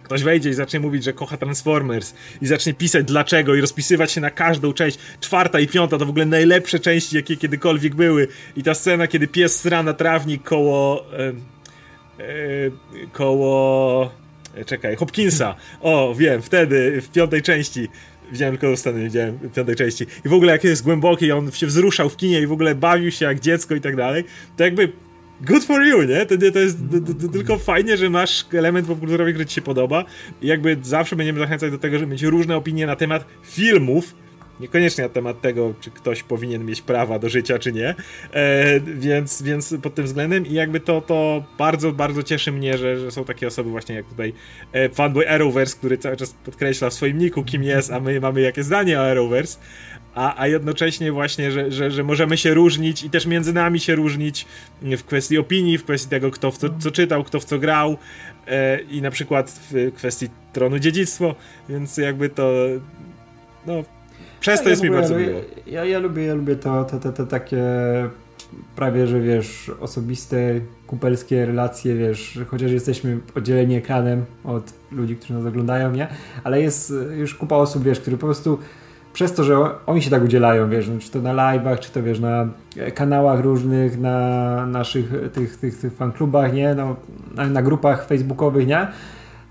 [0.08, 4.20] Ktoś wejdzie i zacznie mówić, że kocha Transformers i zacznie pisać dlaczego i rozpisywać się
[4.20, 4.98] na każdą część.
[5.20, 8.28] Czwarta i piąta to w ogóle najlepsze części, jakie kiedykolwiek były.
[8.56, 11.04] I ta scena, kiedy pies sra na trawnik koło...
[11.12, 11.32] E, e,
[13.12, 14.12] koło...
[14.66, 15.54] Czekaj, Hopkinsa.
[15.80, 17.88] O, wiem, wtedy, w piątej części
[18.32, 20.06] Widziałem tylko sceny, widziałem w piątej części.
[20.24, 23.10] I w ogóle jak jest głęboki, on się wzruszał w kinie i w ogóle bawił
[23.10, 24.24] się jak dziecko i tak dalej,
[24.56, 24.92] to jakby
[25.40, 26.26] good for you, nie?
[26.26, 30.04] To, to jest to, to, tylko fajnie, że masz element popkulturowy, który ci się podoba
[30.42, 34.14] i jakby zawsze będziemy zachęcać do tego, żeby mieć różne opinie na temat filmów,
[34.60, 37.94] niekoniecznie na temat tego, czy ktoś powinien mieć prawa do życia, czy nie.
[38.32, 42.98] E, więc, więc pod tym względem i jakby to, to bardzo, bardzo cieszy mnie, że,
[42.98, 44.32] że są takie osoby właśnie jak tutaj
[44.72, 48.40] e, fanboy Arrowverse, który cały czas podkreśla w swoim niku, kim jest, a my mamy
[48.40, 49.58] jakie zdanie o Arrowverse
[50.18, 53.94] a, a jednocześnie właśnie, że, że, że możemy się różnić i też między nami się
[53.94, 54.46] różnić
[54.82, 57.96] w kwestii opinii, w kwestii tego, kto w co, co czytał, kto w co grał
[58.46, 61.34] e, i na przykład w kwestii tronu dziedzictwo,
[61.68, 62.52] więc jakby to
[63.66, 63.84] no
[64.40, 65.40] przez to ja jest mi bardzo miło.
[65.66, 67.64] Ja, ja lubię, ja lubię to, to, to, to takie
[68.76, 75.46] prawie, że wiesz, osobiste, kupelskie relacje, wiesz, chociaż jesteśmy oddzieleni ekranem od ludzi, którzy nas
[75.46, 76.08] oglądają, nie?
[76.44, 78.58] Ale jest już kupa osób, wiesz, które po prostu
[79.18, 79.56] przez to, że
[79.86, 82.46] oni się tak udzielają, wiesz, no, czy to na live'ach, czy to wiesz, na
[82.94, 86.96] kanałach różnych, na naszych tych, tych, tych fanklubach, nie, no,
[87.48, 88.86] na, grupach facebookowych, nie,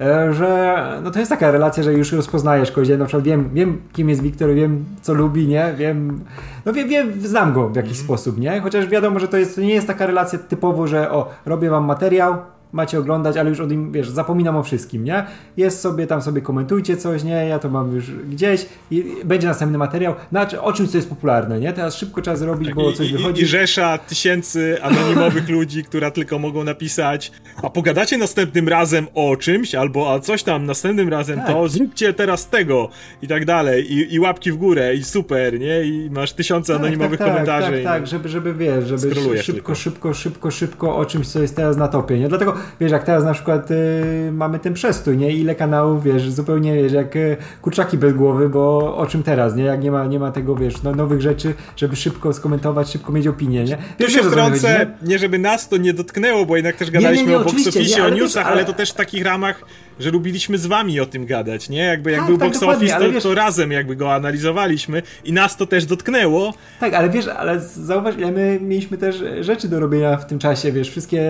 [0.01, 3.81] e, że no to jest taka relacja, że już rozpoznajesz kogoś, na przykład wiem, wiem
[3.93, 6.19] kim jest Wiktor, wiem co lubi, nie, wiem,
[6.65, 8.03] no wiem, wiem znam go w jakiś mm.
[8.03, 11.29] sposób, nie, chociaż wiadomo, że to, jest, to nie jest taka relacja typowo, że o,
[11.45, 12.35] robię wam materiał,
[12.71, 15.25] macie oglądać, ale już o tym, wiesz, zapominam o wszystkim, nie?
[15.57, 17.47] Jest sobie, tam sobie komentujcie coś, nie?
[17.47, 21.59] Ja to mam już gdzieś i będzie następny materiał, znaczy o czymś, co jest popularne,
[21.59, 21.73] nie?
[21.73, 23.41] Teraz szybko trzeba zrobić, tak, bo coś i, wychodzi.
[23.41, 27.31] I, I rzesza tysięcy anonimowych ludzi, która tylko mogą napisać,
[27.63, 31.47] a pogadacie następnym razem o czymś, albo a coś tam następnym razem, tak.
[31.47, 32.89] to zróbcie teraz tego
[33.21, 35.83] i tak dalej, I, i łapki w górę i super, nie?
[35.83, 37.71] I masz tysiące tak, anonimowych tak, tak, komentarzy.
[37.71, 41.55] Tak, tak, żeby, żeby wiesz, żeby szybko, szybko, szybko, szybko, szybko o czymś, co jest
[41.55, 42.29] teraz na topie, nie?
[42.29, 45.33] Dlatego wiesz, jak teraz na przykład y, mamy ten przestój, nie?
[45.33, 49.63] Ile kanałów, wiesz, zupełnie, wiesz, jak y, kurczaki bez głowy, bo o czym teraz, nie?
[49.63, 53.27] Jak nie ma, nie ma tego, wiesz, no, nowych rzeczy, żeby szybko skomentować, szybko mieć
[53.27, 53.77] opinię, nie?
[53.99, 55.09] Wiesz, się wtrącę, nie?
[55.09, 55.19] nie?
[55.19, 58.09] żeby nas to nie dotknęło, bo jednak też gadaliśmy nie, nie, o box office, o
[58.09, 58.55] newsach, ale...
[58.55, 59.63] ale to też w takich ramach
[59.99, 61.83] że lubiliśmy z wami o tym gadać, nie?
[61.83, 63.23] Jakby jak tak, był tak, box office, to, wiesz...
[63.23, 66.53] to, razem jakby go analizowaliśmy i nas to też dotknęło.
[66.79, 70.71] Tak, ale wiesz, ale zauważ, ile my mieliśmy też rzeczy do robienia w tym czasie,
[70.71, 71.21] wiesz, wszystkie,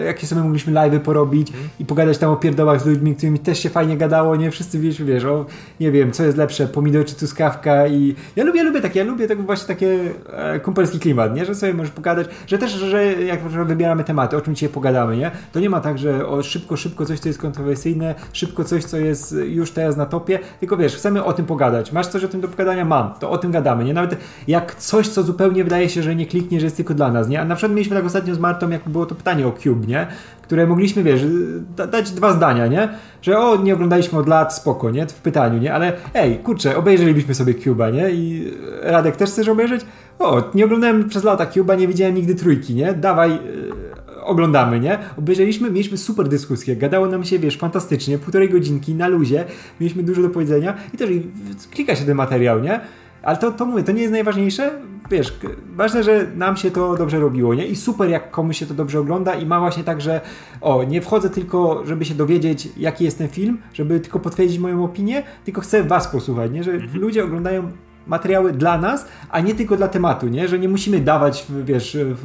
[0.00, 1.68] e, jakie sobie mogliśmy live'y porobić hmm.
[1.80, 4.50] i pogadać tam o pierdołach z ludźmi, którymi też się fajnie gadało, nie?
[4.50, 5.46] Wszyscy wiesz, wiesz, o,
[5.80, 9.28] nie wiem, co jest lepsze, pomidor czy truskawka i ja lubię, lubię takie, ja lubię
[9.28, 9.98] tak właśnie takie
[10.32, 11.44] e, kumpelski klimat, nie?
[11.44, 15.30] Że sobie możesz pogadać, że też, że jak wybieramy tematy, o czym dzisiaj pogadamy, nie?
[15.52, 18.96] To nie ma tak, że o szybko, szybko coś, co jest kontrowersyjne, szybko coś, co
[18.96, 21.92] jest już teraz na topie, tylko wiesz, chcemy o tym pogadać.
[21.92, 22.84] Masz coś o tym do pogadania?
[22.84, 23.14] Mam.
[23.20, 23.94] To o tym gadamy, nie?
[23.94, 24.16] Nawet
[24.48, 27.40] jak coś, co zupełnie wydaje się, że nie kliknie, że jest tylko dla nas, nie?
[27.40, 30.06] A na przykład mieliśmy tak ostatnio z Martą, jak było to pytanie o Cube, nie?
[30.46, 31.22] Które mogliśmy, wiesz,
[31.90, 32.88] dać dwa zdania, nie?
[33.22, 35.06] Że o, nie oglądaliśmy od lat, spoko, nie?
[35.06, 35.74] W pytaniu, nie?
[35.74, 38.10] Ale ej, kurczę, obejrzelibyśmy sobie Cube'a, nie?
[38.10, 39.86] I Radek też chcesz obejrzeć?
[40.18, 42.94] O, nie oglądałem przez lata Cube'a, nie widziałem nigdy trójki, nie?
[42.94, 43.38] Dawaj,
[44.26, 44.98] oglądamy, nie?
[45.18, 49.44] Obejrzeliśmy, mieliśmy super dyskusję, gadało nam się, wiesz, fantastycznie, półtorej godzinki na luzie,
[49.80, 51.10] mieliśmy dużo do powiedzenia i też
[51.70, 52.80] klika się ten materiał, nie?
[53.26, 54.70] Ale to, to mówię, to nie jest najważniejsze.
[55.10, 55.38] Wiesz,
[55.74, 57.66] ważne, że nam się to dobrze robiło, nie?
[57.66, 60.20] I super, jak komuś się to dobrze ogląda i ma właśnie tak, że
[60.60, 64.84] o, nie wchodzę tylko, żeby się dowiedzieć, jaki jest ten film, żeby tylko potwierdzić moją
[64.84, 66.64] opinię, tylko chcę was posłuchać, nie?
[66.64, 67.00] Że mhm.
[67.00, 67.70] ludzie oglądają
[68.06, 70.48] materiały dla nas, a nie tylko dla tematu, nie?
[70.48, 72.24] Że nie musimy dawać, wiesz, w,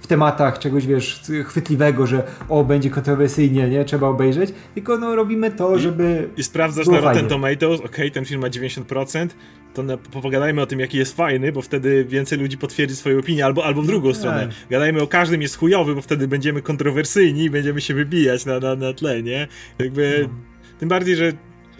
[0.00, 3.84] w tematach czegoś, wiesz, chwytliwego, że o, będzie kontrowersyjnie, nie?
[3.84, 8.10] Trzeba obejrzeć, tylko no robimy to, żeby I, i sprawdzasz na Rotten Tomatoes, okej, okay,
[8.10, 9.28] ten film ma 90%,
[9.74, 13.44] to na, pogadajmy o tym, jaki jest fajny, bo wtedy więcej ludzi potwierdzi swoją opinię,
[13.44, 14.16] albo, albo w drugą tak.
[14.16, 14.48] stronę.
[14.70, 18.76] Gadajmy o każdym jest chujowy, bo wtedy będziemy kontrowersyjni i będziemy się wybijać na, na,
[18.76, 19.48] na tle, nie?
[19.78, 20.28] Jakby...
[20.28, 20.52] No.
[20.78, 21.32] Tym bardziej, że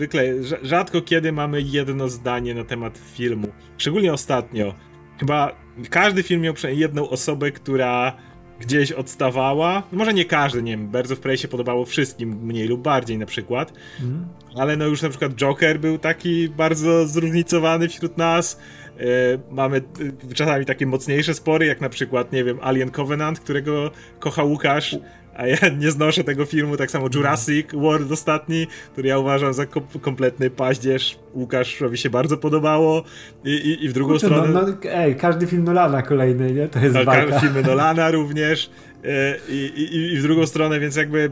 [0.03, 0.23] zwykle
[0.63, 3.49] rzadko kiedy mamy jedno zdanie na temat filmu.
[3.79, 4.75] Szczególnie ostatnio.
[5.19, 5.57] Chyba
[5.91, 8.17] każdy film miał przynajmniej jedną osobę, która
[8.61, 9.83] gdzieś odstawała.
[9.93, 13.19] No może nie każdy, nie wiem, Birds of Prey się podobało wszystkim, mniej lub bardziej
[13.19, 13.73] na przykład.
[14.01, 14.27] Mm.
[14.57, 18.61] Ale no już na przykład Joker był taki bardzo zróżnicowany wśród nas.
[18.99, 19.05] Yy,
[19.51, 19.83] mamy
[20.29, 24.97] yy, czasami takie mocniejsze spory, jak na przykład, nie wiem, Alien Covenant, którego kocha Łukasz
[25.35, 29.67] a ja nie znoszę tego filmu, tak samo Jurassic World ostatni, który ja uważam za
[29.67, 31.19] kom kompletny paździerz.
[31.35, 33.05] Łukaszowi się bardzo podobało
[33.45, 34.49] i, i, i w drugą Kurczę, stronę...
[34.49, 36.69] No, no, ej, każdy film Nolana kolejny, nie?
[36.69, 37.41] To jest no, walka.
[37.41, 38.71] Filmy Nolana również
[39.05, 41.31] e, i, i, i w drugą stronę, więc jakby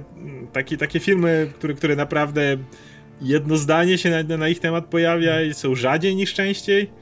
[0.53, 2.57] taki, takie filmy, które, które naprawdę
[3.23, 7.00] jedno zdanie się na, na ich temat pojawia i są rzadziej niż częściej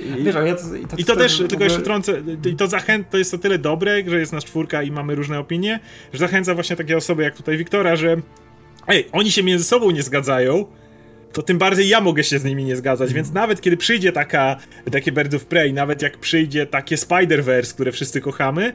[0.00, 1.64] i, Wiesz, ja to, i to, I to też, tylko ogóle...
[1.64, 4.90] jeszcze trącę, i to zachęt, to jest o tyle dobre, że jest nas czwórka i
[4.90, 5.80] mamy różne opinie,
[6.12, 8.16] że zachęca właśnie takie osoby jak tutaj Wiktora, że
[8.86, 10.64] ej, oni się między sobą nie zgadzają,
[11.32, 14.56] to tym bardziej ja mogę się z nimi nie zgadzać, więc nawet kiedy przyjdzie taka,
[14.92, 18.72] takie Bird of Prey, nawet jak przyjdzie takie Spider-Verse, które wszyscy kochamy,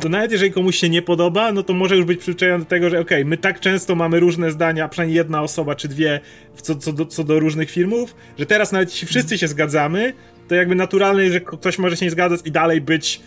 [0.00, 2.90] to nawet jeżeli komuś się nie podoba, no to może już być przyzwyczajony do tego,
[2.90, 6.20] że okej, okay, my tak często mamy różne zdania, przynajmniej jedna osoba czy dwie
[6.62, 10.12] co, co, do, co do różnych filmów, że teraz nawet jeśli wszyscy się zgadzamy,
[10.48, 13.20] to jakby naturalne, że ktoś może się nie zgadzać i dalej być,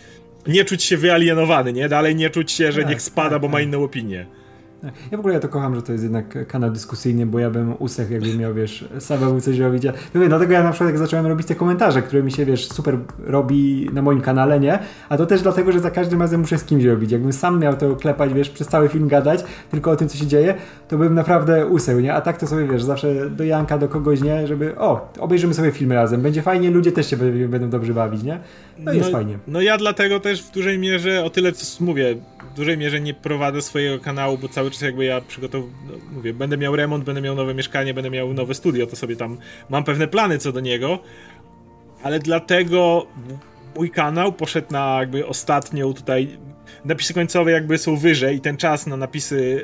[0.46, 1.88] nie czuć się wyalienowany, nie?
[1.88, 3.52] Dalej nie czuć się, że tak, niech spada, tak, bo tak.
[3.52, 4.26] ma inną opinię.
[4.82, 7.74] Ja w ogóle ja to kocham, że to jest jednak kanał dyskusyjny, bo ja bym
[7.78, 9.84] usech, jakbym miał, wiesz, samemu coś robić.
[9.84, 12.68] Ja, mówię, dlatego ja na przykład jak zacząłem robić te komentarze, które mi się, wiesz,
[12.68, 14.78] super robi na moim kanale, nie?
[15.08, 17.12] A to też dlatego, że za każdym razem muszę z kimś robić.
[17.12, 20.26] Jakbym sam miał to klepać, wiesz, przez cały film gadać, tylko o tym, co się
[20.26, 20.54] dzieje,
[20.88, 22.14] to bym naprawdę useł, nie?
[22.14, 24.46] A tak to sobie, wiesz, zawsze do Janka, do kogoś, nie?
[24.46, 27.16] Żeby, o, obejrzymy sobie film razem, będzie fajnie, ludzie też się
[27.48, 28.40] będą dobrze bawić, nie?
[28.78, 29.38] No, jest no, fajnie.
[29.46, 32.16] No ja dlatego też w dużej mierze, o tyle co mówię,
[32.52, 35.64] w dużej mierze nie prowadzę swojego kanału, bo cały czas jakby ja przygotow...
[35.86, 39.16] No, mówię, będę miał remont, będę miał nowe mieszkanie, będę miał nowe studio, to sobie
[39.16, 39.38] tam
[39.68, 40.98] mam pewne plany co do niego,
[42.02, 43.06] ale dlatego
[43.76, 46.38] mój kanał poszedł na jakby ostatnią tutaj
[46.84, 49.62] napisy końcowe jakby są wyżej i ten czas na napisy,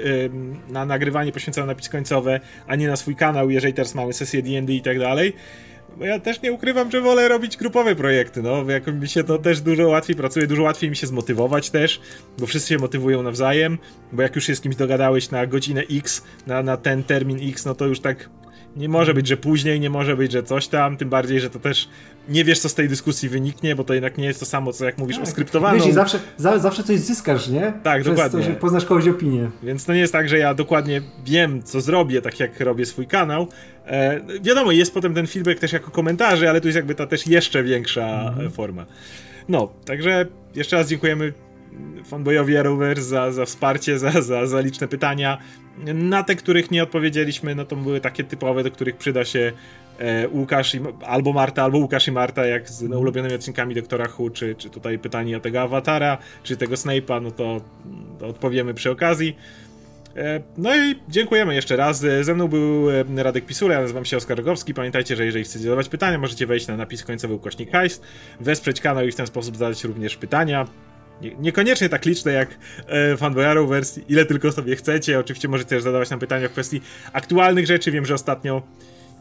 [0.69, 4.73] na nagrywanie poświęcony napisy końcowe, a nie na swój kanał, jeżeli teraz mamy sesję D&D
[4.73, 5.33] i tak dalej.
[6.01, 9.61] Ja też nie ukrywam, że wolę robić grupowe projekty, no, jak mi się to też
[9.61, 12.01] dużo łatwiej pracuje, dużo łatwiej mi się zmotywować też,
[12.39, 13.79] bo wszyscy się motywują nawzajem,
[14.13, 17.65] bo jak już się z kimś dogadałeś na godzinę X, na, na ten termin X,
[17.65, 18.31] no to już tak
[18.77, 21.59] nie może być, że później, nie może być, że coś tam, tym bardziej, że to
[21.59, 21.89] też
[22.29, 24.85] nie wiesz, co z tej dyskusji wyniknie, bo to jednak nie jest to samo, co
[24.85, 25.79] jak mówisz tak, o skryptowaną.
[25.79, 27.73] Wiesz, i zawsze, za, zawsze coś zyskasz, nie?
[27.83, 28.41] Tak, Przez dokładnie.
[28.41, 29.51] To, że poznasz kogoś opinię.
[29.63, 33.07] Więc to nie jest tak, że ja dokładnie wiem, co zrobię, tak jak robię swój
[33.07, 33.49] kanał.
[33.87, 37.27] E, wiadomo, jest potem ten feedback też jako komentarze, ale tu jest jakby ta też
[37.27, 38.51] jeszcze większa mhm.
[38.51, 38.87] forma.
[39.49, 41.33] No, także jeszcze raz dziękujemy
[42.05, 45.39] fanboyowi Arrowverse za, za wsparcie, za, za, za liczne pytania.
[45.95, 49.53] Na te, których nie odpowiedzieliśmy, no to były takie typowe, do których przyda się
[50.33, 54.31] Łukasz i, albo Marta, albo Łukasz i Marta, jak z no, ulubionymi odcinkami Doktora Who,
[54.31, 57.61] czy, czy tutaj pytanie o tego awatara, czy tego Snape'a, no to,
[58.19, 59.37] to odpowiemy przy okazji.
[60.17, 62.05] E, no i dziękujemy jeszcze raz.
[62.05, 64.75] E, ze mną był e, Radek Pisula, ja nazywam się Oskar Rogowski.
[64.75, 68.01] Pamiętajcie, że jeżeli chcecie zadawać pytania, możecie wejść na napis końcowy ukośnik hajs,
[68.41, 70.67] wesprzeć kanał i w ten sposób zadać również pytania.
[71.23, 72.49] Nie, niekoniecznie tak liczne jak
[72.87, 75.19] e, fanboyarów wersji, ile tylko sobie chcecie.
[75.19, 76.81] Oczywiście możecie też zadawać nam pytania w kwestii
[77.13, 77.91] aktualnych rzeczy.
[77.91, 78.63] Wiem, że ostatnio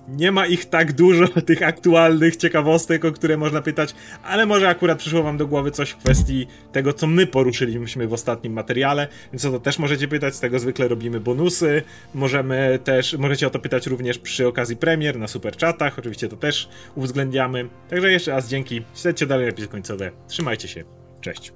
[0.08, 4.98] nie ma ich tak dużo, tych aktualnych ciekawostek, o które można pytać, ale może akurat
[4.98, 9.46] przyszło wam do głowy coś w kwestii tego, co my poruszyliśmy w ostatnim materiale, więc
[9.46, 13.60] o to też możecie pytać, z tego zwykle robimy bonusy, możemy też, możecie o to
[13.60, 17.70] pytać również przy okazji premier na super chatach, oczywiście to też uwzględniamy.
[17.90, 20.84] Także jeszcze raz dzięki, śledźcie dalej napisy końcowe, trzymajcie się,
[21.22, 21.52] cześć.